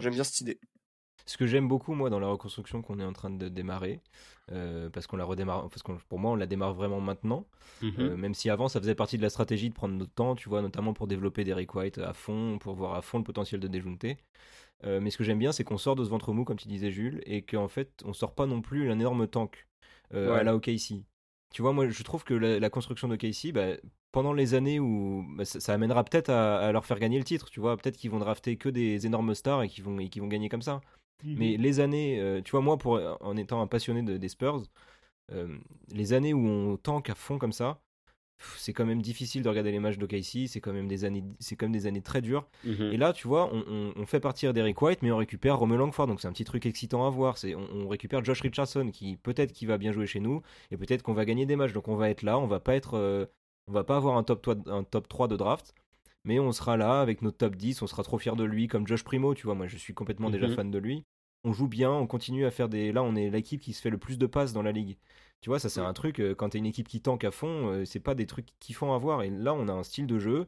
J'aime 0.00 0.14
bien 0.14 0.24
cette 0.24 0.40
idée. 0.40 0.60
Ce 1.28 1.36
que 1.36 1.46
j'aime 1.46 1.68
beaucoup, 1.68 1.92
moi, 1.92 2.08
dans 2.08 2.20
la 2.20 2.26
reconstruction 2.26 2.80
qu'on 2.80 2.98
est 3.00 3.04
en 3.04 3.12
train 3.12 3.28
de 3.28 3.50
démarrer, 3.50 4.00
euh, 4.50 4.88
parce 4.88 5.06
qu'on 5.06 5.18
la 5.18 5.26
redémarre, 5.26 5.68
parce 5.68 5.82
que 5.82 5.92
pour 6.08 6.18
moi, 6.18 6.30
on 6.30 6.36
la 6.36 6.46
démarre 6.46 6.72
vraiment 6.72 7.02
maintenant, 7.02 7.46
mhm. 7.82 7.92
euh, 7.98 8.16
même 8.16 8.32
si 8.32 8.48
avant, 8.48 8.68
ça 8.68 8.80
faisait 8.80 8.94
partie 8.94 9.18
de 9.18 9.22
la 9.22 9.28
stratégie 9.28 9.68
de 9.68 9.74
prendre 9.74 9.94
notre 9.94 10.14
temps, 10.14 10.34
tu 10.34 10.48
vois, 10.48 10.62
notamment 10.62 10.94
pour 10.94 11.06
développer 11.06 11.44
Derek 11.44 11.74
White 11.74 11.98
à 11.98 12.14
fond, 12.14 12.56
pour 12.58 12.74
voir 12.76 12.94
à 12.94 13.02
fond 13.02 13.18
le 13.18 13.24
potentiel 13.24 13.60
de 13.60 13.68
déjounter. 13.68 14.16
Euh, 14.84 15.00
mais 15.02 15.10
ce 15.10 15.18
que 15.18 15.24
j'aime 15.24 15.38
bien, 15.38 15.52
c'est 15.52 15.64
qu'on 15.64 15.76
sort 15.76 15.96
de 15.96 16.04
ce 16.04 16.08
ventre 16.08 16.32
mou, 16.32 16.44
comme 16.44 16.56
tu 16.56 16.66
disais, 16.66 16.90
Jules, 16.90 17.20
et 17.26 17.42
qu'en 17.42 17.68
fait, 17.68 18.02
on 18.06 18.14
sort 18.14 18.34
pas 18.34 18.46
non 18.46 18.62
plus 18.62 18.90
un 18.90 18.98
énorme 18.98 19.28
tank 19.28 19.68
à 20.14 20.42
la 20.42 20.56
OKC. 20.56 21.04
Tu 21.52 21.60
vois, 21.60 21.74
moi, 21.74 21.90
je 21.90 22.02
trouve 22.04 22.24
que 22.24 22.32
la, 22.32 22.70
construction 22.70 23.06
de 23.06 23.16
OKC, 23.16 23.52
bah, 23.52 23.76
pendant 24.12 24.32
les 24.32 24.54
années 24.54 24.80
où 24.80 25.26
bah, 25.36 25.44
ça, 25.44 25.60
ça 25.60 25.74
amènera 25.74 26.04
peut-être 26.04 26.30
à, 26.30 26.58
à 26.60 26.72
leur 26.72 26.86
faire 26.86 26.98
gagner 26.98 27.18
le 27.18 27.24
titre, 27.24 27.50
tu 27.50 27.60
vois. 27.60 27.76
Peut-être 27.76 27.98
qu'ils 27.98 28.10
vont 28.10 28.18
drafter 28.18 28.56
que 28.56 28.70
des 28.70 29.04
énormes 29.04 29.34
stars 29.34 29.62
et 29.62 29.68
qu'ils 29.68 29.84
vont, 29.84 29.98
et 29.98 30.08
qu'ils 30.08 30.22
vont 30.22 30.28
gagner 30.28 30.48
comme 30.48 30.62
ça. 30.62 30.80
Mais 31.24 31.56
les 31.56 31.80
années, 31.80 32.20
euh, 32.20 32.40
tu 32.42 32.52
vois, 32.52 32.60
moi, 32.60 32.78
pour, 32.78 33.00
en 33.20 33.36
étant 33.36 33.60
un 33.60 33.66
passionné 33.66 34.02
de- 34.02 34.16
des 34.16 34.28
Spurs, 34.28 34.62
euh, 35.32 35.58
les 35.92 36.12
années 36.12 36.34
où 36.34 36.46
on 36.46 36.76
tank 36.76 37.10
à 37.10 37.14
fond 37.14 37.38
comme 37.38 37.52
ça, 37.52 37.80
c'est 38.56 38.72
quand 38.72 38.86
même 38.86 39.02
difficile 39.02 39.42
de 39.42 39.48
regarder 39.48 39.72
les 39.72 39.80
matchs 39.80 39.98
d'OKC. 39.98 40.46
C'est 40.48 40.60
quand 40.60 40.72
même 40.72 40.86
des 40.88 41.04
années, 41.04 41.24
c'est 41.40 41.56
quand 41.56 41.66
même 41.66 41.72
des 41.72 41.86
années 41.86 42.02
très 42.02 42.20
dures. 42.22 42.48
Mhm. 42.64 42.92
Et 42.92 42.96
là, 42.96 43.12
tu 43.12 43.26
vois, 43.26 43.50
on, 43.52 43.64
on- 43.68 43.92
on 43.96 44.06
fait 44.06 44.20
partir 44.20 44.52
d'Eric 44.54 44.80
White, 44.80 45.02
mais 45.02 45.10
on 45.10 45.16
récupère 45.16 45.58
Romeo 45.58 45.76
Langford, 45.76 46.06
donc 46.06 46.20
c'est 46.20 46.28
un 46.28 46.32
petit 46.32 46.44
truc 46.44 46.64
excitant 46.66 47.06
à 47.06 47.10
voir. 47.10 47.36
C'est, 47.38 47.54
on, 47.56 47.68
on 47.74 47.88
récupère 47.88 48.24
Josh 48.24 48.40
Richardson, 48.42 48.90
qui 48.92 49.16
peut-être 49.16 49.52
qui 49.52 49.66
va 49.66 49.76
bien 49.78 49.92
jouer 49.92 50.06
chez 50.06 50.20
nous, 50.20 50.42
et 50.70 50.76
peut-être 50.76 51.02
qu'on 51.02 51.14
va 51.14 51.24
gagner 51.24 51.46
des 51.46 51.56
matchs. 51.56 51.72
Donc 51.72 51.88
on 51.88 51.96
va 51.96 52.10
être 52.10 52.22
là, 52.22 52.38
on 52.38 52.46
va 52.46 52.60
pas 52.60 52.76
être, 52.76 52.94
euh, 52.94 53.26
on 53.66 53.72
va 53.72 53.84
pas 53.84 53.96
avoir 53.96 54.16
un 54.16 54.22
top, 54.22 54.40
3, 54.42 54.56
un 54.66 54.84
top 54.84 55.08
3 55.08 55.28
de 55.28 55.36
draft, 55.36 55.74
mais 56.24 56.38
on 56.40 56.52
sera 56.52 56.76
là 56.76 57.00
avec 57.00 57.22
notre 57.22 57.38
top 57.38 57.56
10, 57.56 57.82
on 57.82 57.86
sera 57.86 58.02
trop 58.02 58.18
fier 58.18 58.36
de 58.36 58.44
lui, 58.44 58.66
comme 58.68 58.86
Josh 58.86 59.04
Primo, 59.04 59.34
tu 59.34 59.44
vois. 59.46 59.54
Moi, 59.54 59.66
je 59.66 59.76
suis 59.76 59.94
complètement 59.94 60.30
déjà 60.30 60.46
Mhm. 60.48 60.54
fan 60.54 60.70
de 60.70 60.78
lui. 60.78 61.04
On 61.44 61.52
joue 61.52 61.68
bien, 61.68 61.90
on 61.92 62.06
continue 62.06 62.44
à 62.46 62.50
faire 62.50 62.68
des. 62.68 62.92
Là, 62.92 63.02
on 63.02 63.14
est 63.14 63.30
l'équipe 63.30 63.60
qui 63.60 63.72
se 63.72 63.80
fait 63.80 63.90
le 63.90 63.98
plus 63.98 64.18
de 64.18 64.26
passes 64.26 64.52
dans 64.52 64.62
la 64.62 64.72
ligue. 64.72 64.96
Tu 65.40 65.50
vois, 65.50 65.58
ça 65.60 65.68
c'est 65.68 65.80
Mm. 65.80 65.84
un 65.84 65.92
truc, 65.92 66.20
euh, 66.20 66.34
quand 66.34 66.48
t'es 66.50 66.58
une 66.58 66.66
équipe 66.66 66.88
qui 66.88 67.00
tank 67.00 67.22
à 67.24 67.30
fond, 67.30 67.68
euh, 67.70 67.84
c'est 67.84 68.00
pas 68.00 68.14
des 68.16 68.26
trucs 68.26 68.48
kiffants 68.58 68.92
à 68.94 68.98
voir. 68.98 69.22
Et 69.22 69.30
là, 69.30 69.54
on 69.54 69.68
a 69.68 69.72
un 69.72 69.84
style 69.84 70.06
de 70.08 70.18
jeu, 70.18 70.46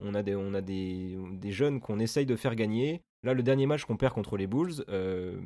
on 0.00 0.14
a 0.14 0.22
des, 0.22 0.34
on 0.34 0.54
a 0.54 0.62
des, 0.62 1.18
des 1.32 1.52
jeunes 1.52 1.78
qu'on 1.80 1.98
essaye 1.98 2.24
de 2.24 2.36
faire 2.36 2.54
gagner. 2.56 3.02
Là, 3.22 3.34
le 3.34 3.42
dernier 3.42 3.66
match 3.66 3.84
qu'on 3.84 3.98
perd 3.98 4.14
contre 4.14 4.38
les 4.38 4.46
Bulls, 4.46 4.82
euh, 4.88 5.38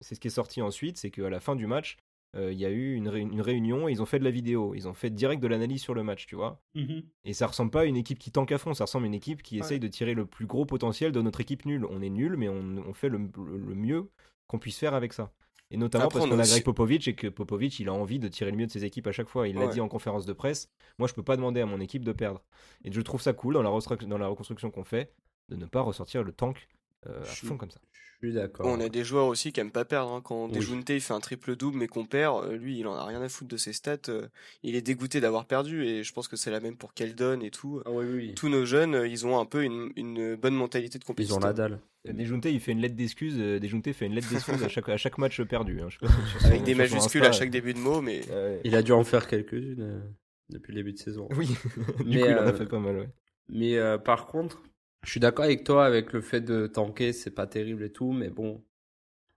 c'est 0.00 0.16
ce 0.16 0.20
qui 0.20 0.26
est 0.26 0.30
sorti 0.32 0.60
ensuite, 0.62 0.98
c'est 0.98 1.12
qu'à 1.12 1.30
la 1.30 1.38
fin 1.38 1.54
du 1.54 1.68
match, 1.68 1.96
euh, 2.36 2.52
il 2.52 2.58
y 2.58 2.64
a 2.64 2.70
eu 2.70 2.94
une, 2.94 3.08
ré- 3.08 3.20
une 3.20 3.40
réunion 3.40 3.88
et 3.88 3.92
ils 3.92 4.00
ont 4.02 4.06
fait 4.06 4.18
de 4.18 4.24
la 4.24 4.30
vidéo. 4.30 4.74
Ils 4.74 4.86
ont 4.88 4.94
fait 4.94 5.10
direct 5.10 5.42
de 5.42 5.48
l'analyse 5.48 5.82
sur 5.82 5.94
le 5.94 6.02
match, 6.02 6.26
tu 6.26 6.36
vois. 6.36 6.62
Mhm. 6.74 7.02
Et 7.24 7.32
ça 7.32 7.46
ressemble 7.46 7.70
pas 7.70 7.80
à 7.80 7.84
une 7.84 7.96
équipe 7.96 8.18
qui 8.18 8.30
tank 8.30 8.52
à 8.52 8.58
fond, 8.58 8.72
ça 8.74 8.84
ressemble 8.84 9.04
à 9.04 9.08
une 9.08 9.14
équipe 9.14 9.42
qui 9.42 9.56
Ouais. 9.56 9.60
essaye 9.60 9.80
de 9.80 9.88
tirer 9.88 10.14
le 10.14 10.26
plus 10.26 10.46
gros 10.46 10.64
potentiel 10.64 11.12
de 11.12 11.20
notre 11.22 11.40
équipe 11.40 11.64
nulle. 11.66 11.84
On 11.90 12.00
est 12.02 12.10
nul, 12.10 12.36
mais 12.36 12.48
on, 12.48 12.76
on 12.86 12.92
fait 12.94 13.08
le, 13.08 13.18
le- 13.18 13.58
le 13.58 13.74
mieux 13.74 14.10
qu'on 14.46 14.58
puisse 14.58 14.78
faire 14.78 14.94
avec 14.94 15.12
ça. 15.12 15.32
Et 15.72 15.76
notamment 15.76 16.06
Après, 16.06 16.18
parce 16.18 16.30
qu'on 16.30 16.38
a 16.38 16.42
Greg 16.44 16.64
Popovich 16.64 17.06
et 17.06 17.14
que 17.14 17.28
Popovich, 17.28 17.78
il 17.78 17.88
a 17.88 17.92
envie 17.92 18.18
de 18.18 18.26
tirer 18.26 18.50
le 18.50 18.56
mieux 18.56 18.66
de 18.66 18.72
ses 18.72 18.84
équipes 18.84 19.06
à 19.06 19.12
chaque 19.12 19.28
fois. 19.28 19.46
Il 19.46 19.54
l'a 19.56 19.68
dit 19.68 19.80
en 19.80 19.86
conférence 19.88 20.26
de 20.26 20.32
presse. 20.32 20.68
Moi, 20.98 21.06
je 21.06 21.14
peux 21.14 21.22
pas 21.22 21.36
demander 21.36 21.60
à 21.60 21.66
mon 21.66 21.78
équipe 21.80 22.04
de 22.04 22.10
perdre. 22.12 22.42
Et 22.84 22.90
je 22.90 23.00
trouve 23.00 23.22
ça 23.22 23.32
cool 23.34 23.54
dans 23.54 23.62
la, 23.62 23.70
dans 24.06 24.18
la 24.18 24.26
reconstruction 24.26 24.70
qu'on 24.72 24.82
fait 24.82 25.12
de 25.48 25.54
ne 25.54 25.66
pas 25.66 25.80
ressortir 25.80 26.24
le 26.24 26.32
tank 26.32 26.66
euh, 27.06 27.20
à 27.20 27.24
Je 27.24 27.36
suis- 27.36 27.46
fond 27.46 27.56
comme 27.56 27.70
ça. 27.70 27.80
Je 28.22 28.26
suis 28.26 28.34
d'accord. 28.34 28.66
On 28.66 28.78
a 28.80 28.90
des 28.90 29.02
joueurs 29.02 29.26
aussi 29.28 29.50
qui 29.50 29.60
aiment 29.60 29.70
pas 29.70 29.86
perdre. 29.86 30.12
hein. 30.12 30.20
Quand 30.22 30.46
Oui. 30.54 30.58
Il 30.90 31.00
fait 31.00 31.14
un 31.14 31.20
triple 31.20 31.56
double 31.56 31.78
mais 31.78 31.86
qu'on 31.88 32.04
perd, 32.04 32.44
euh, 32.44 32.56
lui 32.58 32.78
il 32.78 32.86
en 32.86 32.92
a 32.94 33.06
rien 33.06 33.22
à 33.22 33.30
foutre 33.30 33.48
de 33.50 33.56
ses 33.56 33.72
stats. 33.72 33.96
euh, 34.10 34.28
Il 34.62 34.74
est 34.76 34.82
dégoûté 34.82 35.20
d'avoir 35.22 35.46
perdu 35.46 35.84
et 35.86 36.04
je 36.04 36.12
pense 36.12 36.28
que 36.28 36.36
c'est 36.36 36.50
la 36.50 36.60
même 36.60 36.76
pour 36.76 36.92
Keldon 36.92 37.40
et 37.40 37.50
tout. 37.50 37.80
Ah 37.86 37.90
oui, 37.90 38.04
oui. 38.12 38.34
Tous 38.34 38.50
nos 38.50 38.66
jeunes, 38.66 38.94
euh, 38.94 39.08
ils 39.08 39.26
ont 39.26 39.38
un 39.40 39.46
peu 39.46 39.64
une, 39.64 39.90
une 39.96 40.34
bonne 40.36 40.54
mentalité 40.54 40.98
de 40.98 41.04
Ils 41.04 41.06
compétition. 41.06 41.36
ont 41.38 41.40
la 41.40 41.54
dalle. 41.54 41.80
Dejounte, 42.04 42.44
il 42.44 42.60
fait 42.60 42.72
une 42.72 42.80
lettre 42.80 42.94
d'excuse. 42.96 43.38
Dejounte 43.38 43.90
fait 43.92 44.04
une 44.06 44.14
lettre 44.14 44.28
d'excuse 44.28 44.62
à 44.64 44.68
chaque, 44.68 44.88
à 44.90 44.96
chaque 44.98 45.16
match 45.16 45.40
perdu. 45.42 45.80
hein. 45.80 45.86
Je 45.88 45.98
sais 45.98 46.06
pas, 46.06 46.12
sur 46.30 46.40
son- 46.42 46.46
Avec 46.48 46.62
des 46.64 46.74
majuscules 46.74 47.20
Insta, 47.22 47.30
à 47.30 47.32
chaque 47.32 47.50
début 47.50 47.72
de 47.72 47.78
mot, 47.78 48.02
mais 48.02 48.20
euh, 48.30 48.60
Il 48.64 48.74
a 48.74 48.82
dû 48.82 48.92
en 48.92 49.02
faire 49.04 49.26
quelques-unes 49.28 50.02
depuis 50.50 50.72
le 50.72 50.80
début 50.80 50.92
de 50.92 50.98
saison. 50.98 51.26
Oui, 51.36 51.46
du 52.04 52.18
Mais, 52.18 52.20
coup, 52.20 52.26
il 52.28 52.34
en 52.38 52.46
a 52.46 52.52
fait 52.52 52.66
pas 52.66 52.78
mal, 52.78 52.96
ouais. 52.98 53.08
Mais 53.48 53.76
euh, 53.78 53.96
par 53.96 54.26
contre, 54.26 54.62
je 55.04 55.10
suis 55.10 55.20
d'accord 55.20 55.44
avec 55.46 55.64
toi 55.64 55.84
avec 55.86 56.12
le 56.12 56.20
fait 56.20 56.40
de 56.40 56.66
tanker, 56.66 57.12
c'est 57.12 57.30
pas 57.30 57.46
terrible 57.46 57.84
et 57.84 57.92
tout, 57.92 58.12
mais 58.12 58.28
bon. 58.30 58.62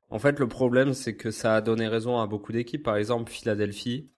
En 0.09 0.19
fait, 0.19 0.39
le 0.39 0.47
problème, 0.47 0.93
c'est 0.93 1.15
que 1.15 1.31
ça 1.31 1.55
a 1.55 1.61
donné 1.61 1.87
raison 1.87 2.19
à 2.19 2.27
beaucoup 2.27 2.51
d'équipes. 2.51 2.83
Par 2.83 2.97
exemple, 2.97 3.31
Philadelphie, 3.31 4.09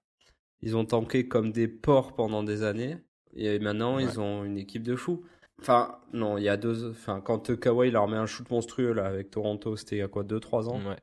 ils 0.62 0.76
ont 0.76 0.86
tanké 0.86 1.28
comme 1.28 1.52
des 1.52 1.68
porcs 1.68 2.16
pendant 2.16 2.44
des 2.44 2.64
années, 2.64 2.98
et 3.36 3.60
maintenant, 3.60 3.98
Ouais. 3.98 4.04
ils 4.04 4.20
ont 4.20 4.44
une 4.46 4.58
équipe 4.58 4.84
de 4.84 4.96
fous. 4.96 5.24
Enfin, 5.62 6.00
non, 6.14 6.38
il 6.38 6.44
y 6.44 6.50
a 6.50 6.58
deux. 6.58 6.90
Enfin, 6.92 7.22
quand 7.22 7.56
Kawhi 7.58 7.92
leur 7.92 8.08
met 8.08 8.18
un 8.18 8.26
shoot 8.26 8.50
monstrueux 8.50 8.92
là 8.94 9.06
avec 9.06 9.32
Toronto, 9.32 9.76
c'était 9.78 9.96
il 9.98 10.00
y 10.00 10.02
a 10.02 10.08
quoi, 10.10 10.24
2-3 10.24 10.68
ans? 10.70 10.82
Ouais. 10.86 10.98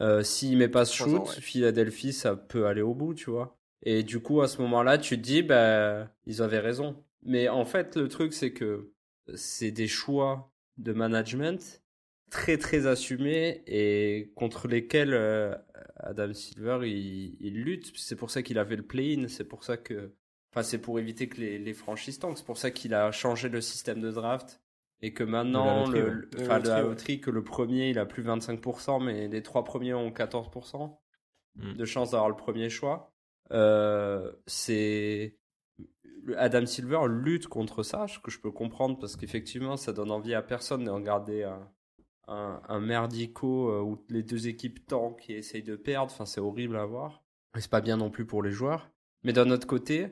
Euh, 0.00 0.22
S'il 0.22 0.58
met 0.58 0.68
pas 0.68 0.84
ce 0.84 0.94
shoot, 0.94 1.14
ans, 1.16 1.24
ouais. 1.24 1.40
Philadelphie, 1.40 2.12
ça 2.12 2.36
peut 2.36 2.66
aller 2.66 2.82
au 2.82 2.94
bout, 2.94 3.14
tu 3.14 3.30
vois. 3.30 3.56
Et 3.82 4.02
du 4.02 4.20
coup, 4.20 4.40
à 4.42 4.48
ce 4.48 4.60
moment-là, 4.62 4.98
tu 4.98 5.16
te 5.16 5.22
dis, 5.22 5.42
bah, 5.42 6.08
ils 6.26 6.42
avaient 6.42 6.58
raison. 6.58 7.02
Mais 7.22 7.48
en 7.48 7.64
fait, 7.64 7.96
le 7.96 8.08
truc, 8.08 8.32
c'est 8.34 8.52
que 8.52 8.90
c'est 9.34 9.70
des 9.70 9.88
choix 9.88 10.52
de 10.78 10.92
management 10.92 11.82
très, 12.30 12.58
très 12.58 12.86
assumés 12.86 13.62
et 13.66 14.32
contre 14.36 14.68
lesquels 14.68 15.14
euh, 15.14 15.54
Adam 15.96 16.32
Silver, 16.32 16.80
il, 16.82 17.36
il 17.40 17.62
lutte. 17.62 17.92
C'est 17.96 18.16
pour 18.16 18.30
ça 18.30 18.42
qu'il 18.42 18.58
avait 18.58 18.76
le 18.76 18.82
play-in. 18.82 19.28
C'est 19.28 19.44
pour 19.44 19.64
ça 19.64 19.76
que. 19.76 20.12
Enfin, 20.52 20.62
c'est 20.62 20.78
pour 20.78 20.98
éviter 20.98 21.28
que 21.28 21.40
les, 21.40 21.58
les 21.58 21.74
franchises 21.74 22.18
tankent. 22.18 22.38
C'est 22.38 22.46
pour 22.46 22.58
ça 22.58 22.70
qu'il 22.70 22.94
a 22.94 23.10
changé 23.12 23.48
le 23.48 23.60
système 23.60 24.00
de 24.00 24.10
draft. 24.10 24.60
Et 25.02 25.12
que 25.12 25.22
maintenant, 25.24 25.86
le, 25.90 26.30
enfin, 26.40 26.58
de 26.58 26.68
la 26.68 26.80
loterie, 26.80 26.82
ouais. 26.82 26.88
loterie, 26.88 27.20
que 27.20 27.30
le 27.30 27.44
premier, 27.44 27.90
il 27.90 27.98
a 27.98 28.06
plus 28.06 28.22
25%, 28.22 29.04
mais 29.04 29.28
les 29.28 29.42
trois 29.42 29.62
premiers 29.62 29.92
ont 29.92 30.10
14% 30.10 30.96
Mm. 31.56 31.74
de 31.74 31.84
chance 31.84 32.10
d'avoir 32.10 32.28
le 32.28 32.36
premier 32.36 32.68
choix. 32.70 33.12
Euh, 33.52 34.32
c'est 34.46 35.36
Adam 36.36 36.66
Silver 36.66 37.00
lutte 37.08 37.48
contre 37.48 37.82
ça, 37.82 38.06
ce 38.08 38.18
que 38.18 38.30
je 38.30 38.40
peux 38.40 38.50
comprendre 38.50 38.98
parce 38.98 39.16
qu'effectivement, 39.16 39.76
ça 39.76 39.92
donne 39.92 40.10
envie 40.10 40.34
à 40.34 40.42
personne 40.42 40.84
de 40.84 40.90
regarder 40.90 41.44
un, 41.44 41.70
un, 42.28 42.60
un 42.68 42.80
merdico 42.80 43.70
euh, 43.70 43.80
où 43.80 44.04
les 44.08 44.22
deux 44.22 44.48
équipes 44.48 44.86
tankent 44.86 45.28
et 45.30 45.38
essayent 45.38 45.62
de 45.62 45.76
perdre. 45.76 46.12
Enfin, 46.12 46.26
c'est 46.26 46.40
horrible 46.40 46.76
à 46.76 46.84
voir. 46.84 47.22
Et 47.56 47.60
c'est 47.60 47.70
pas 47.70 47.80
bien 47.80 47.96
non 47.96 48.10
plus 48.10 48.26
pour 48.26 48.42
les 48.42 48.50
joueurs. 48.50 48.90
Mais 49.22 49.32
d'un 49.32 49.50
autre 49.50 49.66
côté, 49.66 50.10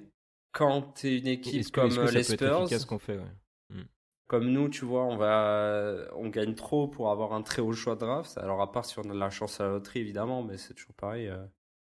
quand 0.52 0.82
t'es 0.94 1.18
une 1.18 1.26
équipe 1.26 1.70
comme 1.72 1.90
que 1.90 2.00
euh, 2.00 2.10
les 2.10 2.22
Spurs, 2.22 2.68
fait 3.00 3.18
ouais. 3.18 3.84
comme 4.26 4.50
nous, 4.50 4.68
tu 4.68 4.84
vois, 4.84 5.04
on 5.04 5.16
va, 5.16 6.08
on 6.16 6.28
gagne 6.28 6.54
trop 6.54 6.88
pour 6.88 7.10
avoir 7.10 7.32
un 7.32 7.42
très 7.42 7.60
haut 7.60 7.72
choix 7.72 7.94
de 7.96 8.00
draft. 8.00 8.38
Alors 8.38 8.62
à 8.62 8.72
part 8.72 8.84
si 8.84 8.98
on 8.98 9.02
a 9.02 9.12
de 9.12 9.18
la 9.18 9.30
chance 9.30 9.60
à 9.60 9.64
la 9.64 9.70
loterie, 9.70 10.00
évidemment, 10.00 10.42
mais 10.42 10.56
c'est 10.56 10.74
toujours 10.74 10.94
pareil, 10.94 11.28
euh, 11.28 11.44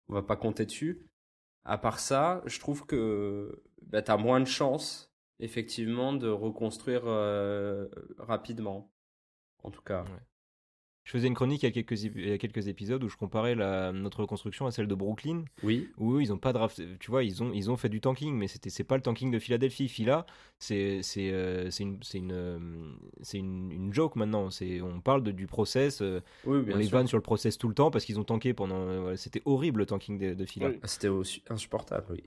on 0.08 0.14
va 0.14 0.22
pas 0.22 0.36
compter 0.36 0.66
dessus. 0.66 1.06
À 1.68 1.78
part 1.78 1.98
ça, 1.98 2.42
je 2.46 2.60
trouve 2.60 2.86
que 2.86 3.64
bah, 3.82 4.00
t'as 4.00 4.16
moins 4.16 4.38
de 4.38 4.46
chances, 4.46 5.12
effectivement, 5.40 6.12
de 6.12 6.28
reconstruire 6.28 7.02
euh, 7.06 7.88
rapidement. 8.18 8.92
En 9.64 9.70
tout 9.70 9.82
cas. 9.82 10.04
Je 11.06 11.12
faisais 11.12 11.28
une 11.28 11.34
chronique 11.34 11.62
il 11.62 11.66
y 11.66 11.68
a 11.68 11.72
quelques, 11.72 11.92
ép- 12.04 12.12
il 12.16 12.28
y 12.28 12.32
a 12.32 12.36
quelques 12.36 12.66
épisodes 12.66 13.02
où 13.04 13.08
je 13.08 13.16
comparais 13.16 13.54
la, 13.54 13.92
notre 13.92 14.22
reconstruction 14.22 14.66
à 14.66 14.72
celle 14.72 14.88
de 14.88 14.94
Brooklyn, 14.96 15.44
Oui. 15.62 15.88
où 15.98 16.18
ils 16.18 16.32
ont 16.32 16.36
pas 16.36 16.52
draft, 16.52 16.82
tu 16.98 17.12
vois, 17.12 17.22
ils 17.22 17.44
ont, 17.44 17.52
ils 17.54 17.70
ont 17.70 17.76
fait 17.76 17.88
du 17.88 18.00
tanking, 18.00 18.34
mais 18.34 18.48
c'était, 18.48 18.70
c'est 18.70 18.82
pas 18.82 18.96
le 18.96 19.02
tanking 19.02 19.30
de 19.30 19.38
Philadelphie. 19.38 19.88
Phila, 19.88 20.26
c'est, 20.58 21.02
c'est, 21.02 21.30
euh, 21.30 21.70
c'est 21.70 21.84
une, 21.84 22.02
c'est 22.02 22.18
une, 22.18 22.32
euh, 22.32 22.58
c'est 23.22 23.38
une, 23.38 23.70
une 23.70 23.94
joke 23.94 24.16
maintenant. 24.16 24.50
C'est, 24.50 24.80
on 24.80 25.00
parle 25.00 25.22
de, 25.22 25.30
du 25.30 25.46
process, 25.46 26.02
euh, 26.02 26.20
Oui, 26.44 26.58
on 26.58 26.62
bien 26.62 26.76
les 26.76 26.86
sûr. 26.88 26.98
vanne 26.98 27.06
sur 27.06 27.16
le 27.18 27.22
process 27.22 27.56
tout 27.56 27.68
le 27.68 27.74
temps 27.74 27.92
parce 27.92 28.04
qu'ils 28.04 28.18
ont 28.18 28.24
tanké 28.24 28.52
pendant, 28.52 28.80
euh, 28.88 29.00
voilà, 29.00 29.16
c'était 29.16 29.42
horrible 29.44 29.78
le 29.78 29.86
tanking 29.86 30.18
de, 30.18 30.34
de 30.34 30.44
Phila, 30.44 30.70
Oui. 30.70 30.80
C'était 30.86 31.08
insupportable, 31.50 32.06
oui. 32.10 32.24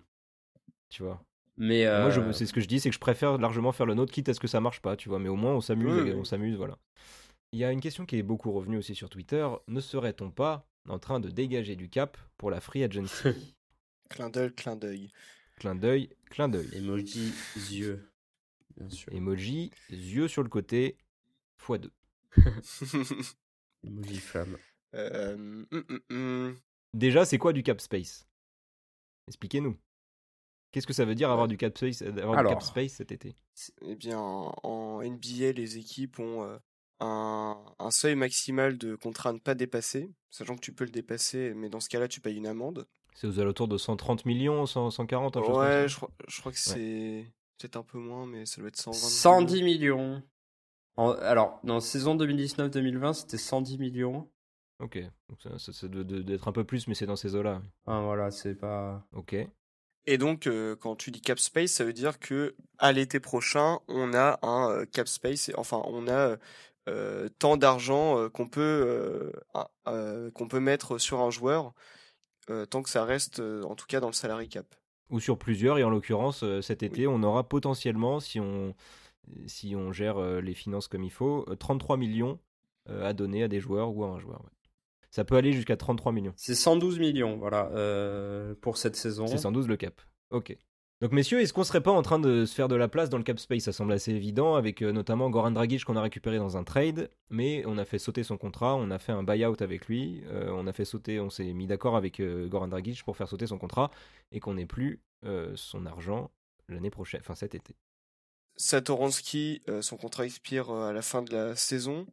tu 0.90 1.04
vois. 1.04 1.22
Mais 1.58 1.84
Moi, 1.86 2.32
c'est 2.32 2.46
ce 2.46 2.54
que 2.54 2.62
je 2.62 2.68
dis, 2.70 2.80
c'est 2.80 2.90
que 2.90 2.96
je 2.96 3.00
préfère 3.02 3.38
largement 3.38 3.74
faire 3.74 3.86
le 3.86 3.94
nôtre, 3.94 4.14
quitte 4.14 4.30
à 4.30 4.34
ce 4.34 4.40
que 4.40 4.48
ça 4.48 4.62
marche 4.62 4.82
pas, 4.82 4.96
tu 4.96 5.10
vois. 5.10 5.20
Mais 5.20 5.28
au 5.28 5.36
moins, 5.36 5.54
on 5.54 5.60
s'amuse, 5.60 6.02
oui. 6.04 6.14
on 6.14 6.24
s'amuse, 6.24 6.56
voilà. 6.56 6.78
Il 7.52 7.60
y 7.60 7.64
a 7.64 7.72
une 7.72 7.82
question 7.82 8.06
qui 8.06 8.18
est 8.18 8.24
beaucoup 8.24 8.52
revenue 8.52 8.78
aussi 8.78 8.94
sur 8.94 9.10
Twitter. 9.10 9.48
Ne 9.68 9.82
serait-on 9.82 10.30
pas 10.30 10.68
en 10.88 11.00
train 11.00 11.20
de 11.20 11.30
dégager 11.30 11.76
du 11.76 11.90
cap 11.90 12.18
pour 12.38 12.52
la 12.52 12.62
free 12.62 12.84
agency 12.84 13.56
clin 14.10 14.30
d'œil, 14.30 14.54
clin 14.54 14.76
d'œil. 14.76 15.12
Clin 15.58 15.76
d'œil, 15.76 16.10
clin 16.30 16.48
d'œil. 16.48 16.70
emoji 16.74 17.34
yeux, 17.72 18.12
bien 18.78 18.90
sûr. 18.90 19.12
Emoji, 19.14 19.72
yeux 19.90 20.28
sur 20.28 20.44
le 20.44 20.50
côté, 20.50 20.98
x2. 21.60 21.90
Emoji 23.84 24.20
flamme. 24.20 24.58
Euh, 24.96 25.34
hum, 25.36 25.68
hum, 25.72 26.00
hum. 26.10 26.56
Déjà, 26.94 27.26
c'est 27.26 27.38
quoi 27.38 27.54
du 27.54 27.64
cap 27.64 27.82
space? 27.82 28.28
Expliquez-nous. 29.28 29.78
Qu'est-ce 30.72 30.88
que 30.88 30.94
ça 30.94 31.06
veut 31.06 31.16
dire 31.16 31.32
avoir 31.32 31.48
du 31.48 31.58
cap 31.58 31.76
space, 31.76 32.02
avoir 32.04 32.44
du 32.44 32.50
cap 32.50 32.62
space 32.62 32.94
cet 32.94 33.12
été? 33.12 33.36
Eh 33.82 33.96
bien, 33.96 34.20
en 34.20 34.54
en 34.64 35.04
NBA, 35.04 35.52
les 35.54 35.78
équipes 35.78 36.20
ont 36.20 36.44
euh, 36.44 36.58
un, 37.00 37.58
un 37.80 37.92
seuil 37.92 38.16
maximal 38.16 38.78
de 38.78 38.96
contrat 38.96 39.30
à 39.30 39.34
ne 39.34 39.40
pas 39.40 39.56
dépasser, 39.56 40.10
sachant 40.30 40.56
que 40.56 40.62
tu 40.62 40.74
peux 40.74 40.84
le 40.86 40.92
dépasser, 40.92 41.54
mais 41.56 41.70
dans 41.70 41.80
ce 41.80 41.90
cas-là, 41.90 42.08
tu 42.08 42.22
payes 42.22 42.38
une 42.38 42.48
amende. 42.48 42.88
C'est 43.16 43.28
aux 43.28 43.40
alentours 43.40 43.68
de 43.68 43.78
130 43.78 44.26
millions, 44.26 44.66
100, 44.66 44.92
140, 44.92 45.38
un 45.38 45.40
chose 45.42 45.48
comme 45.48 45.56
ça 45.58 45.82
Ouais, 45.82 45.88
je 45.88 45.96
crois, 45.96 46.10
je 46.28 46.40
crois 46.40 46.52
que 46.52 46.58
c'est 46.60 47.26
peut-être 47.58 47.76
un 47.76 47.84
peu 47.84 47.98
moins, 47.98 48.26
mais 48.26 48.46
ça 48.46 48.62
doit 48.62 48.70
être 48.70 48.78
120. 48.78 48.98
110 48.98 49.64
millions. 49.64 50.22
En- 50.96 51.12
alors, 51.12 51.60
dans 51.64 51.80
saison 51.80 52.16
2019-2020, 52.16 53.14
c'était 53.14 53.38
110 53.38 53.78
millions. 53.78 54.30
Ok, 54.80 54.98
donc 55.28 55.42
ça, 55.42 55.58
ça, 55.60 55.74
ça 55.74 55.88
doit 55.90 56.04
d'être 56.06 56.48
un 56.48 56.54
peu 56.54 56.64
plus, 56.64 56.88
mais 56.88 56.96
c'est 56.96 57.06
dans 57.06 57.18
ces 57.18 57.36
eaux-là. 57.36 57.62
Ah, 57.86 58.00
voilà, 58.02 58.32
c'est 58.32 58.56
pas. 58.56 59.06
Ok. 59.14 59.36
Et 60.06 60.18
donc, 60.18 60.48
euh, 60.48 60.76
quand 60.78 60.96
tu 60.96 61.12
dis 61.12 61.22
cap 61.22 61.38
space, 61.38 61.72
ça 61.72 61.84
veut 61.84 61.94
dire 61.94 62.18
que 62.20 62.56
à 62.78 62.92
l'été 62.94 63.20
prochain, 63.20 63.80
on 63.90 64.14
a 64.14 64.40
un 64.42 64.70
euh, 64.72 64.86
cap 64.86 65.08
space, 65.08 65.52
enfin, 65.56 65.82
on 65.86 66.08
a 66.08 66.14
euh, 66.32 66.38
tant 67.40 67.58
d'argent 67.58 68.18
euh, 68.18 68.30
qu'on 68.30 68.48
peut 68.48 68.62
euh, 68.62 69.32
euh, 69.88 70.32
qu'on 70.32 70.48
peut 70.48 70.60
mettre 70.60 70.98
sur 70.98 71.20
un 71.22 71.30
joueur, 71.32 71.74
euh, 72.50 72.66
tant 72.66 72.82
que 72.82 72.90
ça 72.90 73.04
reste, 73.06 73.40
euh, 73.40 73.64
en 73.64 73.76
tout 73.76 73.86
cas, 73.88 74.00
dans 74.00 74.08
le 74.08 74.14
salary 74.14 74.50
cap. 74.50 74.66
ou 75.10 75.20
sur 75.20 75.38
plusieurs. 75.38 75.78
Et 75.78 75.84
en 75.84 75.90
l'occurrence, 75.90 76.44
euh, 76.44 76.62
cet 76.62 76.84
été, 76.84 77.08
on 77.08 77.24
aura 77.24 77.48
potentiellement, 77.48 78.20
si 78.20 78.40
on, 78.40 78.76
si 79.48 79.76
on 79.76 79.92
gère 79.92 80.18
euh, 80.18 80.42
les 80.42 80.54
finances 80.54 80.88
comme 80.88 81.04
il 81.04 81.12
faut, 81.12 81.46
euh, 81.50 81.56
33 81.56 81.98
millions 81.98 82.40
euh, 82.90 83.06
à 83.08 83.14
donner 83.14 83.44
à 83.44 83.48
des 83.48 83.60
joueurs 83.60 83.96
ou 83.96 84.04
à 84.04 84.08
un 84.10 84.20
joueur. 84.20 84.42
ouais. 84.44 84.50
Ça 85.12 85.24
peut 85.26 85.36
aller 85.36 85.54
jusqu'à 85.54 85.76
33 85.76 86.12
millions. 86.12 86.34
C'est 86.36 86.54
112 86.54 87.00
millions, 87.00 87.38
voilà, 87.38 87.70
euh, 87.74 88.54
pour 88.62 88.78
cette 88.78 88.96
saison. 88.96 89.26
C'est 89.26 89.40
112 89.40 89.68
le 89.68 89.76
cap. 89.76 90.00
Ok. 90.30 90.56
Donc 91.02 91.14
messieurs, 91.14 91.40
est-ce 91.40 91.54
qu'on 91.54 91.64
serait 91.64 91.82
pas 91.82 91.92
en 91.92 92.02
train 92.02 92.20
de 92.20 92.46
se 92.46 92.54
faire 92.54 92.68
de 92.68 92.76
la 92.76 92.90
place 92.90 93.10
dans 93.10 93.18
le 93.18 93.24
cap 93.24 93.40
space? 93.40 93.64
Ça 93.64 93.72
semble 93.72 93.94
assez 93.94 94.12
évident, 94.12 94.56
avec 94.56 94.82
euh, 94.82 94.92
notamment 94.92 95.30
Goran 95.30 95.52
Dragic 95.52 95.86
qu'on 95.86 95.96
a 95.96 96.02
récupéré 96.02 96.38
dans 96.38 96.58
un 96.58 96.66
trade, 96.66 97.10
mais 97.30 97.64
on 97.66 97.78
a 97.78 97.86
fait 97.86 98.00
sauter 98.00 98.24
son 98.24 98.38
contrat, 98.38 98.76
on 98.76 98.92
a 98.92 99.00
fait 99.00 99.14
un 99.14 99.24
buyout 99.24 99.62
avec 99.62 99.88
lui, 99.88 100.24
euh, 100.28 100.52
on 100.52 100.68
a 100.68 100.74
fait 100.74 100.84
sauter, 100.84 101.22
on 101.22 101.30
s'est 101.30 101.54
mis 101.54 101.68
d'accord 101.68 101.96
avec 101.96 102.20
euh, 102.20 102.50
Goran 102.50 102.68
Dragic 102.68 103.04
pour 103.04 103.16
faire 103.16 103.30
sauter 103.30 103.48
son 103.48 103.58
contrat 103.58 103.92
et 104.34 104.42
qu'on 104.42 104.56
n'ait 104.56 104.66
plus 104.66 105.00
euh, 105.26 105.54
son 105.56 105.86
argent 105.86 106.32
l'année 106.68 106.90
prochaine, 106.90 107.22
enfin 107.22 107.36
cet 107.36 107.56
été. 107.56 107.76
Satoransky, 108.58 109.62
euh, 109.70 109.82
son 109.82 109.96
contrat 109.96 110.26
expire 110.26 110.70
à 110.70 110.92
la 110.92 111.02
fin 111.02 111.22
de 111.22 111.32
la 111.32 111.56
saison. 111.56 112.08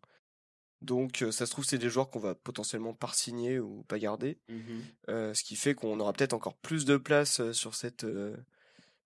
Donc, 0.81 1.23
euh, 1.23 1.33
ça 1.33 1.47
se 1.47 1.51
trouve, 1.51 1.65
c'est 1.65 1.79
des 1.79 1.89
joueurs 1.89 2.11
qu'on 2.11 2.21
va 2.21 2.35
potentiellement 2.35 2.95
pas 2.95 3.11
signer 3.13 3.59
ou 3.59 3.83
pas 3.89 3.99
garder. 3.99 4.39
Mhm. 4.49 4.85
Euh, 5.09 5.35
ce 5.35 5.43
qui 5.43 5.57
fait 5.57 5.75
qu'on 5.75 5.99
aura 5.99 6.13
peut-être 6.13 6.35
encore 6.35 6.55
plus 6.55 6.85
de 6.85 6.97
place 6.97 7.41
euh, 7.41 7.53
sur 7.53 7.75
cette, 7.75 8.05
euh, 8.05 8.37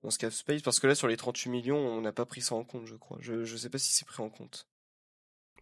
dans 0.02 0.10
ce 0.10 0.18
cap 0.18 0.32
space. 0.32 0.62
Parce 0.62 0.80
que 0.80 0.86
là, 0.86 0.94
sur 0.94 1.08
les 1.08 1.16
38 1.16 1.50
millions, 1.50 1.78
on 1.78 2.00
n'a 2.00 2.12
pas 2.12 2.26
pris 2.26 2.40
ça 2.40 2.54
en 2.54 2.64
compte, 2.64 2.86
je 2.86 2.94
crois. 2.96 3.18
Je, 3.20 3.44
je 3.44 3.56
sais 3.56 3.70
pas 3.70 3.78
si 3.78 3.92
c'est 3.92 4.06
pris 4.06 4.22
en 4.22 4.28
compte. 4.30 4.66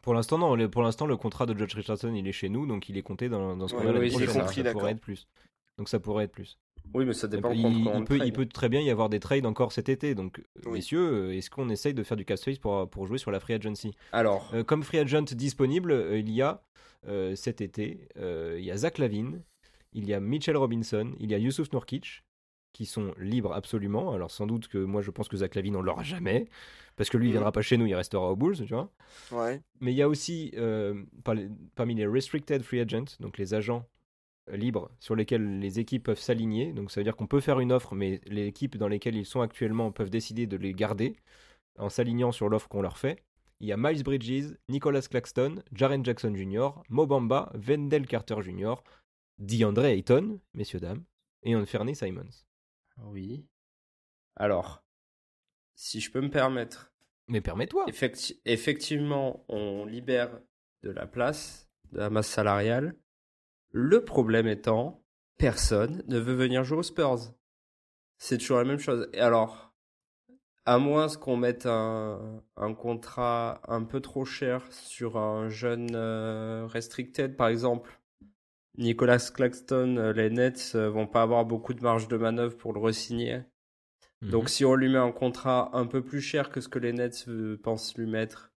Pour 0.02 0.14
l'instant, 0.14 0.38
non. 0.38 0.68
Pour 0.68 0.82
l'instant, 0.82 1.06
le 1.06 1.16
contrat 1.16 1.44
de 1.46 1.58
Judge 1.58 1.74
Richardson, 1.74 2.12
il 2.14 2.26
est 2.26 2.32
chez 2.32 2.48
nous, 2.48 2.66
donc 2.66 2.88
il 2.88 2.96
est 2.96 3.02
compté 3.02 3.28
dans, 3.28 3.56
dans 3.56 3.68
ce 3.68 3.74
qu'on 3.74 3.80
Ouais, 3.80 3.88
a 3.88 3.92
l'année 3.92 4.14
oui, 4.14 4.26
ça. 4.26 4.72
Pourrait 4.72 4.92
être 4.92 5.00
plus. 5.00 5.26
Donc 5.76 5.88
ça 5.88 6.00
pourrait 6.00 6.24
être 6.24 6.32
plus. 6.32 6.58
Oui, 6.94 7.04
mais 7.04 7.12
ça 7.12 7.28
dépend 7.28 7.52
il, 7.52 8.04
peut, 8.06 8.18
il 8.24 8.32
peut 8.32 8.46
très 8.46 8.70
bien 8.70 8.80
y 8.80 8.88
avoir 8.88 9.10
des 9.10 9.20
trades 9.20 9.44
encore 9.44 9.72
cet 9.72 9.90
été. 9.90 10.14
Donc, 10.14 10.42
Oui. 10.64 10.72
messieurs, 10.74 11.00
euh, 11.28 11.34
est-ce 11.36 11.50
qu'on 11.50 11.68
essaye 11.68 11.92
de 11.92 12.02
faire 12.02 12.16
du 12.16 12.24
cap 12.24 12.38
space 12.38 12.58
pour, 12.58 12.88
pour 12.88 13.06
jouer 13.06 13.18
sur 13.18 13.30
la 13.30 13.40
free 13.40 13.52
agency? 13.52 13.94
Alors, 14.12 14.50
Euh, 14.54 14.64
Comme 14.64 14.82
free 14.82 14.98
agent 14.98 15.22
disponible, 15.32 15.90
euh, 15.92 16.18
il 16.18 16.30
y 16.30 16.40
a 16.40 16.62
euh, 17.06 17.36
cet 17.36 17.60
été, 17.60 18.08
euh, 18.16 18.56
il 18.58 18.64
y 18.64 18.70
a 18.70 18.76
Zach 18.78 18.96
Lavine, 18.96 19.42
il 19.92 20.06
y 20.06 20.14
a 20.14 20.20
Mitchell 20.20 20.56
Robinson, 20.56 21.12
il 21.20 21.30
y 21.30 21.34
a 21.34 21.38
Yusuf 21.38 21.70
Nurkic, 21.72 22.24
qui 22.78 22.86
sont 22.86 23.12
libres 23.18 23.52
absolument. 23.52 24.12
Alors 24.12 24.30
sans 24.30 24.46
doute 24.46 24.68
que 24.68 24.78
moi 24.78 25.02
je 25.02 25.10
pense 25.10 25.26
que 25.28 25.36
Zach 25.36 25.56
Lavine 25.56 25.74
on 25.74 25.82
l'aura 25.82 26.04
jamais, 26.04 26.46
parce 26.94 27.10
que 27.10 27.16
lui 27.16 27.26
il 27.26 27.30
Mhm. 27.30 27.32
viendra 27.32 27.50
pas 27.52 27.60
chez 27.62 27.76
nous, 27.76 27.86
il 27.86 27.94
restera 27.96 28.30
aux 28.30 28.36
Bulls, 28.36 28.56
tu 28.56 28.72
vois. 28.72 28.92
Ouais. 29.32 29.60
Mais 29.80 29.92
il 29.92 29.96
y 29.96 30.02
a 30.02 30.08
aussi 30.08 30.52
euh, 30.56 31.02
parmi 31.74 31.94
les 31.96 32.06
restricted 32.06 32.62
free 32.62 32.78
agents, 32.80 33.16
donc 33.18 33.36
les 33.36 33.52
agents 33.54 33.84
libres 34.52 34.90
sur 35.00 35.16
lesquels 35.16 35.58
les 35.58 35.80
équipes 35.80 36.04
peuvent 36.04 36.20
s'aligner. 36.20 36.72
Donc 36.72 36.92
ça 36.92 37.00
veut 37.00 37.04
dire 37.04 37.16
qu'on 37.16 37.26
peut 37.26 37.40
faire 37.40 37.58
une 37.58 37.72
offre, 37.72 37.96
mais 37.96 38.20
les 38.26 38.46
équipes 38.46 38.76
dans 38.76 38.88
lesquelles 38.88 39.16
ils 39.16 39.26
sont 39.26 39.40
actuellement 39.40 39.90
peuvent 39.90 40.08
décider 40.10 40.46
de 40.46 40.56
les 40.56 40.72
garder 40.72 41.16
en 41.80 41.88
s'alignant 41.90 42.30
sur 42.30 42.48
l'offre 42.48 42.68
qu'on 42.68 42.80
leur 42.82 42.96
fait. 42.96 43.24
Il 43.60 43.66
y 43.66 43.72
a 43.72 43.76
Miles 43.76 44.04
Bridges, 44.04 44.54
Nicholas 44.68 45.08
Claxton, 45.10 45.56
Jaren 45.72 46.04
Jackson 46.04 46.32
Jr., 46.36 46.68
Mobamba, 46.90 47.50
Wendell 47.56 48.06
Carter 48.06 48.36
Jr., 48.40 48.74
DeAndre 49.38 49.84
Ayton, 49.86 50.38
messieurs 50.54 50.78
dames, 50.80 51.02
et 51.42 51.54
Anthony 51.56 51.94
Simons. 51.96 52.46
Oui. 53.04 53.46
Alors, 54.36 54.84
si 55.74 56.00
je 56.00 56.10
peux 56.10 56.20
me 56.20 56.30
permettre, 56.30 56.92
Mais 57.28 57.40
permets-toi. 57.40 57.84
effecti- 57.86 58.40
effectivement, 58.44 59.44
on 59.48 59.84
libère 59.84 60.38
de 60.82 60.90
la 60.90 61.06
place, 61.06 61.68
de 61.92 61.98
la 61.98 62.10
masse 62.10 62.28
salariale. 62.28 62.96
Le 63.70 64.04
problème 64.04 64.46
étant, 64.46 65.02
personne 65.36 66.02
ne 66.08 66.18
veut 66.18 66.34
venir 66.34 66.64
jouer 66.64 66.78
aux 66.78 66.82
Spurs. 66.82 67.34
C'est 68.16 68.38
toujours 68.38 68.58
la 68.58 68.64
même 68.64 68.78
chose. 68.78 69.08
Et 69.12 69.20
alors, 69.20 69.72
à 70.64 70.78
moins 70.78 71.08
qu'on 71.08 71.36
mette 71.36 71.66
un, 71.66 72.42
un 72.56 72.74
contrat 72.74 73.60
un 73.68 73.84
peu 73.84 74.00
trop 74.00 74.24
cher 74.24 74.70
sur 74.72 75.16
un 75.16 75.48
jeune 75.48 75.94
euh, 75.94 76.66
restricted, 76.66 77.36
par 77.36 77.48
exemple, 77.48 77.97
Nicolas 78.78 79.18
Claxton, 79.18 79.96
euh, 79.96 80.12
les 80.12 80.30
Nets 80.30 80.72
euh, 80.74 80.88
vont 80.88 81.06
pas 81.06 81.22
avoir 81.22 81.44
beaucoup 81.44 81.74
de 81.74 81.82
marge 81.82 82.08
de 82.08 82.16
manœuvre 82.16 82.56
pour 82.56 82.72
le 82.72 82.80
re-signer. 82.80 83.42
Mhm. 84.22 84.30
Donc 84.30 84.48
si 84.48 84.64
on 84.64 84.74
lui 84.74 84.88
met 84.88 84.98
un 84.98 85.12
contrat 85.12 85.70
un 85.76 85.86
peu 85.86 86.02
plus 86.02 86.20
cher 86.20 86.50
que 86.50 86.60
ce 86.60 86.68
que 86.68 86.78
les 86.78 86.92
Nets 86.92 87.26
euh, 87.28 87.58
pensent 87.62 87.96
lui 87.96 88.06
mettre, 88.06 88.52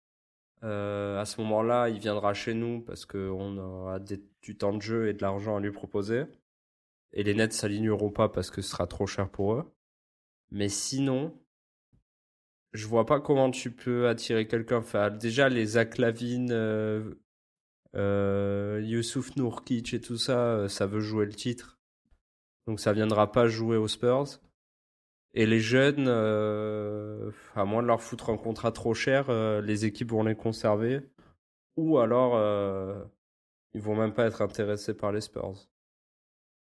euh, 0.64 1.20
à 1.20 1.26
ce 1.26 1.40
moment-là, 1.42 1.90
il 1.90 2.00
viendra 2.00 2.34
chez 2.34 2.54
nous 2.54 2.82
parce 2.82 3.06
qu'on 3.06 3.58
aura 3.58 4.00
des- 4.00 4.22
du 4.42 4.58
temps 4.58 4.74
de 4.74 4.82
jeu 4.82 5.08
et 5.08 5.14
de 5.14 5.22
l'argent 5.22 5.56
à 5.58 5.60
lui 5.62 5.72
proposer. 5.72 6.26
Et 7.14 7.24
les 7.24 7.34
Nets 7.34 7.54
s'aligneront 7.54 8.12
pas 8.12 8.30
parce 8.30 8.52
que 8.52 8.62
ce 8.62 8.70
sera 8.72 8.88
trop 8.88 9.08
cher 9.08 9.30
pour 9.30 9.54
eux. 9.54 9.64
Mais 10.52 10.70
sinon, 10.70 11.34
je 12.74 12.86
vois 12.88 13.06
pas 13.06 13.20
comment 13.20 13.50
tu 13.52 13.72
peux 13.72 14.08
attirer 14.10 14.48
quelqu'un. 14.48 14.78
Enfin, 14.78 15.10
déjà 15.10 15.50
les 15.50 15.66
Zach 15.66 15.98
Lavine, 15.98 16.52
euh, 16.52 17.16
euh, 17.96 18.82
Youssouf 18.84 19.36
Nourkic 19.36 19.94
et 19.94 20.02
tout 20.02 20.18
ça, 20.18 20.40
euh, 20.52 20.70
ça 20.70 20.86
veut 20.86 21.00
jouer 21.00 21.26
le 21.26 21.34
titre. 21.34 21.80
Donc 22.68 22.80
ça 22.80 22.94
viendra 22.94 23.32
pas 23.32 23.48
jouer 23.48 23.78
aux 23.78 23.88
Spurs. 23.88 24.40
Et 25.34 25.46
les 25.46 25.60
jeunes, 25.60 26.08
euh, 26.08 27.32
à 27.56 27.66
moins 27.66 27.84
de 27.84 27.88
leur 27.88 28.02
foutre 28.02 28.30
un 28.30 28.38
contrat 28.38 28.72
trop 28.72 28.94
cher, 28.94 29.30
euh, 29.30 29.62
les 29.62 29.86
équipes 29.86 30.12
vont 30.12 30.24
les 30.24 30.36
conserver. 30.36 31.02
Ou 31.78 32.00
alors, 32.00 32.34
ils 33.74 33.82
vont 33.82 33.96
même 33.96 34.14
pas 34.14 34.26
être 34.26 34.42
intéressés 34.42 34.94
par 34.94 35.14
les 35.14 35.22
Spurs. 35.22 35.70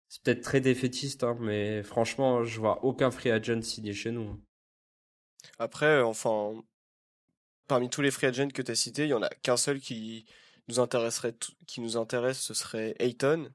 C'est 0.09 0.23
peut-être 0.23 0.43
très 0.43 0.61
défaitiste, 0.61 1.25
hein, 1.25 1.37
mais 1.41 1.83
franchement, 1.83 2.45
je 2.45 2.61
vois 2.61 2.85
aucun 2.85 3.11
free 3.11 3.31
agent 3.31 3.63
signé 3.63 3.93
chez 3.93 4.13
nous. 4.13 4.41
Après, 5.59 5.87
euh, 5.87 6.07
enfin, 6.07 6.55
parmi 7.67 7.91
tous 7.91 8.03
les 8.03 8.11
free 8.11 8.27
agents 8.27 8.49
que 8.49 8.63
tu 8.63 8.71
as 8.71 8.77
cités, 8.77 9.05
il 9.05 9.11
y 9.11 9.15
en 9.15 9.23
a 9.23 9.29
qu'un 9.29 9.57
seul 9.57 9.81
qui 9.81 10.27
nous 10.69 10.81
intéresserait, 10.81 11.35
qui 11.67 11.81
nous 11.81 11.97
intéresse, 11.97 12.39
ce 12.41 12.55
serait 12.55 12.95
Ayton. 12.99 13.49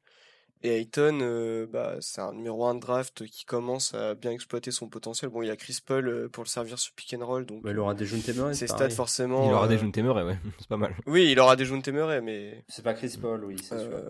Et 0.63 0.77
Ayton, 0.77 1.19
euh, 1.21 1.65
bah, 1.65 1.95
c'est 2.01 2.21
un 2.21 2.33
numéro 2.33 2.65
1 2.67 2.75
de 2.75 2.79
draft 2.81 3.25
qui 3.25 3.45
commence 3.45 3.95
à 3.95 4.13
bien 4.13 4.29
exploiter 4.31 4.69
son 4.69 4.89
potentiel. 4.89 5.31
Bon, 5.31 5.41
il 5.41 5.47
y 5.47 5.49
a 5.51 5.55
Chris 5.55 5.79
Paul 5.83 6.07
euh, 6.07 6.29
pour 6.29 6.43
le 6.43 6.49
servir 6.49 6.77
sur 6.77 6.93
pick 6.93 7.15
and 7.15 7.25
roll, 7.25 7.47
donc 7.47 7.61
Mais 7.63 7.71
il 7.71 7.79
aura 7.79 7.95
des 7.95 8.05
jeunes 8.05 8.21
témoins, 8.21 8.53
ses 8.53 8.67
c'est 8.67 8.67
stats 8.67 8.89
forcément. 8.91 9.43
Il 9.47 9.53
aura 9.53 9.65
euh, 9.65 9.69
des 9.69 9.79
jeunes 9.79 9.91
téméraires, 9.91 10.25
ouais, 10.25 10.37
c'est 10.59 10.67
pas 10.67 10.77
mal. 10.77 10.93
Oui, 11.07 11.31
il 11.31 11.39
aura 11.39 11.55
des 11.55 11.65
jeunes 11.65 11.81
téméraires, 11.81 12.21
mais 12.21 12.63
C'est 12.69 12.83
pas 12.83 12.93
Chris 12.93 13.17
Paul, 13.19 13.43
oui, 13.43 13.55
c'est 13.59 13.79
sûr. 13.79 13.89
euh, 13.91 14.09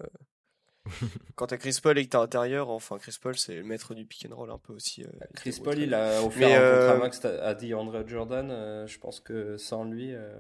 quand 1.36 1.48
t'as 1.48 1.58
Chris 1.58 1.78
Paul 1.82 1.98
et 1.98 2.04
que 2.06 2.10
t'es 2.10 2.18
intérieur, 2.18 2.70
enfin 2.70 2.98
Chris 2.98 3.16
Paul 3.22 3.38
c'est 3.38 3.56
le 3.56 3.64
maître 3.64 3.94
du 3.94 4.06
pick 4.06 4.28
and 4.30 4.36
roll 4.36 4.50
un 4.52 4.58
peu 4.58 4.74
aussi. 4.74 5.04
euh, 5.04 5.08
il 5.30 5.36
Chris 5.36 5.62
Paul, 5.64 5.78
il 5.78 5.94
a 5.94 6.22
offert 6.24 6.48
Mais, 6.50 6.56
un 6.56 6.60
euh, 6.60 6.88
contrat 6.88 6.98
max 7.06 7.24
à 7.26 7.48
à 7.48 7.54
DeAndre 7.54 8.06
Jordan. 8.08 8.50
euh, 8.52 8.88
je 8.88 9.00
pense 9.00 9.20
que 9.20 9.58
sans 9.58 9.84
lui, 9.86 10.14
euh, 10.14 10.36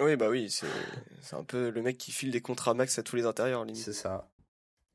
Oui, 0.00 0.16
bah 0.16 0.28
oui, 0.28 0.50
c'est 0.50 0.66
un 1.36 1.44
peu 1.44 1.70
le 1.70 1.82
mec 1.82 1.98
qui 1.98 2.12
file 2.12 2.30
des 2.30 2.40
contrats 2.40 2.74
max 2.74 2.98
à 2.98 3.02
tous 3.02 3.16
les 3.16 3.26
intérieurs 3.26 3.64
limite. 3.64 3.84
c'est 3.84 3.92
ça. 3.92 4.28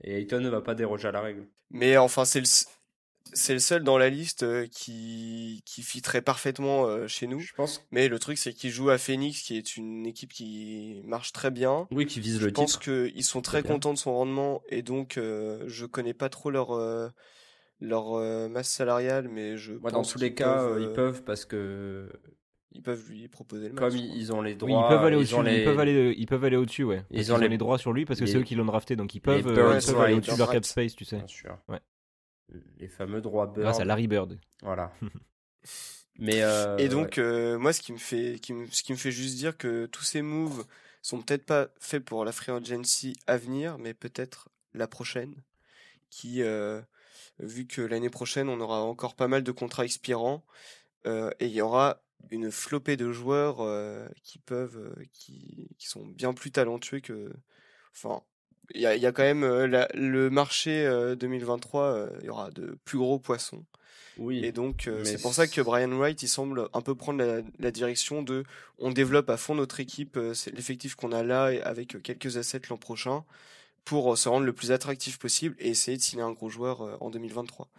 Et 0.03 0.15
Ayton 0.17 0.41
ne 0.41 0.49
va 0.49 0.61
pas 0.61 0.75
déroger 0.75 1.07
à 1.09 1.11
la 1.13 1.21
règle. 1.21 1.47
Mais 1.71 1.97
enfin, 1.97 2.25
c'est 2.25 2.39
le, 2.39 2.45
s- 2.45 2.67
c'est 3.33 3.53
le 3.53 3.59
seul 3.59 3.83
dans 3.83 3.97
la 3.97 4.09
liste 4.09 4.43
euh, 4.43 4.67
qui, 4.67 5.61
qui 5.65 5.83
fitterait 5.83 6.21
parfaitement 6.21 6.85
euh, 6.85 7.07
chez 7.07 7.27
nous. 7.27 7.39
Je 7.39 7.53
pense, 7.53 7.87
Mais 7.91 8.07
le 8.07 8.19
truc, 8.19 8.37
c'est 8.37 8.53
qu'il 8.53 8.71
joue 8.71 8.89
à 8.89 8.97
Phoenix, 8.97 9.41
qui 9.41 9.57
est 9.57 9.77
une 9.77 10.05
équipe 10.05 10.31
qui 10.33 11.01
marche 11.05 11.31
très 11.31 11.51
bien. 11.51 11.87
oui, 11.91 12.05
qui 12.05 12.19
vise 12.19 12.39
Je 12.39 12.45
le 12.45 12.53
pense 12.53 12.77
titre. 12.77 12.83
qu'ils 12.83 13.23
sont 13.23 13.41
très 13.41 13.63
contents 13.63 13.93
de 13.93 13.97
son 13.99 14.13
rendement 14.13 14.61
et 14.69 14.81
donc 14.81 15.17
euh, 15.17 15.63
je 15.67 15.85
connais 15.85 16.13
pas 16.13 16.29
trop 16.29 16.51
leur, 16.51 16.71
euh, 16.71 17.09
leur 17.81 18.13
euh, 18.13 18.49
masse 18.49 18.69
salariale, 18.69 19.27
mais 19.29 19.57
je 19.57 19.73
Moi, 19.73 19.91
dans 19.91 20.01
pense 20.01 20.13
tous 20.13 20.19
les 20.19 20.33
cas, 20.35 20.63
peuvent, 20.69 20.81
ils 20.81 20.93
peuvent 20.93 21.23
parce 21.23 21.45
que 21.45 22.09
ils 22.79 22.83
peuvent 22.83 23.09
lui 23.09 23.27
proposer 23.27 23.67
le 23.67 23.73
max. 23.73 23.87
comme 23.93 23.97
ils, 23.97 24.15
ils 24.17 24.31
ont 24.33 24.41
les 24.41 24.51
Oui, 24.53 24.57
droits, 24.57 24.85
ils 24.85 24.89
peuvent 24.95 25.05
aller 25.05 25.15
ils 25.17 25.19
au-dessus, 25.19 25.43
les, 25.43 25.59
ils 25.59 25.63
peuvent 25.65 25.79
aller, 25.79 26.15
ils 26.17 26.25
peuvent 26.25 26.43
aller 26.45 26.55
au-dessus, 26.55 26.83
ouais. 26.85 27.03
Ils 27.11 27.31
ont 27.33 27.37
les- 27.37 27.49
les 27.49 27.57
droits 27.57 27.77
sur 27.77 27.91
lui 27.93 28.05
parce 28.05 28.19
que 28.19 28.25
les- 28.25 28.31
c'est 28.31 28.37
eux 28.37 28.43
qui 28.43 28.55
l'ont 28.55 28.65
drafté, 28.65 28.95
donc 28.95 29.13
ils 29.15 29.19
peuvent, 29.19 29.45
euh, 29.47 29.77
ils 29.79 29.85
peuvent 29.85 29.99
aller 30.01 30.13
au-dessus 30.15 30.33
de 30.33 30.37
leur 30.37 30.51
cap 30.51 30.63
space, 30.65 30.95
tu 30.95 31.05
sais. 31.05 31.17
bien 31.17 31.27
sûr. 31.27 31.57
Ouais. 31.67 31.79
Les 32.77 32.87
fameux 32.87 33.21
droits 33.21 33.45
Bird. 33.47 33.61
Grâce 33.61 33.79
à 33.79 33.85
Larry 33.85 34.07
Bird. 34.07 34.39
Voilà. 34.63 34.91
Mais 36.17 36.41
euh, 36.41 36.77
Et 36.77 36.89
donc, 36.89 37.17
euh, 37.17 37.57
moi, 37.57 37.71
ce 37.73 37.81
qui 37.81 37.93
me 37.93 37.97
fait, 37.97 38.39
qui 38.41 38.53
me- 38.53 38.67
ce 38.67 38.83
qui 38.83 38.91
me 38.91 38.97
fait 38.97 39.11
juste 39.11 39.35
dire 39.37 39.57
que 39.57 39.85
tous 39.85 40.03
ces 40.03 40.21
moves 40.21 40.65
sont 41.01 41.21
peut-être 41.21 41.45
pas 41.45 41.67
faits 41.79 42.03
pour 42.03 42.25
la 42.25 42.31
free 42.31 42.51
agency 42.51 43.15
à 43.27 43.37
venir, 43.37 43.77
mais 43.77 43.93
peut-être 43.93 44.49
la 44.73 44.87
prochaine, 44.87 45.33
qui, 46.09 46.41
euh, 46.41 46.81
vu 47.39 47.67
que 47.67 47.81
l'année 47.81 48.09
prochaine, 48.09 48.49
on 48.49 48.59
aura 48.59 48.81
encore 48.81 49.15
pas 49.15 49.27
mal 49.29 49.43
de 49.43 49.51
contrats 49.51 49.85
expirants, 49.85 50.43
euh, 51.05 51.29
et 51.39 51.45
il 51.45 51.53
y 51.53 51.61
aura 51.61 52.01
une 52.31 52.51
flopée 52.51 52.97
de 52.97 53.11
joueurs 53.11 53.61
euh, 53.61 54.07
qui 54.23 54.39
peuvent, 54.39 54.77
euh, 54.77 55.03
qui, 55.13 55.67
qui 55.77 55.87
sont 55.87 56.05
bien 56.05 56.33
plus 56.33 56.51
talentueux 56.51 56.99
que, 56.99 57.31
enfin, 57.95 58.21
il 58.75 58.81
y 58.81 58.85
a, 58.85 58.95
y 58.95 59.05
a 59.05 59.11
quand 59.11 59.23
même 59.23 59.43
euh, 59.43 59.67
la- 59.67 59.87
le 59.95 60.29
marché 60.29 60.85
euh, 60.85 61.15
2023, 61.15 61.83
euh, 61.83 62.09
il 62.21 62.27
y 62.27 62.29
aura 62.29 62.51
de 62.51 62.77
plus 62.85 62.97
gros 62.99 63.19
poissons. 63.19 63.65
oui. 64.17 64.45
Et 64.45 64.51
donc, 64.51 64.87
euh, 64.87 65.03
c'est 65.03 65.21
pour 65.21 65.33
ça 65.33 65.47
que 65.47 65.61
Brian 65.61 65.89
Wright, 65.97 66.21
il 66.21 66.27
semble 66.27 66.69
un 66.73 66.81
peu 66.81 66.93
prendre 66.95 67.23
la, 67.23 67.41
la 67.57 67.71
direction 67.71 68.21
de 68.21 68.43
on 68.77 68.91
développe 68.91 69.29
à 69.29 69.37
fond 69.37 69.55
notre 69.55 69.79
équipe, 69.79 70.17
euh, 70.17 70.33
c'est 70.33 70.51
l'effectif 70.51 70.95
qu'on 70.95 71.11
a 71.11 71.23
là, 71.23 71.45
avec 71.63 71.95
euh, 71.95 71.99
quelques 71.99 72.37
assets 72.37 72.61
l'an 72.69 72.77
prochain, 72.77 73.23
pour 73.85 74.17
se 74.17 74.29
rendre 74.29 74.45
le 74.45 74.53
plus 74.53 74.71
attractif 74.71 75.17
possible 75.17 75.55
et 75.59 75.69
essayer 75.69 75.97
de 75.97 76.01
signer 76.03 76.23
un 76.23 76.31
gros 76.31 76.49
joueur 76.49 77.01
en 77.01 77.09
2023. 77.09 77.69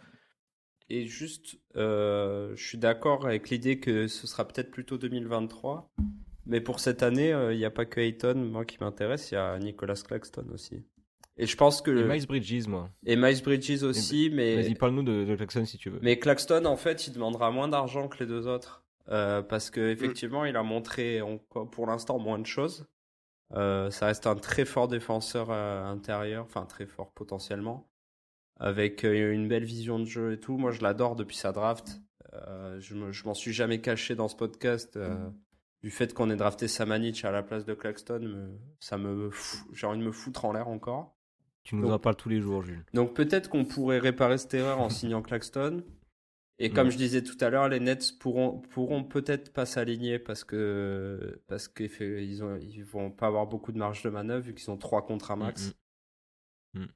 Et 0.93 1.07
juste, 1.07 1.57
euh, 1.75 2.53
je 2.55 2.67
suis 2.67 2.77
d'accord 2.77 3.25
avec 3.25 3.49
l'idée 3.49 3.79
que 3.79 4.07
ce 4.07 4.27
sera 4.27 4.47
peut-être 4.47 4.71
plutôt 4.71 4.97
2023. 4.97 5.89
Mais 6.45 6.59
pour 6.59 6.79
cette 6.79 7.03
année, 7.03 7.29
il 7.51 7.57
n'y 7.57 7.65
a 7.65 7.71
pas 7.71 7.85
que 7.85 7.99
Ayton, 7.99 8.35
moi, 8.35 8.65
qui 8.65 8.77
m'intéresse, 8.81 9.31
il 9.31 9.35
y 9.35 9.37
a 9.37 9.57
Nicolas 9.59 9.95
Claxton 9.95 10.45
aussi. 10.53 10.83
Et 11.37 11.45
je 11.45 11.55
pense 11.55 11.81
que. 11.81 11.91
Et 11.91 12.03
Miles 12.03 12.27
Bridges, 12.27 12.67
moi. 12.67 12.89
Et 13.05 13.15
Miles 13.15 13.41
Bridges 13.41 13.83
aussi, 13.83 14.29
mais. 14.33 14.55
Vas-y, 14.55 14.75
parle-nous 14.75 15.03
de, 15.03 15.23
de, 15.23 15.35
Claxton 15.35 15.65
si 15.65 15.77
tu 15.77 15.89
veux. 15.89 15.99
Mais 16.01 16.19
Claxton, 16.19 16.65
en 16.65 16.77
fait, 16.77 17.07
il 17.07 17.13
demandera 17.13 17.51
moins 17.51 17.67
d'argent 17.67 18.07
que 18.07 18.19
les 18.19 18.25
deux 18.25 18.47
autres. 18.47 18.83
Euh, 19.09 19.41
parce 19.41 19.69
que 19.69 19.89
effectivement, 19.89 20.45
il 20.45 20.55
a 20.55 20.63
montré 20.63 21.21
pour 21.71 21.87
l'instant 21.87 22.19
moins 22.19 22.39
de 22.39 22.45
choses. 22.45 22.87
Euh, 23.53 23.89
ça 23.91 24.05
reste 24.05 24.27
un 24.27 24.35
très 24.35 24.63
fort 24.63 24.87
défenseur 24.87 25.47
euh, 25.49 25.83
intérieur, 25.83 26.45
enfin 26.45 26.65
très 26.65 26.85
fort 26.85 27.11
potentiellement, 27.11 27.89
avec 28.61 29.03
euh, 29.03 29.33
une 29.33 29.47
belle 29.47 29.65
vision 29.65 29.99
de 29.99 30.05
jeu 30.05 30.33
et 30.33 30.39
tout. 30.39 30.57
Moi, 30.57 30.71
je 30.71 30.81
l'adore 30.81 31.15
depuis 31.15 31.35
sa 31.35 31.51
draft. 31.51 31.99
Euh, 32.33 32.79
je, 32.79 33.11
je 33.11 33.25
m'en 33.25 33.33
suis 33.33 33.51
jamais 33.51 33.81
caché 33.81 34.15
dans 34.15 34.29
ce 34.29 34.35
podcast. 34.35 34.97
Du 35.81 35.89
fait 35.89 36.13
qu'on 36.13 36.29
ait 36.29 36.35
drafté 36.35 36.67
Samanich 36.67 37.25
à 37.25 37.31
la 37.31 37.41
place 37.41 37.65
de 37.65 37.73
Claxton, 37.73 38.55
ça 38.79 38.99
me, 38.99 39.31
j'ai 39.73 39.87
envie 39.87 39.99
de 39.99 40.05
me 40.05 40.11
foutre 40.11 40.45
en 40.45 40.53
l'air 40.53 40.67
encore. 40.67 41.17
Tu 41.63 41.75
nous 41.75 41.91
en 41.91 41.97
parles 41.97 42.15
tous 42.15 42.29
les 42.29 42.39
jours, 42.39 42.61
Jules. 42.61 42.85
Donc 42.93 43.15
peut-être 43.15 43.49
qu'on 43.49 43.65
pourrait 43.65 43.99
réparer 43.99 44.37
cette 44.37 44.53
erreur 44.53 44.79
en 44.79 44.89
signant 44.89 45.23
Claxton. 45.23 45.83
Et 46.59 46.69
comme 46.69 46.87
mm. 46.87 46.91
je 46.91 46.97
disais 46.97 47.23
tout 47.23 47.37
à 47.41 47.49
l'heure, 47.49 47.67
les 47.69 47.79
Nets 47.79 48.19
pourront, 48.19 48.59
pourront 48.59 49.03
peut-être 49.03 49.51
pas 49.51 49.65
s'aligner 49.65 50.19
parce 50.19 50.43
que 50.43 51.41
parce 51.47 51.67
qu'ils 51.67 51.89
ils 51.99 52.83
vont 52.83 53.09
pas 53.09 53.25
avoir 53.25 53.47
beaucoup 53.47 53.71
de 53.71 53.79
marge 53.79 54.03
de 54.03 54.11
manœuvre 54.11 54.45
vu 54.45 54.53
qu'ils 54.53 54.69
ont 54.69 54.77
trois 54.77 55.03
contrats 55.03 55.35
max. 55.35 55.75
Mm, 56.75 56.81
mm. 56.81 56.87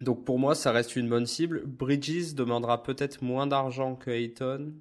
Donc 0.00 0.24
pour 0.24 0.38
moi, 0.38 0.54
ça 0.54 0.72
reste 0.72 0.96
une 0.96 1.08
bonne 1.08 1.26
cible. 1.26 1.64
Bridges 1.66 2.34
demandera 2.34 2.82
peut-être 2.82 3.22
moins 3.22 3.46
d'argent 3.46 3.96
que 3.96 4.10
Ayton, 4.10 4.74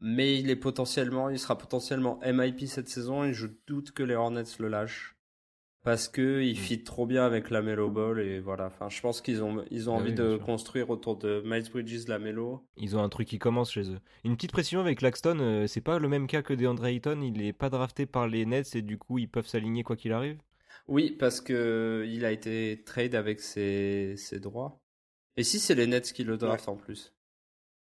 mais 0.00 0.38
il 0.38 0.50
est 0.50 0.56
potentiellement, 0.56 1.28
il 1.28 1.38
sera 1.38 1.58
potentiellement 1.58 2.18
MIP 2.24 2.66
cette 2.66 2.88
saison 2.88 3.24
et 3.24 3.34
je 3.34 3.46
doute 3.66 3.92
que 3.92 4.02
les 4.02 4.14
Hornets 4.14 4.44
le 4.58 4.68
lâchent 4.68 5.16
parce 5.82 6.08
que 6.08 6.42
il 6.42 6.52
mm. 6.52 6.56
fit 6.56 6.84
trop 6.84 7.06
bien 7.06 7.24
avec 7.24 7.50
la 7.50 7.62
Melo 7.62 7.90
Ball 7.90 8.20
et 8.20 8.40
voilà. 8.40 8.66
Enfin, 8.66 8.88
je 8.88 9.00
pense 9.00 9.20
qu'ils 9.20 9.42
ont 9.42 9.64
ils 9.70 9.88
ont 9.88 9.94
ah 9.94 10.00
envie 10.00 10.12
de 10.12 10.36
construire 10.36 10.90
autour 10.90 11.16
de 11.16 11.42
Miles 11.44 11.70
Bridges 11.70 12.06
la 12.08 12.18
Melo. 12.18 12.66
Ils 12.76 12.96
ont 12.96 13.02
un 13.02 13.08
truc 13.08 13.28
qui 13.28 13.38
commence 13.38 13.72
chez 13.72 13.90
eux. 13.90 14.00
Une 14.24 14.36
petite 14.36 14.52
précision 14.52 14.80
avec 14.80 15.02
Laxton, 15.02 15.38
euh, 15.40 15.66
c'est 15.66 15.80
pas 15.80 15.98
le 15.98 16.08
même 16.08 16.26
cas 16.26 16.42
que 16.42 16.54
DeAndre 16.54 16.86
Ayton. 16.86 17.20
Il 17.22 17.42
est 17.42 17.52
pas 17.52 17.70
drafté 17.70 18.06
par 18.06 18.28
les 18.28 18.44
Nets 18.46 18.74
et 18.74 18.82
du 18.82 18.98
coup 18.98 19.18
ils 19.18 19.28
peuvent 19.28 19.46
s'aligner 19.46 19.82
quoi 19.82 19.96
qu'il 19.96 20.12
arrive. 20.12 20.38
Oui, 20.90 21.12
parce 21.12 21.40
que 21.40 22.04
il 22.08 22.24
a 22.24 22.32
été 22.32 22.82
trade 22.84 23.14
avec 23.14 23.40
ses, 23.40 24.16
ses 24.16 24.40
droits. 24.40 24.82
Et 25.36 25.44
si 25.44 25.60
c'est 25.60 25.76
les 25.76 25.86
Nets 25.86 26.12
qui 26.12 26.24
le 26.24 26.36
draftent 26.36 26.68
en 26.68 26.76
plus. 26.76 27.14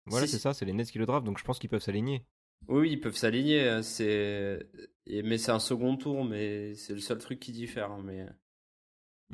Voilà, 0.06 0.28
c'est 0.28 0.38
ça, 0.38 0.54
c'est 0.54 0.66
les 0.66 0.74
Nets 0.74 0.92
qui 0.92 1.00
le 1.00 1.06
draftent, 1.06 1.26
donc 1.26 1.40
je 1.40 1.44
pense 1.44 1.58
qu'ils 1.58 1.70
peuvent 1.70 1.82
s'aligner. 1.82 2.26
Oui, 2.68 2.92
ils 2.92 3.00
peuvent 3.00 3.16
s'aligner. 3.16 3.68
Hein, 3.68 3.82
c'est 3.82 4.60
mais 5.08 5.38
c'est 5.38 5.52
un 5.52 5.60
second 5.60 5.96
tour, 5.96 6.26
mais 6.26 6.76
c'est 6.76 6.94
le 6.94 7.00
seul 7.00 7.18
truc 7.18 7.40
qui 7.40 7.54
diffère. 7.54 7.92
Hein, 7.92 8.02
mais 8.04 8.26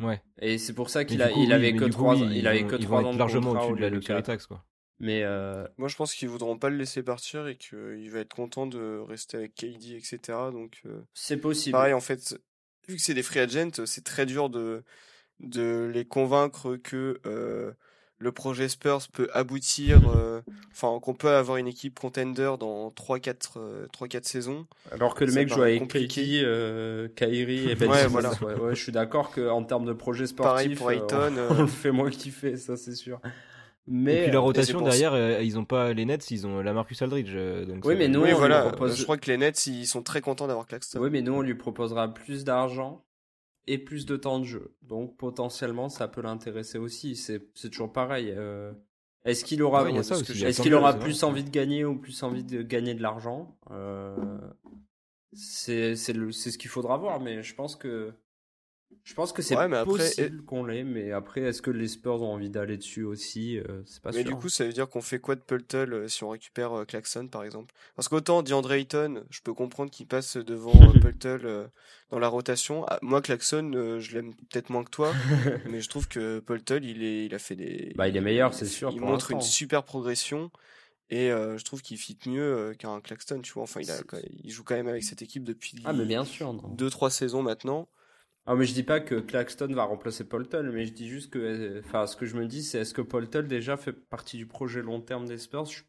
ouais. 0.05 0.21
Et 0.39 0.59
c'est 0.59 0.74
pour 0.74 0.91
ça 0.91 1.03
qu'il 1.03 1.24
a, 1.24 1.32
il 1.32 1.51
avait 1.51 1.76
que 1.76 1.86
trois, 1.86 2.15
il 2.15 2.47
avait 2.47 2.67
que 2.67 2.76
trois 2.76 3.03
ans 3.03 3.11
largement 3.11 3.51
au-dessus 3.51 3.74
de 3.74 3.82
la 3.82 3.89
luxury 3.89 4.21
tax 4.21 4.45
quoi. 4.45 4.63
Mais 4.99 5.24
euh... 5.24 5.67
moi, 5.78 5.88
je 5.89 5.95
pense 5.95 6.13
qu'ils 6.13 6.30
voudront 6.30 6.57
pas 6.57 6.69
le 6.69 6.78
laisser 6.78 7.01
partir 7.01 7.47
et 7.47 7.57
qu'il 7.57 8.09
va 8.11 8.19
être 8.19 8.36
content 8.36 8.67
de 8.67 8.99
rester 8.99 9.38
avec 9.38 9.55
KD, 9.55 9.95
etc. 9.95 10.19
Donc 10.51 10.82
euh, 10.86 11.01
c'est 11.13 11.38
possible. 11.38 11.74
Pareil, 11.74 11.93
en 11.93 11.99
fait, 11.99 12.39
vu 12.88 12.96
que 12.96 13.02
c'est 13.02 13.14
des 13.14 13.24
free 13.24 13.40
agents, 13.40 13.86
c'est 13.86 14.04
très 14.04 14.26
dur 14.26 14.50
de 14.50 14.84
de 15.40 15.92
les 15.94 16.06
convaincre 16.06 16.78
que 16.78 17.20
euh, 17.26 17.72
le 18.24 18.32
projet 18.32 18.70
Spurs 18.70 19.08
peut 19.12 19.28
aboutir, 19.34 20.00
euh, 20.16 20.42
enfin 20.72 21.00
qu'on 21.02 21.14
peut 21.14 21.30
avoir 21.30 21.58
une 21.58 21.68
équipe 21.68 22.00
contender 22.00 22.56
dans 22.60 22.90
3-4 22.90 23.58
euh, 23.58 23.88
saisons. 24.24 24.66
Alors 24.92 25.14
que 25.14 25.26
le 25.26 25.34
mec 25.34 25.50
joue 25.50 25.62
avec 25.62 25.80
compliqué. 25.80 26.42
euh, 26.44 27.10
Kairi 27.10 27.70
et 27.70 27.76
Ben 27.84 27.90
ouais, 27.90 28.08
voilà. 28.08 28.32
ouais, 28.42 28.76
je 28.76 28.82
suis 28.82 28.92
d'accord 28.92 29.32
qu'en 29.32 29.64
termes 29.64 29.86
de 29.86 29.94
projet 29.94 30.26
sportif, 30.26 30.54
Pareil 30.54 30.76
pour 30.76 30.92
Ayton, 30.92 31.36
on, 31.50 31.62
le 31.62 31.68
fait 31.68 31.92
moins 31.92 32.10
kiffer, 32.10 32.58
ça 32.58 32.78
c'est 32.78 32.96
sûr. 32.96 33.20
Mais 33.86 34.22
et 34.22 34.24
puis 34.24 34.32
la 34.32 34.40
rotation 34.40 34.82
derrière, 34.82 35.42
ils 35.42 35.60
ont 35.60 35.66
pas 35.66 35.92
les 35.94 36.06
Nets, 36.06 36.32
ils 36.32 36.48
ont 36.48 36.62
la 36.62 36.74
Marcus 36.74 37.02
Aldridge. 37.02 37.36
Donc 37.68 37.84
oui, 37.86 37.96
mais 37.98 38.08
nous, 38.08 38.22
oui, 38.22 38.32
voilà. 38.32 38.70
Propose... 38.70 38.98
Je 38.98 39.04
crois 39.04 39.18
que 39.18 39.30
les 39.30 39.38
Nets, 39.38 39.68
ils 39.68 39.86
sont 39.86 40.04
très 40.04 40.22
contents 40.22 40.48
d'avoir 40.48 40.66
Claxton. 40.66 41.00
Oui, 41.02 41.10
mais 41.10 41.22
nous, 41.22 41.34
on 41.34 41.42
lui 41.42 41.56
proposera 41.56 42.14
plus 42.14 42.44
d'argent 42.46 43.04
et 43.68 43.78
plus 43.78 44.06
de 44.06 44.16
temps 44.16 44.40
de 44.40 44.46
jeu. 44.46 44.76
Donc 44.82 45.18
potentiellement, 45.18 45.90
ça 45.90 46.08
peut 46.08 46.22
l'intéresser 46.22 46.78
aussi. 46.78 47.16
C'est 47.16 47.70
toujours 47.70 47.92
pareil. 47.92 48.34
Euh, 48.36 48.72
est-ce 49.26 49.46
qu'il 49.46 49.64
aura, 49.64 49.90
est-ce 49.90 50.62
qu'il 50.62 50.74
aura 50.74 50.94
plus 50.94 51.24
envie 51.24 51.44
de 51.44 51.50
gagner 51.50 51.86
ou 51.86 51.98
plus 51.98 52.24
envie 52.24 52.44
de 52.44 52.62
gagner 52.62 52.94
de 52.94 53.02
l'argent 53.02 53.58
euh, 53.72 54.16
C'est 55.34 55.96
ce 55.96 56.58
qu'il 56.58 56.70
faudra 56.70 56.98
voir, 56.98 57.20
mais 57.22 57.42
je 57.42 57.56
pense 57.56 57.76
que 57.76 58.14
je 59.04 59.14
pense 59.14 59.34
que 59.34 59.41
c'est 59.41 59.56
possible 59.86 60.44
qu'on 60.46 60.66
l'ait, 60.66 60.84
mais 60.84 61.12
après, 61.12 61.41
est-ce 61.41 61.62
que 61.62 61.72
les 61.72 61.88
Spurs 61.88 62.22
ont 62.22 62.34
envie 62.34 62.50
d'aller 62.50 62.78
dessus 62.78 63.04
aussi 63.04 63.58
euh, 63.58 63.82
C'est 63.86 64.02
pas 64.02 64.12
mais 64.12 64.24
du 64.24 64.36
coup, 64.36 64.50
ça 64.50 64.66
veut 64.66 64.74
dire 64.74 64.89
qu'on 64.89 65.02
fait 65.02 65.20
quoi 65.20 65.36
de 65.36 65.41
Pultel 65.41 65.94
euh, 65.94 66.08
si 66.08 66.24
on 66.24 66.30
récupère 66.30 66.74
euh, 66.74 66.86
Claxon, 66.86 67.28
par 67.28 67.44
exemple? 67.44 67.74
Parce 67.96 68.08
qu'autant 68.08 68.44
DeAndre 68.44 68.74
Ayton, 68.74 69.24
je 69.30 69.41
peux 69.41 69.54
comprendre 69.54 69.91
qu'il 69.91 70.08
passe 70.08 70.38
devant 70.38 70.72
Pultel 71.02 71.70
dans 72.10 72.20
la 72.20 72.28
rotation. 72.28 72.86
Ah, 72.88 73.00
moi, 73.02 73.22
Claxon, 73.22 74.00
je 74.00 74.14
l'aime 74.14 74.34
peut-être 74.50 74.70
moins 74.70 74.84
que 74.84 74.89
toi, 74.89 75.14
mais 75.70 75.82
je 75.82 75.89
trouve 75.89 76.08
que 76.08 76.39
Pultel, 76.39 76.86
il, 76.86 77.04
est, 77.04 77.26
il 77.26 77.36
a 77.36 77.39
fait 77.39 77.56
des... 77.56 77.94
Bah, 77.96 78.08
il 78.08 78.18
est 78.18 78.22
meilleur, 78.22 78.54
c'est 78.54 78.66
sûr. 78.66 78.91
Il 78.94 79.02
montre 79.02 79.32
une 79.32 79.41
super 79.41 79.84
progression. 79.84 80.52
Et 81.10 81.30
je 81.30 81.64
trouve 81.64 81.82
qu'il 81.82 81.98
fit 81.98 82.18
mieux 82.26 82.74
qu'un 82.80 83.00
Claxton, 83.00 83.41
tu 83.41 83.54
vois. 83.54 83.64
Enfin, 83.64 83.82
il, 83.82 83.91
a, 83.91 84.00
il 84.44 84.50
joue 84.50 84.64
quand 84.64 84.76
même 84.76 84.88
avec 84.88 85.04
cette 85.04 85.22
équipe 85.22 85.44
depuis 85.44 85.78
ah, 85.86 85.94
mais 85.94 86.06
bien 86.06 86.26
sûr, 86.26 86.54
deux, 86.54 86.89
trois 86.89 87.12
saisons 87.12 87.44
maintenant. 87.44 87.88
Ah, 88.46 88.56
mais 88.56 88.66
je 88.66 88.74
dis 88.74 88.84
pas 88.84 89.00
que 89.00 89.16
Claxton 89.16 89.74
va 89.74 89.86
remplacer 89.86 90.26
Poltel, 90.26 90.70
mais 90.72 90.86
je 90.86 90.91
dis 90.91 91.08
juste 91.08 91.32
que, 91.32 91.80
enfin, 91.80 92.08
ce 92.08 92.18
que 92.18 92.26
je 92.26 92.36
me 92.36 92.46
dis, 92.46 92.62
c'est 92.62 92.80
est-ce 92.80 92.94
que 92.94 93.02
Poltel 93.02 93.48
déjà 93.48 93.78
fait 93.78 93.94
partie 93.94 94.38
du 94.38 94.46
projet 94.46 94.82
long 94.82 95.00
terme 95.00 95.26
des 95.26 95.38
Spurs? 95.38 95.66
Je 95.66 95.84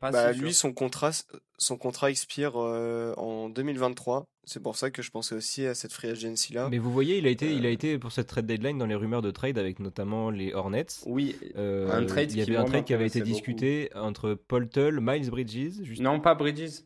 pas 0.00 0.10
bah, 0.10 0.32
lui, 0.32 0.52
son 0.52 0.72
contrat, 0.72 1.12
son 1.56 1.76
contrat 1.78 2.10
expire 2.10 2.56
euh, 2.56 3.14
en 3.16 3.48
2023. 3.48 4.26
C'est 4.44 4.62
pour 4.62 4.76
ça 4.76 4.90
que 4.90 5.00
je 5.00 5.10
pensais 5.10 5.34
aussi 5.34 5.64
à 5.64 5.74
cette 5.74 5.92
free 5.92 6.08
agency 6.08 6.52
là. 6.52 6.68
Mais 6.68 6.78
vous 6.78 6.92
voyez, 6.92 7.16
il 7.16 7.26
a 7.26 7.30
été, 7.30 7.54
il 7.54 7.64
a 7.64 7.70
euh. 7.70 7.72
été 7.72 7.98
pour 7.98 8.12
cette 8.12 8.26
trade 8.26 8.44
deadline 8.44 8.76
dans 8.76 8.86
les 8.86 8.94
rumeurs 8.94 9.22
de 9.22 9.30
trade 9.30 9.56
avec 9.56 9.78
notamment 9.78 10.30
les 10.30 10.52
Hornets. 10.52 10.86
Oui. 11.06 11.36
Euh, 11.56 11.90
un 11.90 12.04
trade. 12.04 12.32
Il 12.32 12.38
y 12.38 12.42
avait 12.42 12.56
un 12.56 12.64
trade 12.64 12.84
qui 12.84 12.92
avait 12.92 13.06
été 13.06 13.22
discuté 13.22 13.88
entre 13.94 14.34
Poltel, 14.34 15.00
Miles 15.00 15.30
Bridges. 15.30 15.82
Juste... 15.82 16.02
Non, 16.02 16.20
pas 16.20 16.34
Bridges. 16.34 16.82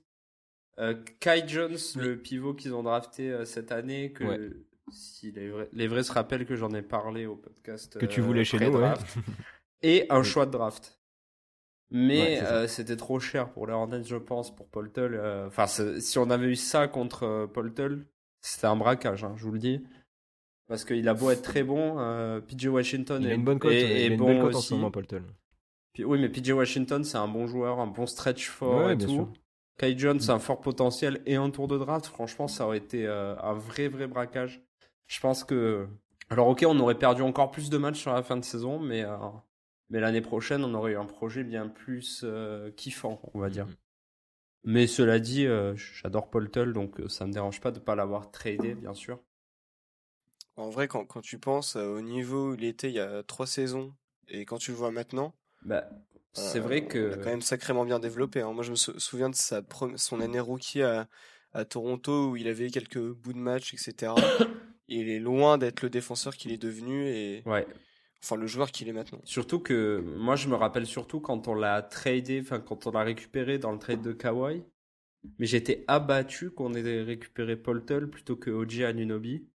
Kai 1.18 1.42
Jones, 1.48 1.76
le 1.96 2.16
pivot 2.16 2.54
qu'ils 2.54 2.72
ont 2.72 2.84
drafté 2.84 3.44
cette 3.44 3.72
année, 3.72 4.12
que 4.12 4.64
si 4.92 5.32
les 5.32 5.50
vrais, 5.50 5.68
les 5.72 5.88
vrais 5.88 6.02
se 6.02 6.12
rappellent 6.12 6.46
que 6.46 6.56
j'en 6.56 6.72
ai 6.74 6.82
parlé 6.82 7.26
au 7.26 7.36
podcast. 7.36 7.98
Que 7.98 8.06
tu 8.06 8.20
voulais 8.20 8.44
chez 8.44 8.58
nous, 8.58 8.78
Et 9.82 10.06
un 10.10 10.22
choix 10.22 10.46
de 10.46 10.52
draft. 10.52 10.98
Mais 11.90 12.42
euh, 12.42 12.66
c'était 12.66 12.96
trop 12.96 13.18
cher 13.18 13.50
pour 13.50 13.66
les 13.66 13.72
Hornets, 13.72 14.04
je 14.04 14.16
pense, 14.16 14.54
pour 14.54 14.68
Poltel. 14.68 15.14
Euh, 15.14 15.46
enfin, 15.46 15.66
si 15.66 16.18
on 16.18 16.28
avait 16.30 16.48
eu 16.48 16.56
ça 16.56 16.86
contre 16.86 17.22
euh, 17.22 17.46
Poltel, 17.46 18.04
c'était 18.42 18.66
un 18.66 18.76
braquage, 18.76 19.24
hein, 19.24 19.34
je 19.36 19.44
vous 19.44 19.52
le 19.52 19.58
dis. 19.58 19.82
Parce 20.66 20.84
qu'il 20.84 21.08
a 21.08 21.14
beau 21.14 21.30
être 21.30 21.40
très 21.40 21.62
bon, 21.62 21.96
PJ 22.46 22.66
Washington 22.66 23.22
il 23.22 23.28
est, 23.28 23.32
a 23.32 23.34
une 23.36 23.44
bonne 23.44 23.58
cote, 23.58 23.72
et, 23.72 24.04
il 24.04 24.12
a 24.12 24.14
une 24.14 24.18
bon 24.18 24.38
cote 24.38 24.54
en 24.54 24.60
ce 24.60 24.74
moment, 24.74 24.90
Poltel. 24.90 25.22
oui, 25.98 26.18
mais 26.20 26.28
PJ 26.28 26.50
Washington, 26.50 27.04
c'est 27.04 27.16
un 27.16 27.26
bon 27.26 27.46
joueur, 27.46 27.80
un 27.80 27.86
bon 27.86 28.04
stretch 28.04 28.48
fort 28.48 28.90
et 28.90 28.98
tout. 28.98 29.28
Kai 29.78 29.96
Jones, 29.96 30.20
c'est 30.20 30.32
un 30.32 30.38
fort 30.38 30.60
potentiel 30.60 31.22
et 31.24 31.36
un 31.36 31.48
tour 31.48 31.68
de 31.68 31.78
draft. 31.78 32.04
Franchement, 32.06 32.48
ça 32.48 32.66
aurait 32.66 32.78
été 32.78 33.06
un 33.06 33.54
vrai, 33.54 33.88
vrai 33.88 34.06
braquage. 34.06 34.62
Je 35.08 35.20
pense 35.20 35.42
que. 35.42 35.88
Alors, 36.30 36.46
ok, 36.48 36.64
on 36.68 36.78
aurait 36.78 36.98
perdu 36.98 37.22
encore 37.22 37.50
plus 37.50 37.70
de 37.70 37.78
matchs 37.78 38.00
sur 38.00 38.12
la 38.12 38.22
fin 38.22 38.36
de 38.36 38.44
saison, 38.44 38.78
mais, 38.78 39.02
euh, 39.02 39.16
mais 39.88 39.98
l'année 39.98 40.20
prochaine, 40.20 40.62
on 40.62 40.74
aurait 40.74 40.92
eu 40.92 40.96
un 40.96 41.06
projet 41.06 41.42
bien 41.42 41.68
plus 41.68 42.20
euh, 42.24 42.70
kiffant, 42.70 43.20
on 43.34 43.40
va 43.40 43.48
dire. 43.48 43.66
Mm-hmm. 43.66 43.76
Mais 44.64 44.86
cela 44.86 45.18
dit, 45.18 45.46
euh, 45.46 45.74
j'adore 45.76 46.28
Paul 46.28 46.50
Tull, 46.50 46.74
donc 46.74 47.00
ça 47.08 47.26
me 47.26 47.32
dérange 47.32 47.60
pas 47.60 47.70
de 47.70 47.78
ne 47.78 47.84
pas 47.84 47.94
l'avoir 47.94 48.30
tradé, 48.30 48.74
bien 48.74 48.92
sûr. 48.92 49.18
En 50.56 50.68
vrai, 50.68 50.88
quand, 50.88 51.06
quand 51.06 51.22
tu 51.22 51.38
penses 51.38 51.76
au 51.76 52.02
niveau 52.02 52.50
où 52.50 52.54
il 52.54 52.64
était 52.64 52.90
il 52.90 52.94
y 52.94 53.00
a 53.00 53.22
trois 53.22 53.46
saisons 53.46 53.94
et 54.26 54.44
quand 54.44 54.58
tu 54.58 54.72
le 54.72 54.76
vois 54.76 54.90
maintenant, 54.90 55.32
bah, 55.62 55.88
c'est 56.32 56.60
vrai 56.60 56.86
que. 56.86 57.12
Il 57.12 57.12
a 57.14 57.16
quand 57.16 57.30
même 57.30 57.40
sacrément 57.40 57.84
bien 57.84 57.98
développé. 57.98 58.42
Hein. 58.42 58.52
Moi, 58.52 58.64
je 58.64 58.70
me 58.70 58.76
souviens 58.76 59.30
de 59.30 59.34
sa 59.34 59.62
son 59.96 60.20
année 60.20 60.40
rookie 60.40 60.82
à, 60.82 61.08
à 61.52 61.64
Toronto 61.64 62.30
où 62.30 62.36
il 62.36 62.48
avait 62.48 62.70
quelques 62.70 63.00
bouts 63.00 63.32
de 63.32 63.38
match, 63.38 63.72
etc. 63.72 64.12
il 64.88 65.08
est 65.08 65.20
loin 65.20 65.58
d'être 65.58 65.82
le 65.82 65.90
défenseur 65.90 66.36
qu'il 66.36 66.52
est 66.52 66.58
devenu 66.58 67.06
et 67.06 67.42
ouais. 67.46 67.66
enfin 68.22 68.36
le 68.36 68.46
joueur 68.46 68.70
qu'il 68.70 68.88
est 68.88 68.92
maintenant. 68.92 69.20
Surtout 69.24 69.60
que 69.60 70.02
moi 70.16 70.36
je 70.36 70.48
me 70.48 70.54
rappelle 70.54 70.86
surtout 70.86 71.20
quand 71.20 71.48
on 71.48 71.54
l'a 71.54 71.82
tradé, 71.82 72.40
enfin 72.40 72.60
quand 72.60 72.86
on 72.86 72.90
l'a 72.90 73.02
récupéré 73.02 73.58
dans 73.58 73.72
le 73.72 73.78
trade 73.78 74.02
de 74.02 74.12
Kawhi, 74.12 74.64
mais 75.38 75.46
j'étais 75.46 75.84
abattu 75.88 76.50
qu'on 76.50 76.74
ait 76.74 77.02
récupéré 77.02 77.56
Paul 77.56 77.84
Tull 77.84 78.08
plutôt 78.08 78.36
que 78.36 78.50
Oji 78.50 78.84
Anunobi, 78.84 79.46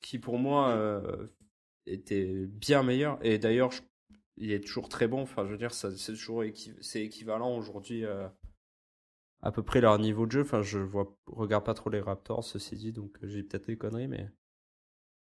qui 0.00 0.18
pour 0.18 0.38
moi 0.38 0.70
euh, 0.70 1.26
était 1.86 2.46
bien 2.46 2.82
meilleur. 2.82 3.18
Et 3.22 3.38
d'ailleurs 3.38 3.72
il 4.36 4.52
est 4.52 4.60
toujours 4.60 4.88
très 4.88 5.08
bon. 5.08 5.22
Enfin, 5.22 5.44
je 5.46 5.52
veux 5.52 5.58
dire, 5.58 5.72
c'est 5.72 5.94
toujours 5.94 6.42
c'est 6.80 7.02
équivalent 7.02 7.56
aujourd'hui 7.56 8.04
à 9.42 9.52
peu 9.52 9.62
près 9.62 9.80
leur 9.80 9.98
niveau 9.98 10.26
de 10.26 10.32
jeu. 10.32 10.42
Enfin, 10.42 10.62
je 10.62 10.78
vois, 10.78 11.16
regarde 11.26 11.64
pas 11.64 11.74
trop 11.74 11.90
les 11.90 12.00
Raptors, 12.00 12.44
ceci 12.44 12.76
dit, 12.76 12.92
donc 12.92 13.18
j'ai 13.22 13.42
peut-être 13.42 13.66
des 13.66 13.76
conneries, 13.76 14.08
mais 14.08 14.30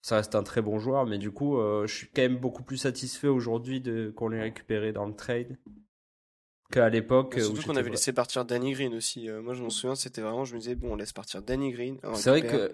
ça 0.03 0.17
reste 0.17 0.35
un 0.35 0.43
très 0.43 0.63
bon 0.63 0.79
joueur. 0.79 1.07
Mais 1.07 1.19
du 1.19 1.31
coup, 1.31 1.59
je 1.59 1.93
suis 1.93 2.09
quand 2.09 2.23
même 2.23 2.39
beaucoup 2.39 2.63
plus 2.63 2.79
satisfait 2.79 3.29
aujourd'hui 3.29 3.81
de 3.81 4.13
qu'on 4.15 4.29
l'ait 4.29 4.43
récupéré 4.43 4.93
dans 4.93 5.07
le 5.07 5.15
trade 5.15 5.57
qu'à 6.71 6.89
l'époque. 6.89 7.37
Surtout 7.39 7.63
qu'on 7.63 7.77
avait 7.77 7.91
laissé 7.91 8.13
partir 8.13 8.45
Danny 8.45 8.73
Green 8.73 8.95
aussi. 8.95 9.29
Euh, 9.29 9.43
moi, 9.43 9.55
je 9.55 9.63
m'en 9.63 9.71
souviens, 9.71 9.95
c'était 9.95 10.21
vraiment, 10.21 10.45
je 10.45 10.55
me 10.55 10.61
disais, 10.61 10.75
bon, 10.75 10.93
on 10.93 10.97
laisse 10.97 11.13
partir 11.13 11.43
Danny 11.43 11.73
Green. 11.73 11.99
C'est 12.15 12.31
vrai 12.31 12.43
que 12.43 12.73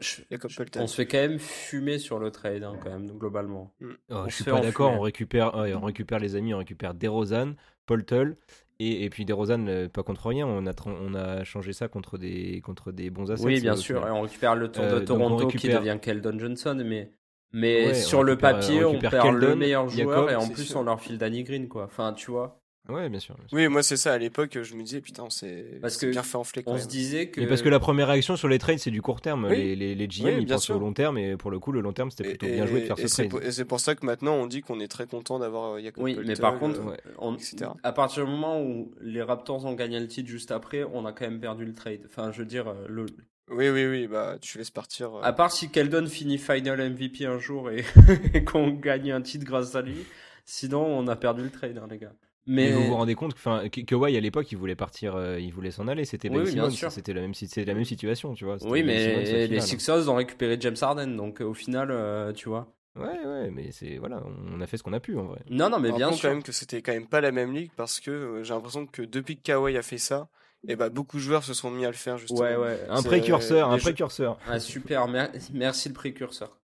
on 0.78 0.86
se 0.86 0.94
fait 0.94 1.06
quand 1.06 1.18
même 1.18 1.38
fumer 1.38 1.98
sur 1.98 2.18
le 2.18 2.30
trade, 2.30 2.62
hein, 2.62 2.76
quand 2.82 2.90
même, 2.90 3.06
globalement. 3.18 3.72
Mm. 3.80 3.90
Oh, 4.10 4.24
je 4.28 4.34
suis 4.34 4.44
pas 4.44 4.60
d'accord, 4.60 4.92
on 4.92 5.00
récupère, 5.00 5.54
on 5.54 5.84
récupère 5.84 6.18
les 6.18 6.36
amis, 6.36 6.54
on 6.54 6.58
récupère 6.58 6.94
DeRozan, 6.94 7.54
Poltel. 7.86 8.36
Et, 8.78 9.04
et 9.04 9.10
puis 9.10 9.24
DeRozan, 9.24 9.66
euh, 9.68 9.88
pas 9.88 10.02
contre 10.02 10.26
rien, 10.26 10.46
on 10.46 10.66
a, 10.66 10.72
on 10.84 11.14
a 11.14 11.44
changé 11.44 11.72
ça 11.72 11.88
contre 11.88 12.18
des, 12.18 12.60
contre 12.60 12.92
des 12.92 13.08
bons 13.08 13.30
assets. 13.30 13.44
Oui, 13.44 13.60
bien 13.60 13.76
sûr, 13.76 14.06
et 14.06 14.10
on 14.10 14.20
récupère 14.20 14.54
le 14.54 14.70
tour 14.70 14.84
de 14.84 14.96
euh, 14.96 15.04
Toronto 15.04 15.46
qui 15.48 15.68
devient 15.68 15.98
Keldon 16.00 16.38
Johnson, 16.38 16.82
mais, 16.84 17.10
mais 17.52 17.94
sur 17.94 18.22
le 18.22 18.36
papier, 18.36 18.84
on, 18.84 18.98
perd 18.98 19.34
le 19.34 19.56
meilleur 19.56 19.88
joueur 19.88 20.30
et 20.30 20.34
en 20.34 20.48
plus 20.48 20.74
on 20.74 20.82
leur 20.82 21.00
file 21.00 21.16
Danny 21.16 21.42
Green, 21.42 21.68
quoi. 21.68 21.84
Enfin, 21.84 22.12
tu 22.12 22.30
vois. 22.30 22.60
Ouais, 22.88 23.08
bien 23.08 23.20
sûr, 23.20 23.36
Oui, 23.52 23.68
moi 23.68 23.82
c'est 23.82 23.96
ça. 23.96 24.12
À 24.12 24.18
l'époque, 24.18 24.58
je 24.62 24.74
me 24.74 24.82
disais 24.82 25.00
putain, 25.00 25.28
c'est 25.30 25.80
bien 26.10 26.22
fait 26.22 26.36
enfler. 26.36 26.62
on 26.66 26.78
se 26.78 26.86
disait 26.86 27.28
que. 27.28 27.40
Mais 27.40 27.46
parce 27.46 27.62
que 27.62 27.68
la 27.68 27.80
première 27.80 28.08
réaction 28.08 28.36
sur 28.36 28.48
les 28.48 28.58
trades, 28.58 28.78
c'est 28.78 28.90
du 28.90 29.02
court 29.02 29.20
terme. 29.20 29.48
Les, 29.48 29.76
les, 29.76 29.94
les 29.94 30.08
GM, 30.08 30.40
ils 30.40 30.46
pensent 30.46 30.70
au 30.70 30.78
long 30.78 30.92
terme, 30.92 31.18
et 31.18 31.36
pour 31.36 31.50
le 31.50 31.58
coup, 31.58 31.72
le 31.72 31.80
long 31.80 31.92
terme, 31.92 32.10
c'était 32.10 32.30
plutôt 32.30 32.46
bien 32.46 32.66
joué 32.66 32.82
de 32.82 32.86
faire 32.86 32.98
ce 32.98 33.22
trade. 33.22 33.44
et 33.44 33.52
c'est 33.52 33.64
pour 33.64 33.80
ça 33.80 33.94
que 33.94 34.04
maintenant, 34.06 34.34
on 34.34 34.46
dit 34.46 34.60
qu'on 34.60 34.80
est 34.80 34.88
très 34.88 35.06
content 35.06 35.38
d'avoir 35.38 35.80
Jacob 35.80 36.04
Oui, 36.04 36.18
mais 36.24 36.34
par 36.34 36.58
contre, 36.58 36.80
euh, 36.80 37.66
à 37.82 37.92
partir 37.92 38.24
du 38.24 38.30
moment 38.30 38.60
où 38.60 38.92
les 39.00 39.22
Raptors 39.22 39.64
ont 39.64 39.74
gagné 39.74 40.00
le 40.00 40.08
titre 40.08 40.28
juste 40.28 40.50
après, 40.50 40.84
on 40.84 41.04
a 41.06 41.12
quand 41.12 41.24
même 41.24 41.40
perdu 41.40 41.64
le 41.64 41.74
trade. 41.74 42.00
Enfin, 42.06 42.30
je 42.32 42.38
veux 42.38 42.46
dire, 42.46 42.68
euh, 42.68 42.86
le. 42.88 43.06
Oui, 43.48 43.68
oui, 43.68 43.86
oui, 43.86 44.06
bah 44.08 44.38
tu 44.40 44.58
laisses 44.58 44.70
partir. 44.70 45.14
Euh. 45.14 45.22
À 45.22 45.32
part 45.32 45.52
si 45.52 45.70
Keldon 45.70 46.06
finit 46.06 46.38
Final 46.38 46.90
MVP 46.90 47.26
un 47.26 47.38
jour 47.38 47.70
et, 47.70 47.84
qu'on 48.44 48.70
gagne 48.70 49.12
un 49.12 49.22
titre 49.22 49.44
grâce 49.44 49.74
à 49.76 49.82
lui, 49.82 50.04
sinon 50.44 50.84
on 50.84 51.06
a 51.06 51.16
perdu 51.16 51.42
le 51.42 51.50
trade, 51.50 51.78
hein, 51.78 51.86
les 51.88 51.98
gars. 51.98 52.12
Mais... 52.46 52.70
vous 52.70 52.86
vous 52.86 52.94
rendez 52.94 53.14
compte 53.14 53.34
que, 53.34 53.68
que 53.68 53.80
Kawhi 53.80 54.16
à 54.16 54.20
l'époque 54.20 54.50
il 54.52 54.58
voulait 54.58 54.76
partir, 54.76 55.16
euh, 55.16 55.40
il 55.40 55.52
voulait 55.52 55.72
s'en 55.72 55.88
aller. 55.88 56.04
C'était 56.04 56.28
oui, 56.28 56.46
c'était 56.90 57.12
la 57.12 57.20
même, 57.20 57.32
la 57.56 57.74
même 57.74 57.84
situation, 57.84 58.34
tu 58.34 58.44
vois. 58.44 58.56
Oui, 58.62 58.82
mais 58.82 59.46
les 59.46 59.60
Sixers 59.60 60.08
ont 60.08 60.14
récupéré 60.14 60.56
James 60.60 60.76
Harden, 60.80 61.16
donc 61.16 61.40
au 61.40 61.54
final, 61.54 61.88
euh, 61.90 62.32
tu 62.32 62.48
vois. 62.48 62.72
Ouais, 62.96 63.26
ouais, 63.26 63.50
mais 63.50 63.72
c'est 63.72 63.98
voilà, 63.98 64.22
on 64.50 64.60
a 64.60 64.66
fait 64.66 64.78
ce 64.78 64.82
qu'on 64.82 64.94
a 64.94 65.00
pu 65.00 65.18
en 65.18 65.24
vrai. 65.24 65.40
Non, 65.50 65.68
non, 65.68 65.78
mais 65.78 65.92
bien 65.92 66.10
sûr. 66.12 66.22
quand 66.22 66.34
même 66.34 66.42
que 66.42 66.52
c'était 66.52 66.80
quand 66.80 66.92
même 66.92 67.06
pas 67.06 67.20
la 67.20 67.30
même 67.30 67.52
ligue 67.52 67.70
parce 67.76 68.00
que 68.00 68.10
euh, 68.10 68.42
j'ai 68.42 68.54
l'impression 68.54 68.86
que 68.86 69.02
depuis 69.02 69.36
que 69.36 69.42
Kawhi 69.42 69.76
a 69.76 69.82
fait 69.82 69.98
ça, 69.98 70.28
et 70.66 70.72
eh 70.72 70.76
bah, 70.76 70.88
beaucoup 70.88 71.18
de 71.18 71.22
joueurs 71.22 71.44
se 71.44 71.52
sont 71.52 71.70
mis 71.70 71.84
à 71.84 71.88
le 71.88 71.94
faire 71.94 72.16
justement. 72.16 72.40
Ouais, 72.40 72.56
ouais. 72.56 72.80
Un 72.88 73.02
précurseur, 73.02 73.70
un 73.70 73.78
précurseur. 73.78 74.38
Ah, 74.48 74.58
super, 74.58 75.06
merci 75.52 75.88
le 75.88 75.94
précurseur. 75.94 76.58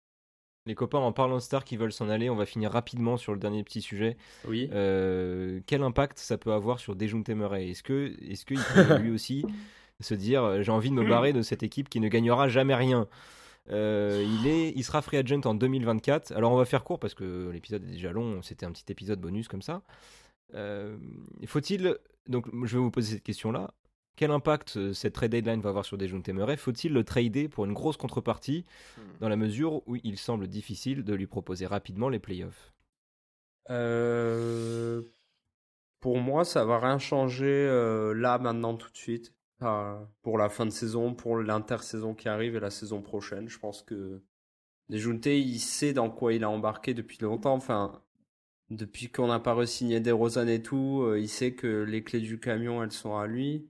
Les 0.67 0.75
copains, 0.75 0.99
en 0.99 1.11
parlant 1.11 1.37
de 1.37 1.41
stars 1.41 1.63
qui 1.63 1.75
veulent 1.75 1.91
s'en 1.91 2.07
aller, 2.07 2.29
on 2.29 2.35
va 2.35 2.45
finir 2.45 2.71
rapidement 2.71 3.17
sur 3.17 3.33
le 3.33 3.39
dernier 3.39 3.63
petit 3.63 3.81
sujet. 3.81 4.15
Oui. 4.47 4.69
Euh, 4.73 5.59
quel 5.65 5.81
impact 5.81 6.19
ça 6.19 6.37
peut 6.37 6.53
avoir 6.53 6.79
sur 6.79 6.95
Dejounte 6.95 7.29
Murray 7.29 7.69
Est-ce 7.69 7.81
que, 7.81 8.15
est-ce 8.21 8.45
qu'il 8.45 8.59
peut 8.59 8.97
lui 8.97 9.09
aussi 9.09 9.43
se 9.99 10.13
dire 10.13 10.43
euh, 10.43 10.61
j'ai 10.61 10.71
envie 10.71 10.89
de 10.89 10.95
me 10.95 11.07
barrer 11.07 11.33
de 11.33 11.41
cette 11.41 11.63
équipe 11.63 11.89
qui 11.89 11.99
ne 11.99 12.07
gagnera 12.09 12.47
jamais 12.47 12.75
rien? 12.75 13.07
Euh, 13.71 14.23
il, 14.23 14.47
est, 14.47 14.73
il 14.75 14.83
sera 14.83 15.01
free 15.01 15.17
agent 15.17 15.41
en 15.45 15.55
2024. 15.55 16.31
Alors 16.33 16.51
on 16.51 16.57
va 16.57 16.65
faire 16.65 16.83
court 16.83 16.99
parce 16.99 17.15
que 17.15 17.49
l'épisode 17.51 17.83
est 17.83 17.93
déjà 17.93 18.11
long. 18.11 18.43
C'était 18.43 18.67
un 18.67 18.71
petit 18.71 18.85
épisode 18.89 19.19
bonus 19.19 19.47
comme 19.47 19.63
ça. 19.63 19.81
faut-il 21.47 21.97
donc 22.27 22.45
je 22.65 22.77
vais 22.77 22.83
vous 22.83 22.91
poser 22.91 23.13
cette 23.15 23.23
question 23.23 23.51
là 23.51 23.73
quel 24.15 24.31
impact 24.31 24.77
euh, 24.77 24.93
cette 24.93 25.13
trade 25.13 25.31
deadline 25.31 25.61
va 25.61 25.69
avoir 25.69 25.85
sur 25.85 25.97
Dejounte 25.97 26.29
Murray? 26.29 26.57
Faut-il 26.57 26.93
le 26.93 27.03
trader 27.03 27.47
pour 27.47 27.65
une 27.65 27.73
grosse 27.73 27.97
contrepartie 27.97 28.65
hmm. 28.97 29.01
dans 29.19 29.29
la 29.29 29.35
mesure 29.35 29.87
où 29.87 29.95
il 30.03 30.17
semble 30.17 30.47
difficile 30.47 31.03
de 31.03 31.13
lui 31.13 31.27
proposer 31.27 31.65
rapidement 31.65 32.09
les 32.09 32.19
playoffs? 32.19 32.73
Euh, 33.69 35.01
Pour 35.99 36.19
moi, 36.19 36.45
ça 36.45 36.65
va 36.65 36.79
rien 36.79 36.99
changer 36.99 37.45
euh, 37.45 38.13
là, 38.13 38.37
maintenant, 38.37 38.75
tout 38.75 38.91
de 38.91 38.97
suite. 38.97 39.33
pour 40.21 40.37
la 40.37 40.49
fin 40.49 40.65
de 40.65 40.71
saison, 40.71 41.13
pour 41.13 41.37
l'intersaison 41.37 42.13
qui 42.13 42.27
arrive 42.27 42.55
et 42.55 42.59
la 42.59 42.71
saison 42.71 43.01
prochaine. 43.01 43.47
Je 43.47 43.59
pense 43.59 43.83
que 43.83 44.21
Dejounte, 44.89 45.27
il 45.27 45.59
sait 45.59 45.93
dans 45.93 46.09
quoi 46.09 46.33
il 46.33 46.43
a 46.43 46.49
embarqué 46.49 46.93
depuis 46.93 47.19
longtemps. 47.21 47.53
Enfin, 47.53 48.01
depuis 48.69 49.09
qu'on 49.09 49.27
n'a 49.27 49.39
pas 49.39 49.53
re-signé 49.53 49.99
des 49.99 50.11
Rosanne 50.11 50.49
et 50.49 50.61
tout, 50.61 51.13
il 51.15 51.29
sait 51.29 51.53
que 51.53 51.83
les 51.83 52.03
clés 52.03 52.21
du 52.21 52.39
camion, 52.39 52.83
elles 52.83 52.91
sont 52.91 53.15
à 53.15 53.27
lui 53.27 53.67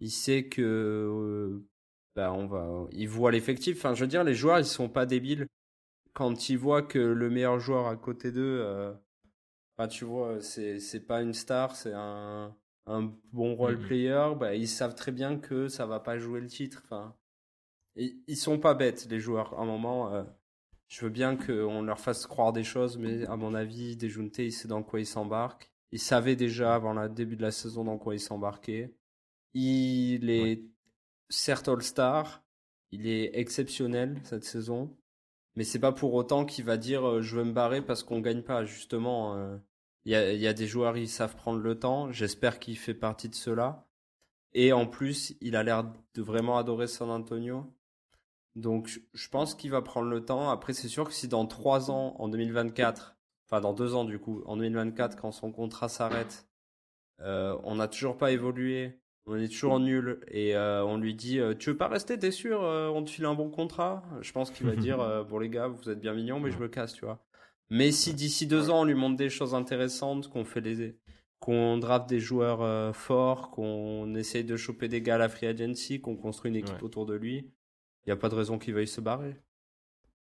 il 0.00 0.10
sait 0.10 0.44
que 0.48 0.62
euh, 0.62 1.66
bah 2.14 2.32
on 2.32 2.46
va 2.46 2.86
il 2.92 3.08
voit 3.08 3.32
l'effectif. 3.32 3.78
Enfin 3.78 3.94
je 3.94 4.02
veux 4.02 4.08
dire 4.08 4.24
les 4.24 4.34
joueurs 4.34 4.58
ils 4.58 4.64
sont 4.64 4.88
pas 4.88 5.06
débiles. 5.06 5.46
Quand 6.14 6.48
ils 6.48 6.58
voient 6.58 6.82
que 6.82 6.98
le 6.98 7.30
meilleur 7.30 7.60
joueur 7.60 7.86
à 7.88 7.96
côté 7.96 8.32
d'eux 8.32 8.60
euh, 8.62 8.92
bah, 9.78 9.88
tu 9.88 10.04
vois 10.04 10.40
c'est 10.40 10.80
c'est 10.80 11.06
pas 11.06 11.22
une 11.22 11.34
star 11.34 11.76
c'est 11.76 11.92
un 11.94 12.56
un 12.86 13.12
bon 13.32 13.54
role 13.54 13.76
mmh 13.78 13.82
player 13.86 14.28
bah 14.38 14.54
ils 14.54 14.68
savent 14.68 14.94
très 14.94 15.12
bien 15.12 15.38
que 15.38 15.68
ça 15.68 15.86
va 15.86 16.00
pas 16.00 16.18
jouer 16.18 16.40
le 16.40 16.48
titre. 16.48 16.82
Enfin 16.84 17.14
ils 17.96 18.36
sont 18.36 18.58
pas 18.58 18.74
bêtes 18.74 19.08
les 19.10 19.20
joueurs. 19.20 19.58
À 19.58 19.62
un 19.62 19.66
moment 19.66 20.12
euh, 20.14 20.24
je 20.88 21.04
veux 21.04 21.10
bien 21.10 21.36
qu'on 21.36 21.82
leur 21.82 22.00
fasse 22.00 22.26
croire 22.26 22.52
des 22.52 22.64
choses 22.64 22.98
mais 22.98 23.26
à 23.26 23.36
mon 23.36 23.54
avis 23.54 23.96
Dejounte 23.96 24.38
il 24.38 24.52
sait 24.52 24.68
dans 24.68 24.82
quoi 24.82 25.00
il 25.00 25.06
s'embarque. 25.06 25.70
Il 25.92 26.00
savait 26.00 26.36
déjà 26.36 26.74
avant 26.74 26.92
le 26.94 27.08
début 27.08 27.36
de 27.36 27.42
la 27.42 27.50
saison 27.50 27.84
dans 27.84 27.98
quoi 27.98 28.14
il 28.14 28.20
s'embarquait 28.20 28.94
il 29.54 30.30
est 30.30 30.64
certes 31.28 31.68
All-Star, 31.68 32.42
il 32.90 33.06
est 33.06 33.38
exceptionnel 33.38 34.18
cette 34.24 34.44
saison, 34.44 34.96
mais 35.56 35.64
c'est 35.64 35.78
pas 35.78 35.92
pour 35.92 36.14
autant 36.14 36.44
qu'il 36.44 36.64
va 36.64 36.76
dire 36.76 37.06
euh, 37.06 37.22
je 37.22 37.36
veux 37.36 37.44
me 37.44 37.52
barrer 37.52 37.82
parce 37.82 38.02
qu'on 38.02 38.20
gagne 38.20 38.42
pas. 38.42 38.64
Justement, 38.64 39.34
euh, 39.36 39.56
il 40.04 40.12
y, 40.12 40.14
a, 40.14 40.32
y, 40.32 40.46
a, 40.46 40.52
des 40.52 40.66
joueurs 40.66 40.94
qui 40.94 41.08
savent 41.08 41.36
prendre 41.36 41.60
le 41.60 41.78
temps. 41.78 42.12
J'espère 42.12 42.58
qu'il 42.58 42.78
fait 42.78 42.94
partie 42.94 43.28
de 43.28 43.34
cela. 43.34 43.88
Et 44.54 44.72
en 44.72 44.86
plus, 44.86 45.34
il 45.40 45.56
a 45.56 45.62
l'air 45.62 45.84
de 46.14 46.22
vraiment 46.22 46.58
adorer 46.58 46.86
San 46.86 47.10
Antonio. 47.10 47.74
Donc, 48.56 49.00
je 49.12 49.28
pense 49.28 49.54
qu'il 49.54 49.70
va 49.70 49.82
prendre 49.82 50.08
le 50.08 50.24
temps. 50.24 50.50
Après, 50.50 50.72
c'est 50.72 50.88
sûr 50.88 51.06
que 51.08 51.14
si 51.14 51.28
dans 51.28 51.46
trois 51.46 51.90
ans, 51.90 52.16
en 52.18 52.28
2024, 52.28 53.16
enfin 53.46 53.60
dans 53.60 53.72
deux 53.72 53.94
ans 53.94 54.04
du 54.04 54.18
coup, 54.18 54.42
en 54.46 54.56
2024, 54.56 55.16
quand 55.16 55.32
son 55.32 55.52
contrat 55.52 55.88
s'arrête, 55.88 56.48
euh, 57.20 57.56
on 57.64 57.76
n'a 57.76 57.88
toujours 57.88 58.16
pas 58.16 58.32
évolué, 58.32 59.00
on 59.28 59.36
est 59.36 59.48
toujours 59.48 59.80
nul 59.80 60.20
et 60.28 60.56
euh, 60.56 60.84
on 60.84 60.96
lui 60.96 61.14
dit 61.14 61.38
euh, 61.38 61.54
tu 61.54 61.70
veux 61.70 61.76
pas 61.76 61.88
rester 61.88 62.18
t'es 62.18 62.30
sûr 62.30 62.62
euh, 62.62 62.88
on 62.88 63.04
te 63.04 63.10
file 63.10 63.26
un 63.26 63.34
bon 63.34 63.50
contrat? 63.50 64.02
Je 64.20 64.32
pense 64.32 64.50
qu'il 64.50 64.66
va 64.66 64.76
dire 64.76 65.24
bon 65.28 65.38
les 65.38 65.48
gars 65.48 65.68
vous 65.68 65.90
êtes 65.90 66.00
bien 66.00 66.14
mignons 66.14 66.40
mais 66.40 66.50
je 66.50 66.58
me 66.58 66.68
casse 66.68 66.94
tu 66.94 67.04
vois 67.04 67.24
mais 67.70 67.92
si 67.92 68.14
d'ici 68.14 68.46
deux 68.46 68.70
ans 68.70 68.80
on 68.80 68.84
lui 68.84 68.94
montre 68.94 69.16
des 69.16 69.28
choses 69.28 69.54
intéressantes 69.54 70.28
qu'on 70.28 70.44
fait 70.44 70.60
les 70.60 70.96
qu'on 71.40 71.78
drape 71.78 72.08
des 72.08 72.20
joueurs 72.20 72.94
forts 72.94 73.50
qu'on 73.50 74.14
essaye 74.14 74.44
de 74.44 74.56
choper 74.56 74.88
des 74.88 75.02
gars 75.02 75.16
à 75.16 75.18
la 75.18 75.28
free 75.28 75.46
agency 75.46 76.00
qu'on 76.00 76.16
construit 76.16 76.50
une 76.50 76.56
équipe 76.56 76.82
autour 76.82 77.06
de 77.06 77.14
lui 77.14 77.50
il 78.06 78.08
y 78.08 78.12
a 78.12 78.16
pas 78.16 78.28
de 78.28 78.34
raison 78.34 78.58
qu'il 78.58 78.74
veuille 78.74 78.88
se 78.88 79.00
barrer 79.00 79.36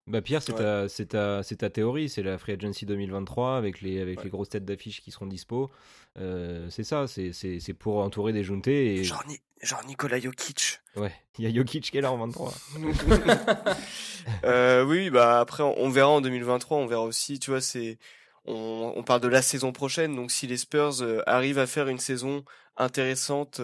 bah 0.08 0.20
Pierre, 0.20 0.42
c'est 0.42 0.54
ta, 0.54 0.88
ta, 0.88 1.42
ta, 1.42 1.70
théorie, 1.70 2.08
c'est 2.08 2.24
la 2.24 2.36
Free 2.36 2.52
Agency 2.52 2.86
2023 2.86 3.56
avec 3.56 3.80
les, 3.80 4.00
avec 4.00 4.24
les 4.24 4.30
grosses 4.30 4.48
têtes 4.48 4.64
d'affiches 4.64 5.00
qui 5.00 5.12
seront 5.12 5.26
dispo. 5.26 5.70
Euh, 6.18 6.68
c'est 6.70 6.82
ça, 6.82 7.06
c'est 7.06 7.74
pour 7.78 7.98
entourer 7.98 8.32
des 8.32 8.42
juntés. 8.42 8.96
Et... 8.96 9.04
Genre, 9.04 9.22
genre 9.62 9.84
Nikola 9.86 10.18
Jokic. 10.18 10.80
Ouais, 10.96 11.12
il 11.38 11.44
y 11.44 11.46
a 11.46 11.54
Jokic 11.54 11.88
qui 11.88 11.98
est 11.98 12.00
là 12.00 12.10
en 12.10 12.18
23. 12.18 12.52
euh, 14.44 14.84
oui, 14.84 15.08
bah 15.10 15.38
après 15.38 15.62
on 15.62 15.88
verra 15.88 16.10
en 16.10 16.20
2023, 16.20 16.78
on 16.78 16.86
verra 16.86 17.04
aussi, 17.04 17.38
tu 17.38 17.50
vois, 17.50 17.60
c'est 17.60 17.98
on, 18.44 18.94
on, 18.96 19.04
parle 19.04 19.20
de 19.20 19.28
la 19.28 19.40
saison 19.40 19.70
prochaine, 19.70 20.16
donc 20.16 20.32
si 20.32 20.48
les 20.48 20.56
Spurs 20.56 21.00
euh, 21.02 21.22
arrivent 21.26 21.60
à 21.60 21.68
faire 21.68 21.86
une 21.86 22.00
saison 22.00 22.44
intéressante, 22.76 23.60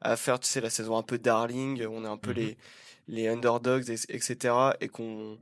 à 0.00 0.16
faire, 0.16 0.40
tu 0.40 0.48
sais, 0.48 0.60
la 0.60 0.70
saison 0.70 0.96
un 0.96 1.02
peu 1.02 1.18
darling, 1.18 1.86
on 1.86 2.04
est 2.04 2.08
un 2.08 2.16
peu 2.16 2.32
mm-hmm. 2.32 2.34
les 2.34 2.56
les 3.10 3.28
underdogs, 3.28 3.90
etc. 4.08 4.54
et 4.80 4.88
qu'on 4.88 5.38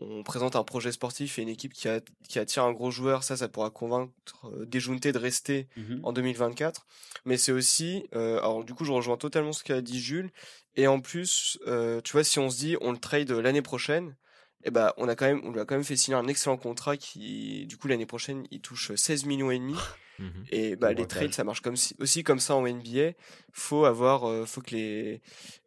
on 0.00 0.22
présente 0.22 0.56
un 0.56 0.64
projet 0.64 0.92
sportif 0.92 1.38
et 1.38 1.42
une 1.42 1.48
équipe 1.48 1.72
qui, 1.72 1.88
a, 1.88 2.00
qui 2.28 2.38
attire 2.38 2.64
un 2.64 2.72
gros 2.72 2.90
joueur, 2.90 3.24
ça, 3.24 3.36
ça 3.36 3.48
pourra 3.48 3.70
convaincre 3.70 4.12
euh, 4.44 4.64
Déjounté 4.64 5.12
de 5.12 5.18
rester 5.18 5.68
mhm. 5.76 6.00
en 6.02 6.12
2024. 6.12 6.86
Mais 7.24 7.36
c'est 7.36 7.52
aussi, 7.52 8.06
euh, 8.14 8.38
alors 8.38 8.64
du 8.64 8.74
coup, 8.74 8.84
je 8.84 8.92
rejoins 8.92 9.16
totalement 9.16 9.52
ce 9.52 9.64
qu'a 9.64 9.80
dit 9.80 10.00
Jules. 10.00 10.30
Et 10.76 10.86
en 10.86 11.00
plus, 11.00 11.58
euh, 11.66 12.00
tu 12.02 12.12
vois, 12.12 12.24
si 12.24 12.38
on 12.38 12.50
se 12.50 12.58
dit, 12.58 12.76
on 12.80 12.92
le 12.92 12.98
trade 12.98 13.30
l'année 13.30 13.62
prochaine, 13.62 14.16
eh 14.64 14.70
ben, 14.70 14.92
on 14.96 15.08
a 15.08 15.16
quand 15.16 15.26
même, 15.26 15.40
on 15.44 15.50
lui 15.50 15.60
a 15.60 15.64
quand 15.64 15.74
même 15.74 15.84
fait 15.84 15.96
signer 15.96 16.16
un 16.16 16.28
excellent 16.28 16.56
contrat 16.56 16.96
qui, 16.96 17.66
du 17.66 17.76
coup, 17.76 17.88
l'année 17.88 18.06
prochaine, 18.06 18.46
il 18.50 18.60
touche 18.60 18.94
16 18.94 19.24
millions 19.24 19.50
et 19.50 19.58
demi. 19.58 19.74
Mhm. 20.20 20.44
Et 20.50 20.76
bah, 20.76 20.92
les 20.92 21.06
trades, 21.06 21.32
ça 21.32 21.44
marche 21.44 21.60
comme 21.62 21.74
aussi 21.98 22.22
comme 22.22 22.38
ça 22.38 22.54
en 22.54 22.66
NBA. 22.66 23.12
Faut 23.52 23.86
avoir, 23.86 24.28
euh, 24.28 24.44
faut 24.44 24.60
que 24.60 24.74
les, 24.74 25.22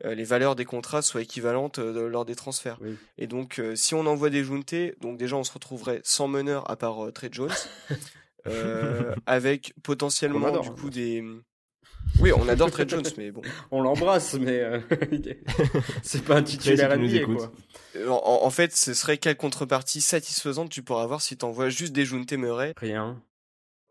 euh, 0.06 0.14
les 0.14 0.24
valeurs 0.24 0.56
des 0.56 0.66
contrats 0.66 1.02
soient 1.02 1.22
équivalentes 1.22 1.80
euh, 1.80 2.08
lors 2.08 2.24
des 2.24 2.36
transferts. 2.36 2.80
Et 3.18 3.28
donc, 3.28 3.62
si 3.76 3.96
on 3.96 4.06
envoie 4.06 4.30
des 4.30 4.44
Juntés, 4.44 4.96
donc 5.02 5.18
déjà 5.18 5.36
on 5.36 5.44
se 5.44 5.52
retrouverait 5.52 6.02
sans 6.04 6.28
meneur 6.28 6.70
à 6.70 6.76
part 6.76 7.12
Trey 7.14 7.30
Jones. 7.32 7.52
avec 9.26 9.74
potentiellement 9.84 10.48
adore, 10.48 10.64
du 10.64 10.70
hein. 10.70 10.76
coup 10.78 10.90
des. 10.90 11.24
Oui, 12.20 12.32
on 12.34 12.48
adore 12.48 12.70
Trey 12.70 12.86
Jones, 12.88 13.06
mais 13.18 13.32
bon. 13.32 13.42
On 13.72 13.82
l'embrasse, 13.82 14.36
mais 14.36 14.60
euh, 14.60 14.80
c'est 16.04 16.24
pas 16.24 16.38
un 16.38 16.44
titulaire 16.44 16.98
NBA, 16.98 17.26
quoi. 17.26 17.52
En, 18.08 18.42
en 18.44 18.50
fait, 18.50 18.76
ce 18.76 18.94
serait 18.94 19.18
quelle 19.18 19.38
contrepartie 19.38 20.02
satisfaisante 20.02 20.70
tu 20.70 20.84
pourras 20.84 21.04
avoir 21.04 21.22
si 21.22 21.38
t'envoies 21.38 21.70
juste 21.70 21.94
des 21.94 22.06
Junte 22.06 22.34
Murray 22.34 22.74
Rien. 22.78 23.22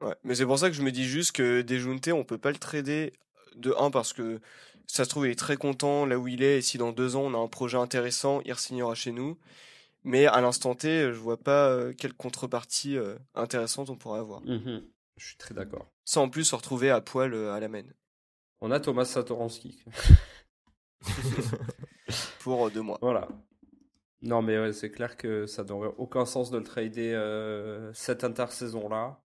Ouais. 0.03 0.14
Mais 0.24 0.34
c'est 0.34 0.46
pour 0.46 0.59
ça 0.59 0.68
que 0.68 0.76
je 0.76 0.82
me 0.82 0.90
dis 0.90 1.05
juste 1.05 1.32
que 1.32 1.62
Dejunte, 1.62 2.09
on 2.09 2.24
peut 2.24 2.38
pas 2.38 2.50
le 2.50 2.59
trader 2.59 3.12
de 3.57 3.74
1 3.78 3.90
parce 3.90 4.12
que 4.12 4.40
ça 4.86 5.05
se 5.05 5.11
trouve, 5.11 5.26
il 5.26 5.30
est 5.30 5.38
très 5.38 5.57
content 5.57 6.05
là 6.07 6.18
où 6.18 6.28
il 6.28 6.42
est 6.42 6.59
et 6.59 6.62
si 6.62 6.76
dans 6.76 6.92
deux 6.92 7.16
ans 7.16 7.22
on 7.22 7.34
a 7.34 7.38
un 7.38 7.48
projet 7.48 7.78
intéressant, 7.78 8.40
il 8.44 8.55
signera 8.57 8.94
chez 8.94 9.12
nous. 9.12 9.38
Mais 10.05 10.26
à 10.26 10.40
l'instant 10.40 10.74
T, 10.74 11.12
je 11.12 11.18
vois 11.18 11.36
pas 11.36 11.68
euh, 11.68 11.92
quelle 11.96 12.12
contrepartie 12.12 12.96
euh, 12.98 13.16
intéressante 13.34 13.88
on 13.88 13.96
pourrait 13.96 14.18
avoir. 14.18 14.40
Mhm. 14.42 14.82
Je 15.16 15.26
suis 15.26 15.36
très 15.36 15.55
d'accord. 15.55 15.86
Sans 16.05 16.24
en 16.24 16.28
plus 16.28 16.44
se 16.44 16.57
retrouver 16.57 16.90
à 16.90 17.00
poil 17.00 17.32
euh, 17.34 17.53
à 17.53 17.61
la 17.61 17.68
main 17.68 17.84
On 18.61 18.72
a 18.72 18.80
Thomas 18.80 19.05
Satoransky. 19.05 19.84
pour 22.40 22.70
deux 22.70 22.82
mois. 22.82 22.98
Voilà. 23.00 23.28
Non, 24.22 24.40
mais 24.40 24.59
ouais, 24.59 24.72
c'est 24.72 24.90
clair 24.90 25.16
que 25.16 25.46
ça 25.46 25.64
n'aurait 25.64 25.92
aucun 25.98 26.24
sens 26.24 26.50
de 26.50 26.59
le 26.59 26.64
trader 26.64 27.12
euh, 27.14 27.92
cette 27.92 28.24
intersaison-là. 28.24 29.21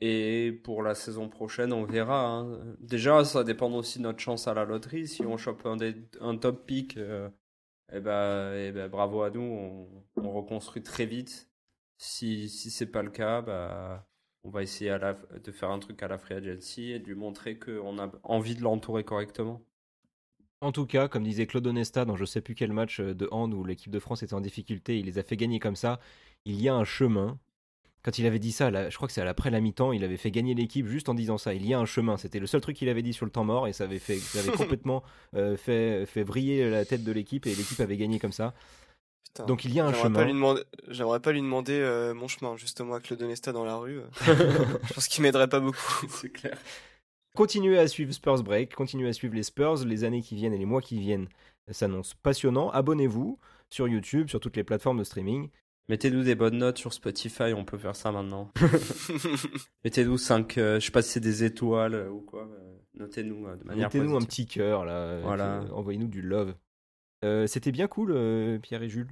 Et 0.00 0.52
pour 0.64 0.82
la 0.82 0.94
saison 0.94 1.28
prochaine, 1.28 1.72
on 1.72 1.84
verra. 1.84 2.26
hein. 2.26 2.76
Déjà, 2.80 3.24
ça 3.24 3.44
dépend 3.44 3.70
aussi 3.72 3.98
de 3.98 4.04
notre 4.04 4.20
chance 4.20 4.48
à 4.48 4.54
la 4.54 4.64
loterie. 4.64 5.06
Si 5.06 5.22
on 5.22 5.36
chope 5.36 5.66
un, 5.66 6.36
top 6.38 6.66
pick, 6.66 6.96
euh, 6.96 7.28
eh 7.92 8.00
ben, 8.00 8.54
eh 8.54 8.72
ben, 8.72 8.88
bravo 8.88 9.22
à 9.22 9.30
nous. 9.30 9.42
On, 9.42 10.04
on 10.16 10.32
reconstruit 10.32 10.82
très 10.82 11.06
vite. 11.06 11.50
Si, 11.98 12.48
si 12.48 12.70
c'est 12.70 12.86
pas 12.86 13.02
le 13.02 13.10
cas, 13.10 13.42
bah, 13.42 14.08
on 14.44 14.50
va 14.50 14.62
essayer 14.62 14.96
de 15.44 15.52
faire 15.52 15.70
un 15.70 15.78
truc 15.78 16.02
à 16.02 16.08
la 16.08 16.18
free 16.18 16.34
agency 16.34 16.92
et 16.92 16.98
de 16.98 17.06
lui 17.06 17.14
montrer 17.14 17.58
qu'on 17.58 17.98
a 17.98 18.10
envie 18.22 18.54
de 18.54 18.62
l'entourer 18.62 19.04
correctement. 19.04 19.62
En 20.62 20.72
tout 20.72 20.86
cas, 20.86 21.08
comme 21.08 21.24
disait 21.24 21.46
Claude 21.46 21.66
Onesta 21.66 22.04
dans 22.04 22.16
je 22.16 22.24
sais 22.24 22.40
plus 22.42 22.54
quel 22.54 22.72
match 22.72 23.00
euh, 23.00 23.14
de 23.14 23.28
hand 23.30 23.52
où 23.54 23.64
l'équipe 23.64 23.92
de 23.92 23.98
France 23.98 24.22
était 24.22 24.34
en 24.34 24.40
difficulté, 24.40 24.98
il 24.98 25.06
les 25.06 25.18
a 25.18 25.22
fait 25.22 25.36
gagner 25.36 25.58
comme 25.58 25.76
ça. 25.76 26.00
Il 26.44 26.60
y 26.60 26.68
a 26.68 26.74
un 26.74 26.84
chemin. 26.84 27.38
Quand 28.02 28.18
il 28.18 28.26
avait 28.26 28.38
dit 28.38 28.52
ça, 28.52 28.70
là, 28.70 28.88
je 28.88 28.96
crois 28.96 29.08
que 29.08 29.12
c'est 29.12 29.20
à 29.20 29.24
l'après 29.24 29.50
la 29.50 29.60
mi-temps, 29.60 29.92
il 29.92 30.04
avait 30.04 30.16
fait 30.16 30.30
gagner 30.30 30.54
l'équipe 30.54 30.86
juste 30.86 31.08
en 31.08 31.14
disant 31.14 31.36
ça. 31.36 31.52
Il 31.52 31.66
y 31.66 31.74
a 31.74 31.78
un 31.78 31.84
chemin. 31.84 32.16
C'était 32.16 32.38
le 32.38 32.46
seul 32.46 32.60
truc 32.62 32.76
qu'il 32.76 32.88
avait 32.88 33.02
dit 33.02 33.12
sur 33.12 33.26
le 33.26 33.30
temps 33.30 33.44
mort 33.44 33.68
et 33.68 33.72
ça 33.72 33.84
avait, 33.84 33.98
fait, 33.98 34.16
ça 34.16 34.38
avait 34.38 34.52
complètement 34.56 35.02
euh, 35.36 35.56
fait, 35.56 36.06
fait 36.06 36.22
vriller 36.22 36.70
la 36.70 36.84
tête 36.84 37.04
de 37.04 37.12
l'équipe 37.12 37.46
et 37.46 37.54
l'équipe 37.54 37.80
avait 37.80 37.98
gagné 37.98 38.18
comme 38.18 38.32
ça. 38.32 38.54
Putain. 39.26 39.44
Donc 39.44 39.64
il 39.64 39.74
y 39.74 39.80
a 39.80 39.86
un 39.86 39.92
chemin. 39.92 40.18
pas 40.18 40.24
lui 40.24 40.32
demander, 40.32 40.62
j'aimerais 40.88 41.20
pas 41.20 41.32
lui 41.32 41.40
demander 41.40 41.78
euh, 41.78 42.14
mon 42.14 42.26
chemin 42.26 42.56
justement 42.56 42.94
avec 42.94 43.10
le 43.10 43.16
Donesta 43.16 43.52
dans 43.52 43.64
la 43.64 43.76
rue. 43.76 43.98
euh. 43.98 44.06
je 44.84 44.94
pense 44.94 45.06
qu'il 45.06 45.22
m'aiderait 45.22 45.48
pas 45.48 45.60
beaucoup. 45.60 46.06
c'est 46.08 46.30
clair. 46.30 46.58
Continuez 47.36 47.78
à 47.78 47.86
suivre 47.86 48.12
Spurs 48.12 48.42
Break, 48.42 48.74
continuez 48.74 49.08
à 49.08 49.12
suivre 49.12 49.34
les 49.34 49.44
Spurs, 49.44 49.84
les 49.84 50.02
années 50.04 50.22
qui 50.22 50.34
viennent 50.34 50.52
et 50.52 50.58
les 50.58 50.64
mois 50.64 50.80
qui 50.80 50.98
viennent 50.98 51.28
s'annoncent 51.70 52.14
passionnants. 52.22 52.70
Abonnez-vous 52.70 53.38
sur 53.68 53.86
YouTube, 53.86 54.28
sur 54.28 54.40
toutes 54.40 54.56
les 54.56 54.64
plateformes 54.64 54.98
de 54.98 55.04
streaming. 55.04 55.48
Mettez-nous 55.90 56.22
des 56.22 56.36
bonnes 56.36 56.58
notes 56.58 56.78
sur 56.78 56.92
Spotify, 56.92 57.52
on 57.54 57.64
peut 57.64 57.76
faire 57.76 57.96
ça 57.96 58.12
maintenant. 58.12 58.50
Mettez-nous 59.84 60.18
5, 60.18 60.52
je 60.56 60.78
sais 60.78 60.90
pas 60.92 61.02
si 61.02 61.10
c'est 61.10 61.20
des 61.20 61.42
étoiles 61.44 61.94
euh, 61.94 62.08
ou 62.08 62.20
quoi. 62.20 62.42
euh, 62.42 62.76
Notez-nous 62.98 63.46
euh, 63.46 63.56
de 63.56 63.64
manière 63.64 63.88
Mettez-nous 63.88 64.16
un 64.16 64.20
petit 64.20 64.46
cœur 64.46 64.84
là, 64.84 64.92
euh, 64.92 65.20
Voilà. 65.24 65.62
euh, 65.62 65.68
envoyez-nous 65.72 66.06
du 66.08 66.22
love. 66.22 66.54
Euh, 67.24 67.46
C'était 67.48 67.72
bien 67.72 67.88
cool, 67.88 68.12
euh, 68.14 68.58
Pierre 68.58 68.82
et 68.84 68.88
Jules. 68.88 69.08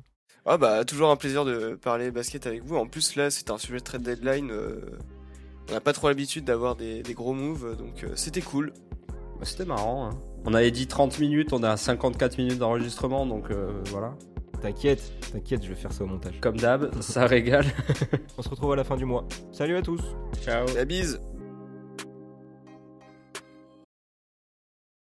Ah 0.46 0.56
bah 0.56 0.84
toujours 0.84 1.10
un 1.10 1.16
plaisir 1.16 1.44
de 1.44 1.74
parler 1.74 2.10
basket 2.12 2.46
avec 2.46 2.62
vous. 2.64 2.76
En 2.76 2.86
plus 2.86 3.16
là 3.16 3.28
c'est 3.30 3.50
un 3.50 3.58
sujet 3.58 3.80
trade 3.80 4.02
deadline. 4.02 4.50
euh, 4.50 4.80
On 5.68 5.72
n'a 5.72 5.80
pas 5.80 5.92
trop 5.92 6.08
l'habitude 6.08 6.44
d'avoir 6.44 6.76
des, 6.76 7.02
des 7.02 7.12
gros 7.14 7.34
moves, 7.34 7.76
donc 7.76 8.04
euh, 8.04 8.12
c'était 8.14 8.40
cool. 8.40 8.72
Bah, 9.38 9.44
C'était 9.44 9.64
marrant. 9.66 10.06
hein. 10.10 10.18
On 10.44 10.54
avait 10.54 10.70
dit 10.70 10.86
30 10.86 11.18
minutes, 11.18 11.52
on 11.52 11.62
est 11.62 11.66
à 11.66 11.76
54 11.76 12.38
minutes 12.38 12.58
d'enregistrement, 12.58 13.26
donc 13.26 13.50
euh, 13.50 13.72
voilà. 13.86 14.16
T'inquiète, 14.60 15.12
t'inquiète, 15.32 15.62
je 15.62 15.68
vais 15.68 15.74
faire 15.74 15.92
ça 15.92 16.04
au 16.04 16.06
montage. 16.06 16.40
Comme 16.40 16.56
d'hab, 16.56 16.90
ça 17.00 17.26
régale. 17.26 17.66
On 18.38 18.42
se 18.42 18.48
retrouve 18.48 18.72
à 18.72 18.76
la 18.76 18.84
fin 18.84 18.96
du 18.96 19.04
mois. 19.04 19.26
Salut 19.52 19.76
à 19.76 19.82
tous 19.82 20.00
Ciao. 20.42 20.66
La 20.74 20.84
bise 20.84 21.20